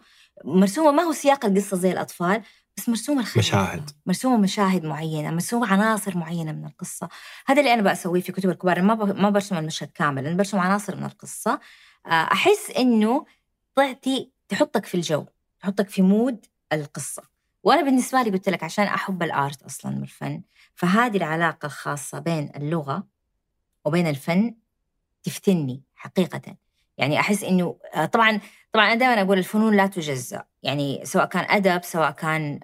مرسومة 0.46 0.92
ما 0.92 1.04
هو 1.04 1.12
سياق 1.12 1.46
القصة 1.46 1.78
زي 1.78 1.92
الأطفال 1.92 2.42
بس 2.78 2.90
مرسومة 2.90 3.22
الخيال 3.22 3.46
مشاهد. 3.46 3.90
مرسومة 4.06 4.38
مشاهد 4.38 4.86
معينة 4.86 5.32
مرسومة 5.32 5.68
عناصر 5.74 6.18
معينة 6.18 6.52
من 6.52 6.66
القصة. 6.66 7.10
هذا 7.46 7.60
اللي 7.60 7.74
أنا 7.74 7.82
بسويه 7.92 8.22
في 8.22 8.32
كتب 8.32 8.50
الكبار 8.50 8.82
ما 8.82 8.96
ما 8.96 9.30
برسم 9.30 9.58
المشهد 9.58 9.92
كامل 9.96 10.26
أنا 10.28 10.36
برسم 10.36 10.60
عناصر 10.60 10.96
من 10.96 11.06
القصة. 11.06 11.60
آه 12.06 12.10
أحس 12.10 12.72
إنه 12.78 13.26
تعطي 13.76 14.32
تحطك 14.50 14.86
في 14.86 14.96
الجو 14.96 15.26
تحطك 15.60 15.90
في 15.90 16.02
مود 16.02 16.46
القصة. 16.74 17.24
وأنا 17.64 17.82
بالنسبة 17.82 18.22
لي 18.22 18.30
قلت 18.32 18.50
لك 18.50 18.64
عشان 18.64 18.86
أحب 18.86 19.24
الآرت 19.24 19.64
أصلا 19.64 20.00
والفن 20.00 20.42
فهذه 20.76 21.18
العلاقة 21.18 21.66
الخاصة 21.66 22.20
بين 22.20 22.52
اللغة 22.56 23.08
وبين 23.86 24.08
الفن 24.08 24.56
تفتني. 25.24 25.84
حقيقة. 25.98 26.42
يعني 26.98 27.20
أحس 27.20 27.44
إنه 27.44 27.76
آه، 27.96 28.06
طبعا 28.06 28.40
طبعا 28.74 28.86
أنا 28.88 28.96
دائما 28.96 29.22
أقول 29.22 29.38
الفنون 29.38 29.76
لا 29.76 29.88
تجزأ. 29.88 30.44
يعني 30.64 31.02
سواء 31.04 31.26
كان 31.26 31.46
أدب 31.50 31.84
سواء 31.84 32.12
كان 32.12 32.60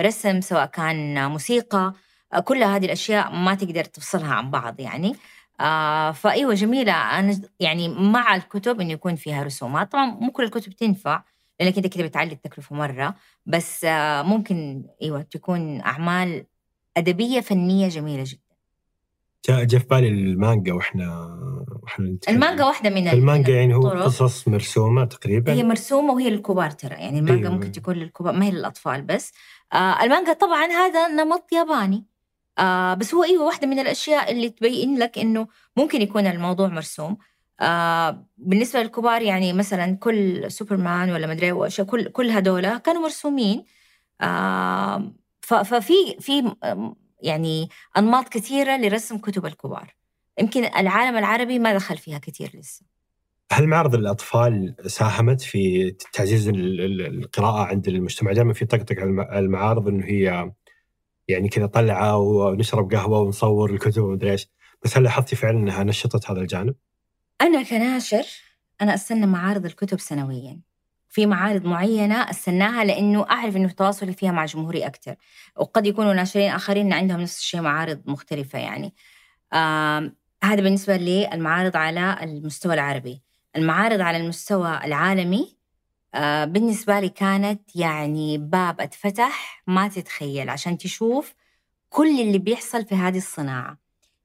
رسم 0.00 0.40
سواء 0.40 0.66
كان 0.66 1.30
موسيقى 1.30 1.92
آه، 2.32 2.40
كل 2.40 2.62
هذه 2.62 2.84
الأشياء 2.84 3.30
ما 3.36 3.54
تقدر 3.54 3.84
تفصلها 3.84 4.34
عن 4.34 4.50
بعض 4.50 4.80
يعني. 4.80 5.16
آه 5.60 6.12
فإيوه 6.12 6.54
جميلة. 6.54 6.92
أنا 6.92 7.40
يعني 7.60 7.88
مع 7.88 8.34
الكتب 8.36 8.80
إنه 8.80 8.92
يكون 8.92 9.16
فيها 9.16 9.42
رسومات. 9.42 9.92
طبعا 9.92 10.06
مو 10.06 10.30
كل 10.32 10.44
الكتب 10.44 10.72
تنفع 10.72 11.22
لأنك 11.60 11.76
أنت 11.76 11.86
كده 11.86 12.04
بتعلي 12.04 12.32
التكلفة 12.32 12.76
مرة. 12.76 13.14
بس 13.46 13.86
ممكن 14.24 14.84
إيوه 15.02 15.22
تكون 15.22 15.80
أعمال 15.80 16.46
أدبية 16.96 17.40
فنية 17.40 17.88
جميلة 17.88 18.24
جدا. 18.26 18.47
جاء 19.48 19.64
جاء 19.64 19.80
في 19.80 19.86
بالي 19.86 20.08
المانجا 20.08 20.72
وإحنا 20.72 21.38
وإحنا 21.82 22.18
المانجا 22.28 22.64
واحدة 22.64 22.90
من 22.90 23.08
المانجا 23.08 23.52
يعني 23.54 23.74
هو 23.74 23.88
قصص 23.88 24.48
مرسومة 24.48 25.04
تقريبا. 25.04 25.52
هي 25.52 25.62
مرسومة 25.62 26.12
وهي 26.12 26.30
للكبار 26.30 26.70
ترى. 26.70 26.94
يعني 26.94 27.18
المانجا 27.18 27.42
أيوة. 27.42 27.54
ممكن 27.54 27.72
تكون 27.72 27.94
للكبار 27.94 28.32
ما 28.34 28.44
هي 28.44 28.50
للأطفال 28.50 29.02
بس. 29.02 29.32
آه 29.72 30.02
المانجا 30.02 30.32
طبعا 30.32 30.66
هذا 30.66 31.08
نمط 31.08 31.52
ياباني. 31.52 32.06
آه 32.58 32.94
بس 32.94 33.14
هو 33.14 33.24
إيوه 33.24 33.44
واحدة 33.44 33.66
من 33.66 33.78
الأشياء 33.78 34.32
اللي 34.32 34.48
تبين 34.48 34.98
لك 34.98 35.18
إنه 35.18 35.46
ممكن 35.76 36.02
يكون 36.02 36.26
الموضوع 36.26 36.68
مرسوم. 36.68 37.16
آه 37.60 38.26
بالنسبة 38.36 38.82
للكبار 38.82 39.22
يعني 39.22 39.52
مثلا 39.52 39.96
كل 39.96 40.50
سوبرمان 40.50 41.10
ولا 41.10 41.26
مدري 41.26 41.52
وش 41.52 41.80
كل 41.80 42.08
كل 42.08 42.30
هذول 42.30 42.78
كانوا 42.78 43.02
مرسومين. 43.02 43.64
آه 44.20 45.12
ففي 45.40 46.16
في 46.20 46.54
يعني 47.20 47.68
أنماط 47.96 48.28
كثيرة 48.28 48.76
لرسم 48.76 49.18
كتب 49.18 49.46
الكبار 49.46 49.94
يمكن 50.40 50.64
العالم 50.64 51.16
العربي 51.16 51.58
ما 51.58 51.74
دخل 51.74 51.98
فيها 51.98 52.18
كثير 52.18 52.50
لسه 52.54 52.82
هل 53.52 53.66
معرض 53.66 53.94
الأطفال 53.94 54.74
ساهمت 54.86 55.40
في 55.40 55.90
تعزيز 56.12 56.48
القراءة 56.48 57.64
عند 57.64 57.88
المجتمع؟ 57.88 58.32
دائما 58.32 58.52
في 58.52 58.64
طقطقه 58.64 59.02
المعارض 59.38 59.88
إنه 59.88 60.04
هي 60.06 60.52
يعني 61.28 61.48
كذا 61.48 61.66
طلعة 61.66 62.16
ونشرب 62.16 62.94
قهوة 62.94 63.20
ونصور 63.20 63.70
الكتب 63.70 64.02
ومدري 64.02 64.30
إيش، 64.30 64.48
بس 64.84 64.96
هل 64.96 65.02
لاحظتي 65.02 65.36
فعلا 65.36 65.58
إنها 65.58 65.84
نشطت 65.84 66.30
هذا 66.30 66.40
الجانب؟ 66.40 66.74
أنا 67.40 67.62
كناشر 67.62 68.26
أنا 68.80 68.94
أستنى 68.94 69.26
معارض 69.26 69.64
الكتب 69.64 70.00
سنويا. 70.00 70.60
في 71.08 71.26
معارض 71.26 71.64
معينة 71.64 72.30
استناها 72.30 72.84
لأنه 72.84 73.26
أعرف 73.30 73.56
أنه 73.56 73.68
تواصلي 73.68 74.12
فيها 74.12 74.32
مع 74.32 74.44
جمهوري 74.44 74.86
أكثر 74.86 75.14
وقد 75.56 75.86
يكونوا 75.86 76.14
ناشرين 76.14 76.50
آخرين 76.50 76.92
عندهم 76.92 77.20
نفس 77.20 77.38
الشيء 77.38 77.60
معارض 77.60 78.02
مختلفة 78.06 78.58
يعني. 78.58 78.94
هذا 80.44 80.62
بالنسبة 80.62 80.96
للمعارض 80.96 81.76
على 81.76 82.16
المستوى 82.22 82.74
العربي. 82.74 83.22
المعارض 83.56 84.00
على 84.00 84.16
المستوى 84.16 84.80
العالمي 84.84 85.56
آه 86.14 86.44
بالنسبة 86.44 87.00
لي 87.00 87.08
كانت 87.08 87.76
يعني 87.76 88.38
باب 88.38 88.80
أتفتح 88.80 89.62
ما 89.66 89.88
تتخيل 89.88 90.48
عشان 90.50 90.78
تشوف 90.78 91.34
كل 91.88 92.20
اللي 92.20 92.38
بيحصل 92.38 92.84
في 92.86 92.94
هذه 92.94 93.16
الصناعة. 93.18 93.78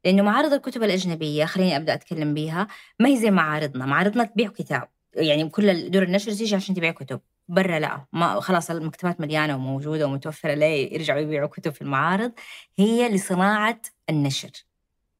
لأنه 0.05 0.23
معارض 0.23 0.53
الكتب 0.53 0.83
الأجنبية 0.83 1.45
خليني 1.45 1.77
أبدأ 1.77 1.93
أتكلم 1.93 2.33
بيها 2.33 2.67
ما 2.99 3.09
هي 3.09 3.17
زي 3.17 3.31
معارضنا. 3.31 3.85
معارضنا 3.85 4.23
تبيع 4.23 4.49
كتاب 4.49 4.89
يعني 5.15 5.49
كل 5.49 5.91
دور 5.91 6.03
النشر 6.03 6.31
تيجي 6.31 6.55
عشان 6.55 6.75
تبيع 6.75 6.91
كتب. 6.91 7.19
برا 7.47 7.79
لا. 7.79 8.05
ما 8.13 8.39
خلاص 8.39 8.71
المكتبات 8.71 9.21
مليانة 9.21 9.55
وموجودة 9.55 10.05
ومتوفرة 10.07 10.53
ليه 10.53 10.93
يرجعوا 10.93 11.19
يبيعوا 11.19 11.47
كتب 11.47 11.71
في 11.71 11.81
المعارض؟ 11.81 12.31
هي 12.77 13.09
لصناعة 13.09 13.81
النشر 14.09 14.51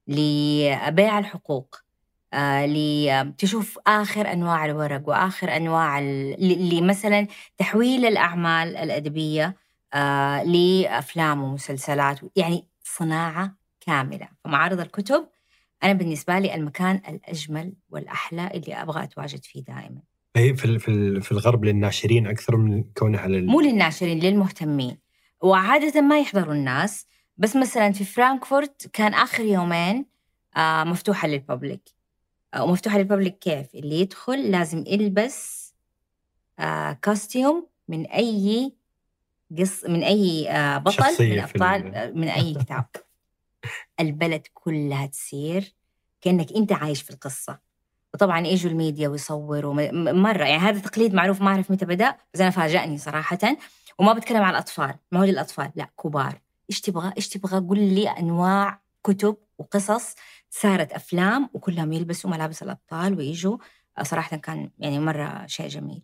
لبيع 0.08 1.20
الحقوق 1.20 1.76
آه 2.34 2.66
لتشوف 2.66 3.80
آخر 3.88 4.34
أنواع 4.34 4.66
الورق 4.66 5.10
وآخر 5.10 5.56
أنواع 5.56 6.00
لمثلا 6.40 7.28
تحويل 7.58 8.06
الأعمال 8.06 8.78
الأدبية 8.78 9.56
آه 9.94 10.44
لأفلام 10.44 11.44
ومسلسلات 11.44 12.20
يعني 12.36 12.68
صناعة 12.84 13.56
كاملة. 13.82 14.28
فمعارض 14.44 14.80
الكتب 14.80 15.28
أنا 15.84 15.94
بالنسبة 15.94 16.40
لي 16.40 16.56
المكان 16.56 17.02
الأجمل 17.10 17.74
والأحلى 17.90 18.52
اللي 18.54 18.74
أبغى 18.74 19.04
أتواجد 19.04 19.46
فيه 19.46 19.64
دائما. 19.64 20.02
هي 20.36 20.56
في 20.56 20.80
في 20.80 21.22
في 21.22 21.32
الغرب 21.32 21.66
للناشرين 21.66 22.28
أكثر 22.28 22.58
من 22.58 22.84
كونها 22.84 23.28
لل... 23.28 23.46
مو 23.46 23.62
للناشرين 23.62 24.20
للمهتمين. 24.20 24.98
وعادة 25.42 26.02
ما 26.02 26.20
يحضروا 26.20 26.54
الناس 26.54 27.08
بس 27.38 27.56
مثلا 27.56 27.92
في 27.92 28.04
فرانكفورت 28.04 28.88
كان 28.94 29.14
آخر 29.14 29.44
يومين 29.44 30.06
آه 30.58 30.84
مفتوحة 30.84 31.28
للببليك. 31.28 31.90
آه 32.54 32.64
ومفتوحة 32.64 32.98
للببليك 32.98 33.40
كيف؟ 33.40 33.76
اللي 33.76 34.00
يدخل 34.00 34.52
لازم 34.52 34.84
يلبس 34.88 35.74
آه 36.60 36.94
كاستيوم 36.94 37.68
من 37.88 38.06
أي 38.06 38.74
قص 39.60 39.86
من 39.86 40.04
أي 40.04 40.50
آه 40.50 40.78
بطل 40.78 41.30
من 41.30 41.40
أبطال 41.40 42.12
من 42.16 42.28
أي 42.28 42.54
كتاب. 42.54 42.86
البلد 44.00 44.48
كلها 44.54 45.06
تسير 45.06 45.76
كأنك 46.22 46.52
أنت 46.52 46.72
عايش 46.72 47.02
في 47.02 47.10
القصة. 47.10 47.60
وطبعا 48.14 48.48
يجوا 48.48 48.72
الميديا 48.72 49.10
ويصوروا 49.10 49.74
مرة 50.12 50.44
يعني 50.44 50.62
هذا 50.62 50.80
تقليد 50.80 51.14
معروف 51.14 51.42
ما 51.42 51.48
أعرف 51.48 51.72
متى 51.72 51.86
بدأ 51.86 52.16
بس 52.34 52.42
أنا 52.42 52.50
فاجأني 52.50 52.98
صراحة. 52.98 53.58
وما 54.00 54.14
بتكلم 54.14 54.44
على 54.44 54.50
الأطفال 54.58 54.96
ما 55.12 55.20
هو 55.20 55.24
للأطفال 55.24 55.72
لا 55.76 55.90
كبار. 56.04 56.42
إيش 56.70 56.82
تبغى؟ 56.82 57.14
إيش 57.18 57.30
تبغى؟ 57.30 57.60
قول 57.60 57.80
لي 57.80 58.10
أنواع 58.10 58.82
كتب 59.04 59.38
وقصص 59.58 60.16
صارت 60.50 60.92
أفلام 60.92 61.50
وكلهم 61.54 61.94
يلبسوا 61.94 62.30
ملابس 62.30 62.64
الأبطال 62.64 63.18
ويجوا. 63.18 63.58
صراحة 64.02 64.38
كان 64.38 64.72
يعني 64.80 65.00
مرة 65.00 65.46
شيء 65.48 65.68
جميل. 65.68 66.02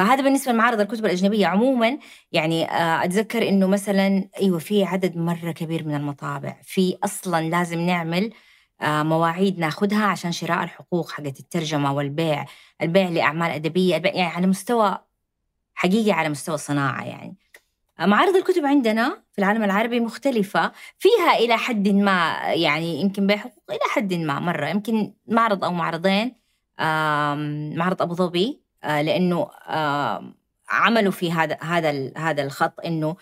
فهذا 0.00 0.22
بالنسبة 0.22 0.52
لمعارض 0.52 0.80
الكتب 0.80 1.04
الأجنبية. 1.04 1.46
عموما 1.46 1.98
يعني 2.32 2.70
آه، 2.70 3.04
أتذكر 3.04 3.48
إنه 3.48 3.66
مثلا 3.66 4.28
أيوه 4.40 4.58
في 4.58 4.84
عدد 4.84 5.16
مرة 5.16 5.52
كبير 5.52 5.86
من 5.86 5.94
المطابع. 5.94 6.56
في 6.62 6.96
أصلا 7.04 7.48
لازم 7.48 7.80
نعمل 7.80 8.32
آه، 8.80 9.02
مواعيد 9.02 9.58
ناخذها 9.58 10.04
عشان 10.04 10.32
شراء 10.32 10.64
الحقوق 10.64 11.10
حقت 11.10 11.40
الترجمة 11.40 11.92
والبيع 11.92 12.44
البيع 12.82 13.08
لأعمال 13.08 13.50
أدبية 13.50 13.92
يعني 13.92 14.22
على 14.22 14.46
مستوى 14.46 14.98
حقيقي 15.74 16.12
على 16.12 16.28
مستوى 16.28 16.58
صناعة 16.58 17.04
يعني. 17.04 17.36
آه، 18.00 18.06
معارض 18.06 18.36
الكتب 18.36 18.66
عندنا 18.66 19.22
في 19.32 19.38
العالم 19.38 19.64
العربي 19.64 20.00
مختلفة. 20.00 20.72
فيها 20.98 21.38
إلى 21.38 21.56
حد 21.56 21.88
ما 21.88 22.38
يعني 22.46 23.00
يمكن 23.00 23.26
بيع 23.26 23.36
حقوق 23.36 23.70
إلى 23.70 23.90
حد 23.90 24.14
ما 24.14 24.40
مرة. 24.40 24.66
يمكن 24.68 25.14
معرض 25.28 25.64
أو 25.64 25.72
معرضين 25.72 26.34
معرض 27.76 28.02
أبو 28.02 28.14
ظبي 28.14 28.69
آه، 28.84 29.02
لأنه 29.02 29.50
عملوا 30.70 31.12
في 31.12 31.32
هذا 31.32 31.58
هذا 31.60 32.12
هذا 32.16 32.42
الخط 32.42 32.80
إنه 32.86 33.16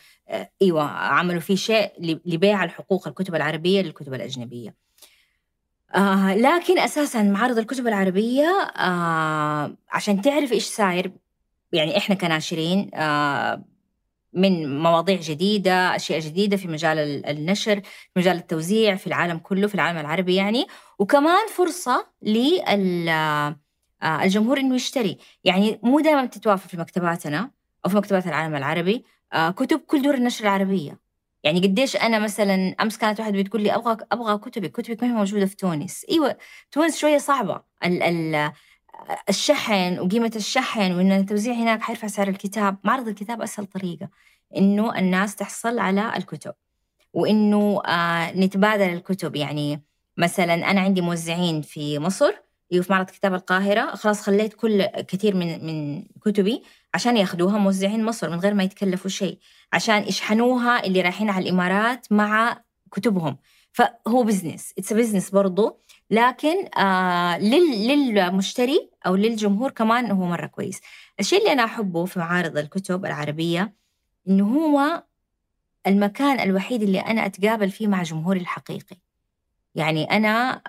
إيوه 0.62 0.82
عملوا 0.90 1.40
فيه 1.40 1.56
شيء 1.56 1.92
لبيع 2.26 2.64
الحقوق 2.64 3.08
الكتب 3.08 3.34
العربية 3.34 3.82
للكتب 3.82 4.14
الأجنبية. 4.14 4.74
آه 5.94 6.34
لكن 6.34 6.78
أساسا 6.78 7.22
معارض 7.22 7.58
الكتب 7.58 7.86
العربية 7.86 8.48
آه 8.76 9.76
عشان 9.90 10.22
تعرف 10.22 10.52
إيش 10.52 10.64
صاير 10.64 11.12
يعني 11.72 11.96
إحنا 11.96 12.14
كناشرين 12.14 12.90
آه، 12.94 13.64
من 14.32 14.78
مواضيع 14.82 15.16
جديدة 15.20 15.96
أشياء 15.96 16.20
جديدة 16.20 16.56
في 16.56 16.68
مجال 16.68 17.26
النشر 17.26 17.80
في 17.80 18.10
مجال 18.16 18.36
التوزيع 18.36 18.94
في 18.94 19.06
العالم 19.06 19.38
كله 19.38 19.66
في 19.66 19.74
العالم 19.74 19.98
العربي 19.98 20.34
يعني 20.34 20.66
وكمان 20.98 21.48
فرصة 21.56 22.06
للجمهور 24.04 24.60
إنه 24.60 24.74
يشتري. 24.74 25.18
يعني 25.44 25.80
مو 25.82 26.00
دائما 26.00 26.24
بتتوافر 26.24 26.68
في 26.68 26.76
مكتباتنا 26.76 27.50
أو 27.84 27.90
في 27.90 27.96
مكتبات 27.96 28.26
العالم 28.26 28.56
العربي. 28.56 29.04
كتب 29.56 29.80
كل 29.80 30.02
دور 30.02 30.14
النشر 30.14 30.44
العربية. 30.44 30.98
يعني 31.44 31.60
قديش 31.60 31.96
أنا 31.96 32.18
مثلا 32.18 32.74
أمس 32.80 32.98
كانت 32.98 33.20
واحدة 33.20 33.42
بتقول 33.42 33.62
لي 33.62 33.74
أبغى 33.74 33.96
أبغى 34.12 34.38
كتبك 34.38 34.72
كتبك 34.72 35.02
ما 35.02 35.08
هي 35.08 35.12
موجودة 35.12 35.46
في 35.46 35.56
تونس. 35.56 36.06
إيوه 36.10 36.36
تونس 36.72 36.98
شوية 36.98 37.18
صعبة. 37.18 37.62
ال 37.84 38.02
ال 38.02 38.52
الشحن 39.28 39.98
وقيمة 39.98 40.32
الشحن 40.36 40.92
وإن 40.92 41.12
التوزيع 41.12 41.54
هناك 41.54 41.82
حيرفع 41.82 42.08
سعر 42.08 42.28
الكتاب. 42.28 42.76
معرض 42.84 43.08
الكتاب 43.08 43.42
أسهل 43.42 43.66
طريقة. 43.66 44.08
إنه 44.56 44.98
الناس 44.98 45.36
تحصل 45.36 45.78
على 45.78 46.16
الكتب. 46.16 46.54
وإنه 47.12 47.82
آه 47.86 48.32
نتبادل 48.32 48.92
الكتب. 48.92 49.36
يعني 49.36 49.82
مثلا 50.16 50.70
أنا 50.70 50.80
عندي 50.80 51.00
موزعين 51.00 51.62
في 51.62 51.98
مصر. 51.98 52.32
في 52.70 52.86
معرض 52.90 53.06
كتاب 53.06 53.34
القاهرة. 53.34 53.94
خلاص 53.94 54.22
خليت 54.22 54.54
كل 54.54 54.84
كثير 54.86 55.36
من 55.36 55.66
من 55.66 56.04
كتبي 56.24 56.62
عشان 56.94 57.16
ياخذوها 57.16 57.58
موزعين 57.58 58.04
مصر 58.04 58.30
من 58.30 58.40
غير 58.40 58.54
ما 58.54 58.64
يتكلفوا 58.64 59.10
شيء 59.10 59.38
عشان 59.72 60.02
يشحنوها 60.02 60.84
اللي 60.84 61.00
رايحين 61.00 61.30
على 61.30 61.44
الإمارات 61.44 62.12
مع 62.12 62.62
كتبهم. 62.92 63.36
فهو 63.72 64.22
business 64.22 64.74
it's 64.78 64.92
business 64.92 65.30
برضو. 65.30 65.80
لكن 66.10 66.78
آه 66.78 67.38
للمشتري 67.38 68.90
أو 69.06 69.16
للجمهور 69.16 69.70
كمان 69.70 70.10
هو 70.10 70.26
مرة 70.26 70.46
كويس. 70.46 70.80
الشيء 71.20 71.38
اللي 71.38 71.52
أنا 71.52 71.64
أحبه 71.64 72.04
في 72.04 72.18
معارض 72.18 72.58
الكتب 72.58 73.06
العربية 73.06 73.74
إنه 74.28 74.54
هو 74.54 75.02
المكان 75.86 76.40
الوحيد 76.40 76.82
اللي 76.82 77.00
أنا 77.00 77.26
أتقابل 77.26 77.70
فيه 77.70 77.86
مع 77.88 78.02
جمهوري 78.02 78.40
الحقيقي. 78.40 78.96
يعني 79.74 80.04
أنا 80.04 80.62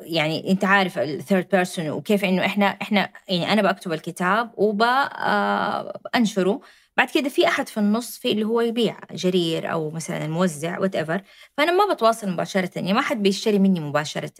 يعني 0.00 0.50
أنت 0.50 0.64
عارف 0.64 0.98
ال 0.98 1.06
third 1.06 1.48
person 1.52 1.90
وكيف 1.90 2.24
إنه 2.24 2.46
إحنا 2.46 2.66
إحنا 2.66 3.10
يعني 3.28 3.52
أنا 3.52 3.72
بكتب 3.72 3.92
الكتاب 3.92 4.50
وبانشره 4.56 6.50
آه، 6.50 6.60
بعد 6.96 7.10
كده 7.10 7.28
في 7.28 7.48
أحد 7.48 7.68
في 7.68 7.80
النص 7.80 8.18
في 8.18 8.32
اللي 8.32 8.44
هو 8.44 8.60
يبيع 8.60 8.98
جرير 9.12 9.72
أو 9.72 9.90
مثلا 9.90 10.28
موزع 10.28 10.78
whatever 10.78 11.22
فأنا 11.56 11.72
ما 11.72 11.94
بتواصل 11.94 12.30
مباشرة 12.30 12.70
يعني 12.76 12.92
ما 12.92 13.00
حد 13.00 13.22
بيشتري 13.22 13.58
مني 13.58 13.80
مباشرة. 13.80 14.32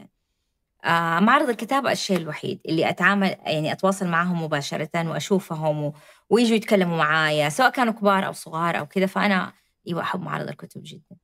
آه 0.84 1.20
معرض 1.20 1.48
الكتاب 1.48 1.92
الشيء 1.92 2.16
الوحيد 2.16 2.60
اللي 2.68 2.88
أتعامل 2.88 3.36
يعني 3.46 3.72
أتواصل 3.72 4.06
معهم 4.08 4.42
مباشرة 4.42 5.10
وأشوفهم 5.10 5.84
و... 5.84 5.94
ويجوا 6.30 6.56
يتكلموا 6.56 6.96
معايا 6.96 7.48
سواء 7.48 7.70
كانوا 7.70 7.92
كبار 7.92 8.26
أو 8.26 8.32
صغار 8.32 8.78
أو 8.78 8.86
كذا 8.86 9.06
فأنا 9.06 9.52
أيوة 9.88 10.02
أحب 10.02 10.20
معرض 10.20 10.48
الكتب 10.48 10.82
جدا. 10.84 11.16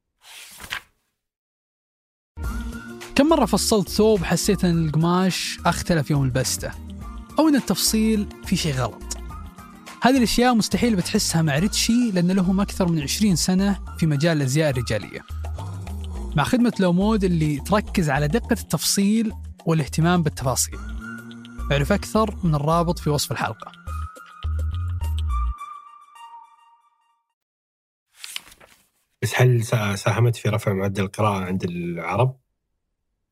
كم 3.15 3.29
مرة 3.29 3.45
فصلت 3.45 3.89
ثوب 3.89 4.25
حسيت 4.25 4.65
أن 4.65 4.87
القماش 4.87 5.59
أختلف 5.67 6.11
يوم 6.11 6.25
البستة؟ 6.25 6.71
أو 7.39 7.49
أن 7.49 7.57
التفصيل 7.57 8.27
في 8.45 8.57
شيء 8.57 8.75
غلط؟ 8.75 9.17
هذه 10.03 10.17
الأشياء 10.17 10.55
مستحيل 10.55 10.97
بتحسها 10.97 11.43
مع 11.43 11.59
ريتشي 11.59 12.11
لأن 12.11 12.31
لهم 12.31 12.61
أكثر 12.61 12.89
من 12.89 13.03
20 13.03 13.37
سنة 13.37 13.81
في 13.99 14.07
مجال 14.07 14.37
الأزياء 14.37 14.71
الرجالية. 14.71 15.21
مع 16.37 16.45
خدمة 16.45 16.73
لومود 16.81 17.25
اللي 17.25 17.61
تركز 17.61 18.11
على 18.11 18.29
دقة 18.29 18.53
التفصيل 18.53 19.33
والاهتمام 19.67 20.23
بالتفاصيل. 20.23 20.79
اعرف 21.73 21.93
أكثر 21.93 22.37
من 22.45 22.55
الرابط 22.55 22.99
في 22.99 23.11
وصف 23.11 23.33
الحلقة. 23.33 23.73
بس 29.23 29.33
هل 29.37 29.65
ساهمت 29.99 30.37
في 30.37 30.49
رفع 30.49 30.73
معدل 30.73 31.05
القراءة 31.05 31.45
عند 31.45 31.65
العرب؟ 31.65 32.37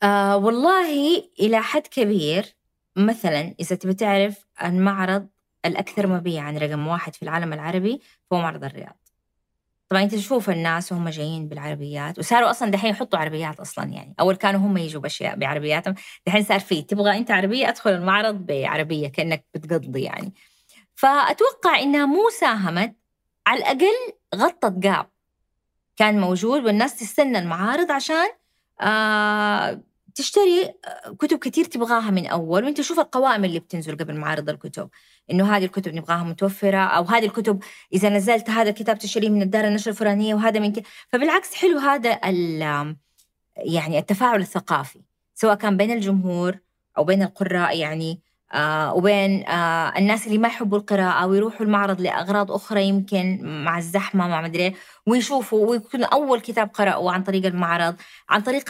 آه 0.02 0.36
والله 0.36 1.22
إلى 1.40 1.62
حد 1.62 1.86
كبير 1.86 2.54
مثلا 2.96 3.54
إذا 3.60 3.76
تبي 3.76 3.94
تعرف 3.94 4.46
المعرض 4.64 5.28
الأكثر 5.64 6.06
مبيعا 6.06 6.52
رقم 6.52 6.86
واحد 6.86 7.14
في 7.14 7.22
العالم 7.22 7.52
العربي 7.52 8.00
هو 8.32 8.38
معرض 8.38 8.64
الرياض. 8.64 8.96
طبعا 9.88 10.02
أنت 10.02 10.14
تشوف 10.14 10.50
الناس 10.50 10.92
وهم 10.92 11.08
جايين 11.08 11.48
بالعربيات 11.48 12.18
وصاروا 12.18 12.50
أصلا 12.50 12.70
دحين 12.70 12.90
يحطوا 12.90 13.18
عربيات 13.18 13.60
أصلا 13.60 13.84
يعني. 13.84 14.14
أول 14.20 14.36
كانوا 14.36 14.60
هم 14.60 14.76
يجوا 14.76 15.02
بأشياء 15.02 15.36
بعربياتهم 15.36 15.94
دحين 16.26 16.44
صار 16.44 16.60
في 16.60 16.82
تبغى 16.82 17.16
أنت 17.18 17.30
عربية 17.30 17.68
أدخل 17.68 17.90
المعرض 17.90 18.34
بعربية 18.46 19.08
كأنك 19.08 19.44
بتقضي 19.54 20.02
يعني. 20.02 20.34
فأتوقع 20.94 21.78
إنها 21.78 22.06
مو 22.06 22.30
ساهمت 22.40 22.94
على 23.46 23.58
الأقل 23.58 24.12
غطت 24.34 24.72
جاب 24.72 25.06
كان 25.96 26.20
موجود 26.20 26.64
والناس 26.64 26.98
تستنى 26.98 27.38
المعارض 27.38 27.90
عشان 27.92 28.28
آه 28.80 29.80
تشتري 30.18 30.74
كتب 31.18 31.38
كتير 31.38 31.64
تبغاها 31.64 32.10
من 32.10 32.26
أول 32.26 32.64
وأنت 32.64 32.80
شوف 32.80 33.00
القوائم 33.00 33.44
اللي 33.44 33.58
بتنزل 33.58 33.96
قبل 33.96 34.16
معارض 34.16 34.48
الكتب. 34.48 34.88
إنه 35.30 35.56
هذه 35.56 35.64
الكتب 35.64 35.94
نبغاها 35.94 36.24
متوفرة 36.24 36.78
أو 36.78 37.04
هذه 37.04 37.24
الكتب 37.24 37.62
إذا 37.92 38.08
نزلت 38.08 38.50
هذا 38.50 38.70
الكتاب 38.70 38.98
تشتريه 38.98 39.28
من 39.28 39.42
الدار 39.42 39.64
النشر 39.64 39.90
الفلانية 39.90 40.34
وهذا 40.34 40.60
من 40.60 40.72
كده 40.72 40.84
فبالعكس 41.08 41.54
حلو 41.54 41.78
هذا 41.78 42.20
يعني 43.56 43.98
التفاعل 43.98 44.40
الثقافي 44.40 45.00
سواء 45.34 45.54
كان 45.54 45.76
بين 45.76 45.90
الجمهور 45.90 46.58
أو 46.98 47.04
بين 47.04 47.22
القراء 47.22 47.78
يعني 47.78 48.22
آه 48.52 48.94
وبين 48.94 49.46
آه 49.48 49.98
الناس 49.98 50.26
اللي 50.26 50.38
ما 50.38 50.48
يحبوا 50.48 50.78
القراءة 50.78 51.26
ويروحوا 51.26 51.66
المعرض 51.66 52.00
لأغراض 52.00 52.52
أخرى 52.52 52.84
يمكن 52.84 53.38
مع 53.64 53.78
الزحمة 53.78 54.28
مع 54.28 54.40
مدري 54.40 54.62
إيه، 54.62 54.74
ويشوفوا 55.06 55.70
ويكون 55.70 56.04
أول 56.04 56.40
كتاب 56.40 56.70
قرأوا 56.74 57.12
عن 57.12 57.22
طريق 57.22 57.46
المعرض 57.46 57.96
عن 58.28 58.40
طريق 58.40 58.64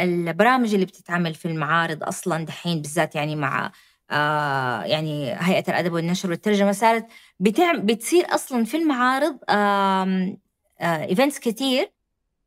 البرامج 0.00 0.74
اللي 0.74 0.86
بتتعمل 0.86 1.34
في 1.34 1.48
المعارض 1.48 2.02
أصلا 2.04 2.44
دحين 2.44 2.82
بالذات 2.82 3.14
يعني 3.14 3.36
مع 3.36 3.72
آه 4.10 4.82
يعني 4.82 5.32
هيئة 5.38 5.64
الأدب 5.70 5.92
والنشر 5.92 6.30
والترجمة 6.30 6.72
صارت 6.72 7.06
بتصير 7.40 8.34
أصلا 8.34 8.64
في 8.64 8.76
المعارض 8.76 9.38
آه 9.48 10.36
events 10.82 11.38
كتير 11.38 11.92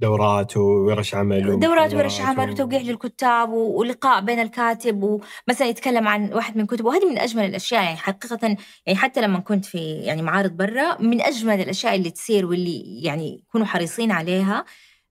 دورات 0.03 0.57
وورش 0.57 1.15
عمل 1.15 1.59
دورات 1.59 1.93
وورش 1.93 2.21
عمل 2.21 2.49
وتوقيع 2.49 2.81
للكتاب 2.81 3.49
ولقاء 3.49 4.21
بين 4.21 4.39
الكاتب 4.39 5.03
ومثلا 5.03 5.67
يتكلم 5.67 6.07
عن 6.07 6.33
واحد 6.33 6.57
من 6.57 6.65
كتبه. 6.65 6.89
وهذه 6.89 7.09
من 7.09 7.17
أجمل 7.17 7.45
الأشياء 7.45 7.83
يعني 7.83 7.97
حقيقه 7.97 8.57
يعني 8.85 8.99
حتى 8.99 9.21
لما 9.21 9.39
كنت 9.39 9.65
في 9.65 9.77
يعني 9.77 10.21
معارض 10.21 10.51
برا 10.51 11.01
من 11.01 11.21
أجمل 11.21 11.61
الأشياء 11.61 11.95
اللي 11.95 12.11
تصير 12.11 12.45
واللي 12.45 13.03
يعني 13.03 13.43
يكونوا 13.47 13.67
حريصين 13.67 14.11
عليها 14.11 14.65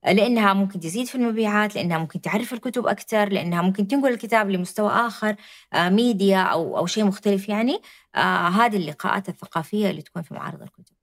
لأنها 0.05 0.53
ممكن 0.53 0.79
تزيد 0.79 1.05
في 1.05 1.15
المبيعات 1.15 1.75
لأنها 1.75 1.97
ممكن 1.97 2.21
تعرف 2.21 2.53
الكتب 2.53 2.87
أكثر 2.87 3.29
لأنها 3.29 3.61
ممكن 3.61 3.87
تنقل 3.87 4.13
الكتاب 4.13 4.49
لمستوى 4.49 4.89
آخر 4.89 5.35
آه 5.73 5.89
ميديا 5.89 6.41
أو 6.41 6.77
أو 6.77 6.85
شيء 6.85 7.03
مختلف 7.03 7.49
يعني. 7.49 7.81
آه 8.15 8.47
هذه 8.47 8.77
اللقاءات 8.77 9.29
الثقافية 9.29 9.89
اللي 9.89 10.01
تكون 10.01 10.21
في 10.21 10.33
معارض 10.33 10.61
الكتب. 10.61 10.95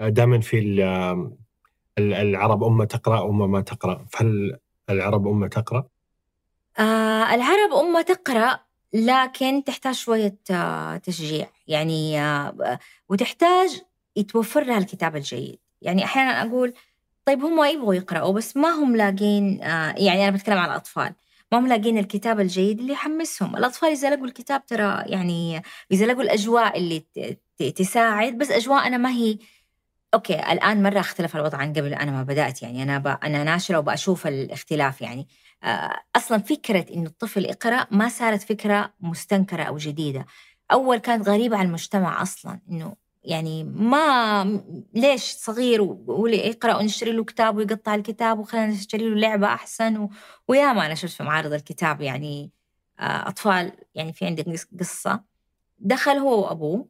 دائما 0.00 0.40
في 0.40 0.58
العرب 1.98 2.64
أمة 2.64 2.84
تقرأ 2.84 3.28
أمة 3.30 3.46
ما 3.46 3.60
تقرأ؟ 3.60 4.06
فهل 4.10 4.58
العرب 4.90 5.26
أمة 5.28 5.48
تقرأ؟ 5.48 5.84
آه 6.78 7.34
العرب 7.34 7.72
أمة 7.72 8.02
تقرأ 8.02 8.60
لكن 8.92 9.64
تحتاج 9.64 9.94
شوية 9.94 10.38
آه 10.50 10.96
تشجيع. 10.96 11.46
يعني 11.66 12.20
آه 12.20 12.78
وتحتاج 13.08 13.82
يتوفر 14.16 14.64
لها 14.64 14.78
الكتاب 14.78 15.16
الجيد. 15.16 15.58
يعني 15.82 16.04
أحيانا 16.04 16.42
أقول 16.42 16.74
طيب 17.24 17.44
هم 17.44 17.64
يبغوا 17.64 17.94
يقرأوا 17.94 18.32
بس 18.32 18.56
ما 18.56 18.68
هم 18.68 18.96
لاقين 18.96 19.62
آه 19.62 19.94
يعني 19.98 20.28
أنا 20.28 20.36
بتكلم 20.36 20.58
عن 20.58 20.70
الأطفال. 20.70 21.14
ما 21.52 21.58
هم 21.58 21.66
لاقين 21.66 21.98
الكتاب 21.98 22.40
الجيد 22.40 22.80
اللي 22.80 22.92
يحمسهم. 22.92 23.56
الأطفال 23.56 23.88
إذا 23.88 24.10
لقوا 24.14 24.26
الكتاب 24.26 24.66
ترى 24.66 25.02
يعني 25.06 25.62
إذا 25.92 26.06
لقوا 26.06 26.22
الأجواء 26.22 26.78
اللي 26.78 27.04
تساعد 27.76 28.38
بس 28.38 28.50
أجواءنا 28.50 28.96
ما 28.96 29.10
هي 29.10 29.38
أوكي 30.14 30.52
الآن 30.52 30.82
مرة 30.82 31.00
أختلف 31.00 31.36
الوضع 31.36 31.58
عن 31.58 31.72
قبل 31.72 31.94
أنا 31.94 32.12
ما 32.12 32.22
بدأت 32.22 32.62
يعني. 32.62 32.82
أنا 32.82 32.98
ب... 32.98 33.06
أنا 33.06 33.44
ناشرة 33.44 33.78
وبشوف 33.78 34.26
الاختلاف 34.26 35.00
يعني. 35.00 35.28
آه، 35.64 36.00
أصلا 36.16 36.38
فكرة 36.38 36.86
انه 36.94 37.06
الطفل 37.06 37.44
يقرأ 37.44 37.86
ما 37.90 38.08
صارت 38.08 38.42
فكرة 38.42 38.94
مستنكرة 39.00 39.62
أو 39.62 39.76
جديدة. 39.76 40.26
أول 40.72 40.98
كانت 40.98 41.28
غريبة 41.28 41.56
على 41.56 41.66
المجتمع 41.68 42.22
أصلا 42.22 42.60
إنه 42.70 42.96
يعني 43.24 43.64
ما 43.64 44.44
ليش 44.94 45.22
صغير 45.22 45.82
ويقرا 46.06 46.76
ونشتري 46.76 47.12
له 47.12 47.24
كتاب 47.24 47.56
ويقطع 47.56 47.94
الكتاب 47.94 48.38
وخلينا 48.38 48.66
نشتري 48.66 49.08
له 49.10 49.16
لعبة 49.16 49.46
أحسن 49.46 49.96
و... 49.96 50.10
ويا 50.48 50.72
ما 50.72 50.86
أنا 50.86 50.94
شفت 50.94 51.12
في 51.12 51.22
معارض 51.22 51.52
الكتاب 51.52 52.00
يعني 52.00 52.50
آه، 53.00 53.28
أطفال 53.28 53.72
يعني 53.94 54.12
في 54.12 54.26
عندي 54.26 54.44
قصة. 54.80 55.24
دخل 55.78 56.12
هو 56.18 56.44
وأبوه 56.44 56.88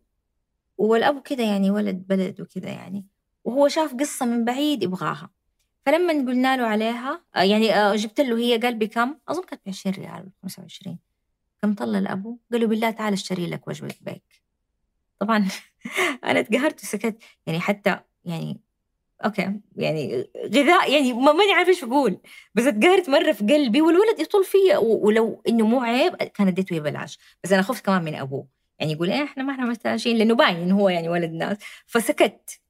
والأبو 0.79 1.21
كذا 1.23 1.45
يعني 1.45 1.71
ولد 1.71 2.07
بلد 2.09 2.41
وكذا 2.41 2.71
يعني. 2.71 3.14
وهو 3.45 3.69
شاف 3.69 3.95
قصة 3.95 4.27
من 4.27 4.45
بعيد 4.45 4.83
يبغاها. 4.83 5.31
فلما 5.87 6.13
قلنا 6.13 6.57
له 6.57 6.67
عليها 6.67 7.23
آه، 7.37 7.43
يعني 7.43 7.75
آه، 7.75 7.95
جبت 7.97 8.21
له 8.21 8.39
هي 8.39 8.59
قال 8.59 8.75
بكم؟ 8.75 9.15
أظن 9.29 9.43
كانت 9.43 9.63
ب 9.67 9.69
20 9.69 9.95
ريال 9.95 10.31
25 10.43 10.99
قام 11.63 11.75
طلع 11.75 11.99
الأبو؟ 11.99 12.39
قال 12.53 12.61
له 12.61 12.67
بالله 12.67 12.91
تعال 12.91 13.13
اشتري 13.13 13.47
لك 13.47 13.69
وجبة 13.69 13.95
بيك. 14.01 14.23
طبعا 15.19 15.49
أنا 16.25 16.43
تقهرت 16.43 16.83
وسكت. 16.83 17.17
يعني 17.47 17.61
حتى 17.61 18.01
يعني 18.25 18.61
أوكي 19.25 19.61
يعني 19.77 20.27
غذاء 20.47 20.93
يعني 20.93 21.13
ما 21.13 21.33
ماني 21.33 21.53
عارفه 21.53 21.71
إيش 21.71 21.85
أقول. 21.85 22.19
بس 22.55 22.67
اتقهرت 22.67 23.11
مرة 23.11 23.33
في 23.33 23.45
قلبي 23.45 23.81
والولد 23.83 24.19
يطول 24.19 24.45
فيا. 24.45 24.77
ولو 24.79 25.43
إنه 25.49 25.67
مو 25.67 25.81
عيب 25.81 26.15
كان 26.17 26.49
اديته 26.49 26.79
ببلاش 26.79 27.19
بس 27.45 27.53
أنا 27.53 27.63
خفت 27.63 27.85
كمان 27.85 28.05
من 28.05 28.15
أبوه. 28.15 28.47
يعني 28.79 28.93
يقول 28.93 29.11
إيه 29.11 29.25
إحنا 29.25 29.43
ما 29.43 29.53
إحنا 29.53 29.65
محتاجين 29.65 30.17
لأنه 30.17 30.35
باين 30.35 30.57
انه 30.57 30.79
هو 30.81 30.89
يعني 30.89 31.09
ولد 31.09 31.33
ناس. 31.33 31.57
فسكت. 31.87 32.64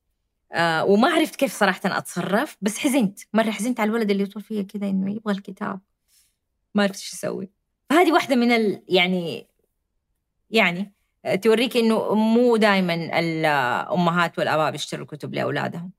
آه 0.55 0.85
وما 0.85 1.09
عرفت 1.09 1.37
كيف 1.37 1.53
صراحة 1.59 1.81
أتصرف. 1.85 2.57
بس 2.63 2.79
حزنت. 2.79 3.21
مرة 3.33 3.51
حزنت 3.51 3.81
على 3.81 3.89
الولد 3.89 4.11
اللي 4.11 4.23
يطول 4.23 4.43
فيا 4.43 4.63
كذا 4.63 4.89
إنه 4.89 5.13
يبغى 5.13 5.35
الكتاب. 5.35 5.81
ما 6.75 6.83
عرفت 6.83 6.95
إيش 6.99 7.13
أسوي. 7.13 7.51
فهذه 7.91 8.13
واحدة 8.13 8.37
من 8.37 8.53
ال 8.53 8.83
يعني 8.89 9.47
يعني 10.51 10.93
آه، 11.25 11.35
توريك 11.35 11.77
إنه 11.77 12.15
مو 12.15 12.57
دائما 12.57 13.19
الأمهات 13.19 14.39
والأباء 14.39 14.71
بيشتروا 14.71 15.07
كتب 15.07 15.35
لأولادهم. 15.35 15.91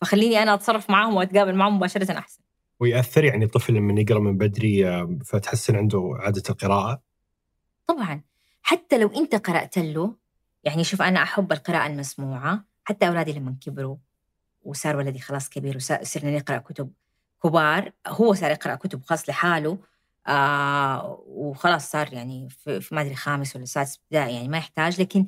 فخليني 0.00 0.42
أنا 0.42 0.54
أتصرف 0.54 0.90
معاهم 0.90 1.16
وأتقابل 1.16 1.54
معاهم 1.54 1.76
مباشرة 1.76 2.18
أحسن. 2.18 2.40
ويأثر 2.80 3.24
يعني 3.24 3.44
الطفل 3.44 3.74
لما 3.74 4.00
يقرأ 4.00 4.18
من 4.18 4.38
بدري 4.38 4.88
آه، 4.88 5.18
فتحسن 5.24 5.76
عنده 5.76 6.16
عادة 6.20 6.42
القراءة؟ 6.50 7.02
طبعا. 7.86 8.22
حتى 8.62 8.98
لو 8.98 9.08
أنت 9.08 9.34
قرأت 9.34 9.78
له 9.78 10.14
يعني 10.64 10.84
شوف 10.84 11.02
أنا 11.02 11.22
أحب 11.22 11.52
القراءة 11.52 11.86
المسموعة. 11.86 12.71
حتى 12.84 13.08
أولادي 13.08 13.32
لما 13.32 13.56
كبروا 13.60 13.96
وصار 14.64 14.96
ولدي 14.96 15.18
خلاص 15.18 15.48
كبير 15.48 15.76
وصرنا 15.76 16.36
نقرأ 16.36 16.58
كتب 16.58 16.92
كبار 17.42 17.92
هو 18.06 18.34
صار 18.34 18.50
يقرأ 18.50 18.74
كتب 18.74 19.02
خاص 19.02 19.28
لحاله 19.28 19.78
آه 20.26 21.24
وخلاص 21.26 21.90
صار 21.90 22.12
يعني 22.12 22.48
في, 22.48 22.94
ما 22.94 23.00
أدري 23.00 23.14
خامس 23.14 23.56
ولا 23.56 23.64
سادس 23.64 23.96
ابتدائي 23.96 24.34
يعني 24.34 24.48
ما 24.48 24.58
يحتاج 24.58 25.00
لكن 25.00 25.26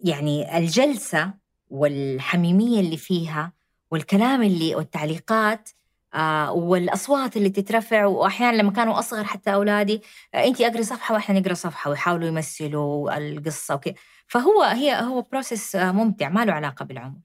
يعني 0.00 0.58
الجلسة 0.58 1.34
والحميمية 1.70 2.80
اللي 2.80 2.96
فيها 2.96 3.52
والكلام 3.90 4.42
اللي 4.42 4.74
والتعليقات 4.74 5.70
آه 6.14 6.52
والأصوات 6.52 7.36
اللي 7.36 7.50
تترفع 7.50 8.04
واحيانا 8.06 8.56
لما 8.56 8.70
كانوا 8.72 8.98
أصغر 8.98 9.24
حتى 9.24 9.54
أولادي 9.54 10.02
آه 10.34 10.44
انت 10.44 10.60
اقري 10.60 10.82
صفحة 10.82 11.14
وإحنا 11.14 11.40
نقرأ 11.40 11.54
صفحة 11.54 11.90
ويحاولوا 11.90 12.28
يمثلوا 12.28 13.16
القصة 13.18 13.74
وكذا. 13.74 13.94
فهو 14.26 14.62
هي 14.62 15.00
هو 15.02 15.22
بروسيس 15.22 15.76
آه 15.76 15.92
ممتع 15.92 16.28
ما 16.28 16.44
له 16.44 16.52
علاقة 16.52 16.84
بالعمر. 16.84 17.18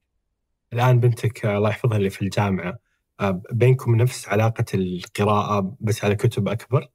الآن 0.74 1.00
بنتك 1.00 1.46
الله 1.46 1.70
يحفظها 1.70 1.98
اللي 1.98 2.10
في 2.10 2.22
الجامعة 2.22 2.74
آه، 3.20 3.42
بينكم 3.52 3.96
نفس 3.96 4.30
علاقة 4.30 4.66
القراءة 4.74 5.76
بس 5.80 6.04
على 6.06 6.16
كتب 6.16 6.48
أكبر؟ 6.48 6.88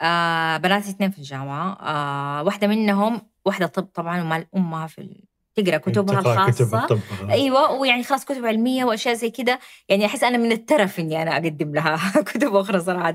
آه 0.00 0.56
بناتي 0.56 0.90
اثنين 0.90 1.10
في 1.10 1.18
الجامعة 1.18 1.72
آه 1.72 2.42
واحدة 2.42 2.66
منهم 2.66 3.22
واحدة 3.44 3.66
طب 3.66 3.82
طبعا 3.84 4.22
ومال 4.22 4.46
أمها 4.56 4.86
في 4.86 5.00
تقرأ 5.56 5.76
كتبها 5.76 6.20
كتب 6.20 6.26
الخاصة. 6.26 6.78
الطب 6.78 7.00
أيوه 7.30 7.72
ويعني 7.72 8.04
خلاص 8.04 8.24
كتب 8.24 8.46
علمية 8.46 8.84
وأشياء 8.84 9.14
زي 9.14 9.30
كده. 9.30 9.58
يعني 9.88 10.06
أحس 10.06 10.24
أنا 10.24 10.38
من 10.38 10.52
الترف 10.52 11.00
إني 11.00 11.22
أنا 11.22 11.32
أقدم 11.32 11.74
لها 11.74 11.96
كتب 12.32 12.54
أخرى 12.56 12.80
صراحة. 12.80 13.14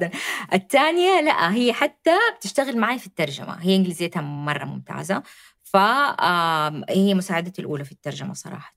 الثانية 0.53 1.21
لا 1.21 1.53
هي 1.53 1.73
حتى 1.73 2.11
بتشتغل 2.37 2.77
معي 2.77 2.99
في 2.99 3.07
الترجمة. 3.07 3.57
هي 3.61 3.75
إنجليزيتها 3.75 4.21
مرة 4.21 4.65
ممتازة. 4.65 5.23
فهي 5.63 7.13
مساعدتي 7.13 7.61
الأولى 7.61 7.83
في 7.83 7.91
الترجمة 7.91 8.33
صراحة. 8.33 8.75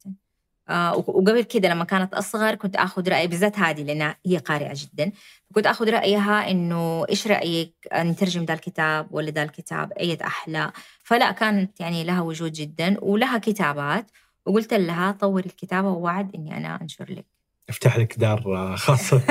آه، 0.69 0.97
وقبل 0.97 1.43
كده 1.43 1.69
لما 1.69 1.85
كانت 1.85 2.15
أصغر 2.15 2.55
كنت 2.55 2.77
آخذ 2.77 3.09
رأي 3.09 3.27
بالذات 3.27 3.59
هذه 3.59 3.83
لأنها 3.83 4.17
هي 4.27 4.37
قارئة 4.39 4.73
جدا. 4.75 5.13
كنت 5.55 5.67
آخذ 5.67 5.91
رأيها 5.91 6.51
إنه 6.51 7.05
إيش 7.11 7.27
رأيك 7.27 7.75
نترجم 7.95 8.45
ذا 8.45 8.55
الكتاب 8.55 9.07
ولا 9.11 9.31
ذا 9.31 9.43
الكتاب؟ 9.43 9.93
أية 9.93 10.19
أحلى؟ 10.25 10.73
فلا 11.13 11.33
كانت 11.33 11.81
يعني 11.81 12.05
لها 12.05 12.21
وجود 12.21 12.53
جدا 12.53 12.97
ولها 13.03 13.39
كتابات 13.39 14.11
وقلت 14.47 14.75
لها 14.75 15.13
طوري 15.13 15.47
الكتابة 15.47 15.89
ووعد 15.89 16.35
إني 16.35 16.57
أنا 16.57 16.83
أنشر 16.83 17.13
لك. 17.13 17.27
أفتح 17.69 17.99
لك 17.99 18.19
دار 18.19 18.57
آه، 18.57 18.77
خاصة. 18.77 19.23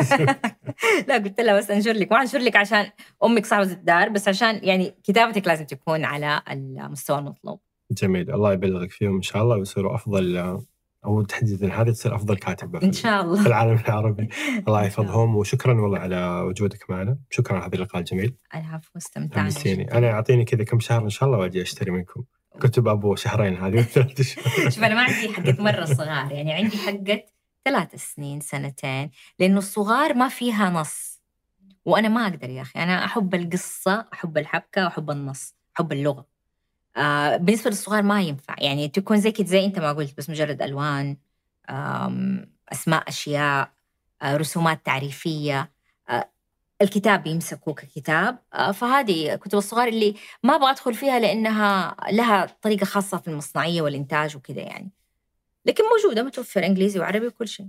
لا 1.08 1.16
قلت 1.16 1.40
لها 1.42 1.58
بس 1.58 1.72
أنشر 1.72 1.92
لك. 1.92 2.12
ما 2.12 2.22
انشر 2.22 2.40
لك 2.40 2.56
عشان 2.56 2.90
أمك 3.24 3.46
صاحبة 3.46 3.72
الدار 3.72 4.10
بس 4.10 4.28
عشان 4.28 4.60
يعني 4.64 4.96
كتابتك 5.04 5.48
لازم 5.48 5.66
تكون 5.66 6.06
على 6.06 6.42
المستوى 6.52 7.20
المطلوب. 7.20 7.60
جميل. 7.92 8.32
الله 8.34 8.54
يبلغك 8.54 8.92
فيهم 8.92 9.16
إن 9.16 9.22
شاء 9.22 9.44
الله 9.44 9.58
ويصيروا 9.58 9.96
أفضل 9.96 10.60
أو 11.06 11.22
تحديدا 11.22 11.74
هذه 11.82 11.90
تصير 11.92 12.16
أفضل 12.16 12.38
كاتبة 12.38 12.80
في 12.80 12.86
إن 12.86 12.92
شاء 12.92 13.22
في 13.22 13.28
الله 13.28 13.46
العالم 13.48 13.80
العربي. 13.88 14.30
الله 14.68 14.84
يحفظهم. 14.84 15.36
وشكرا 15.36 15.82
والله 15.82 16.00
على 16.00 16.42
وجودك 16.42 16.90
معنا. 16.90 17.18
شكرا 17.30 17.56
على 17.58 17.66
هذا 17.66 17.76
اللقاء 17.76 18.00
الجميل. 18.00 18.36
العفو 18.56 18.90
استمتعنا. 18.98 19.52
أنا 19.98 20.12
أعطيني 20.12 20.46
كذا 20.46 20.64
كم 20.64 20.80
شهر 20.80 21.04
إن 21.04 21.10
شاء 21.10 21.30
الله 21.30 21.40
وأجي 21.40 21.62
أشتري 21.62 21.92
منكم. 21.92 22.24
كتب 22.60 22.88
أبو 22.88 23.16
شهرين 23.16 23.58
هذه 23.58 23.82
ثلاث 23.82 24.22
شهور. 24.32 24.70
شوف 24.70 24.84
أنا 24.84 24.96
ما 24.96 25.02
عندي 25.02 25.34
حقت 25.34 25.60
مرة 25.60 25.86
صغار. 25.86 26.32
يعني 26.32 26.54
عندي 26.54 26.78
حقت 26.78 27.26
ثلاث 27.66 27.96
سنين 27.96 28.40
سنتين. 28.40 29.12
لأنه 29.40 29.58
الصغار 29.58 30.14
ما 30.14 30.28
فيها 30.28 30.70
نص. 30.70 31.22
وأنا 31.86 32.08
ما 32.08 32.28
أقدر 32.28 32.50
يا 32.50 32.62
أخي. 32.62 32.80
أنا 32.80 33.06
أحب 33.06 33.36
القصة 33.36 34.08
أحب 34.14 34.38
الحبكة 34.38 34.84
واحب 34.84 35.12
النص 35.12 35.56
أحب 35.76 35.92
اللغة. 35.92 36.31
آه 36.98 37.38
بالنسبة 37.38 37.70
للصغار 37.70 38.04
ما 38.04 38.22
ينفع. 38.22 38.56
يعني 38.60 38.88
تكون 38.88 39.18
زي 39.18 39.32
كده 39.32 39.48
زي 39.48 39.66
أنت 39.66 39.80
ما 39.80 39.94
قلت 39.94 40.18
بس 40.18 40.30
مجرد 40.30 40.62
ألوان 40.62 41.18
أسماء 42.72 43.10
أشياء 43.10 43.72
آه 44.22 44.38
رسومات 44.38 44.86
تعريفية 44.86 45.72
آه 46.10 46.30
الكتاب 46.82 47.28
يمسكه 47.28 47.74
ككتاب. 47.74 48.38
فهذه 48.74 49.36
كتب 49.36 49.58
الصغار 49.58 49.88
اللي 49.88 50.16
ما 50.44 50.56
أبغى 50.56 50.72
أدخل 50.72 50.94
فيها 50.94 51.20
لأنها 51.20 51.96
لها 52.12 52.46
طريقة 52.62 52.86
خاصة 52.86 53.18
في 53.18 53.28
المصنعية 53.28 53.82
والإنتاج 53.82 54.36
وكذا 54.38 54.62
يعني. 54.62 54.92
لكن 55.66 55.84
موجودة 55.84 56.24
متوفر 56.24 56.66
إنجليزي 56.66 57.00
وعربي 57.00 57.28
وكل 57.28 57.48
شيء. 57.48 57.68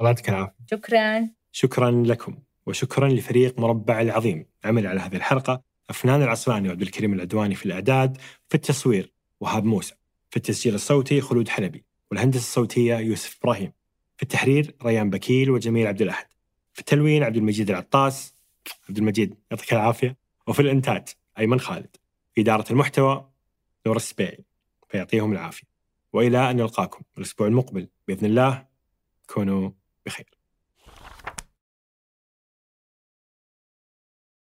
الله 0.00 0.10
يعطيك 0.10 0.28
العافية. 0.28 0.54
شكرا. 0.70 1.28
شكرا 1.52 1.90
لكم 1.90 2.38
وشكرا 2.66 3.08
لفريق 3.08 3.58
مربع 3.58 4.00
العظيم. 4.00 4.46
عمل 4.64 4.86
على 4.86 5.00
هذه 5.00 5.16
الحلقة 5.16 5.62
أفنان 5.90 6.22
العصراني 6.22 6.68
وعبد 6.68 6.82
الكريم 6.82 7.12
العدواني 7.12 7.54
في 7.54 7.66
الإعداد 7.66 8.18
في 8.48 8.54
التصوير 8.54 9.12
وهاب 9.40 9.64
موسى. 9.64 9.94
في 10.30 10.36
التسجيل 10.36 10.74
الصوتي 10.74 11.20
خلود 11.20 11.48
حلبي 11.48 11.84
والهندسة 12.10 12.38
الصوتية 12.38 12.96
يوسف 12.96 13.38
إبراهيم. 13.42 13.72
في 14.16 14.22
التحرير 14.22 14.74
ريان 14.82 15.10
بكيل 15.10 15.50
وجميل 15.50 15.86
عبد 15.86 16.02
الأحد. 16.02 16.26
في 16.72 16.80
التلوين 16.80 17.22
عبد 17.22 17.36
المجيد 17.36 17.70
العطاس 17.70 18.34
عبد 18.88 18.98
المجيد 18.98 19.34
يعطيك 19.50 19.72
العافية. 19.72 20.16
وفي 20.46 20.62
الإنتاج 20.62 21.08
أيمن 21.38 21.60
خالد. 21.60 21.96
في 22.34 22.40
إدارة 22.40 22.72
المحتوى 22.72 23.30
نور 23.86 23.96
السبيعي 23.96 24.44
فيعطيهم 24.88 25.32
العافية. 25.32 25.66
وإلى 26.12 26.50
أن 26.50 26.56
نلقاكم 26.56 27.02
الأسبوع 27.18 27.46
المقبل 27.46 27.88
بإذن 28.08 28.26
الله 28.26 28.66
كونوا 29.26 29.70
بخير. 30.06 30.33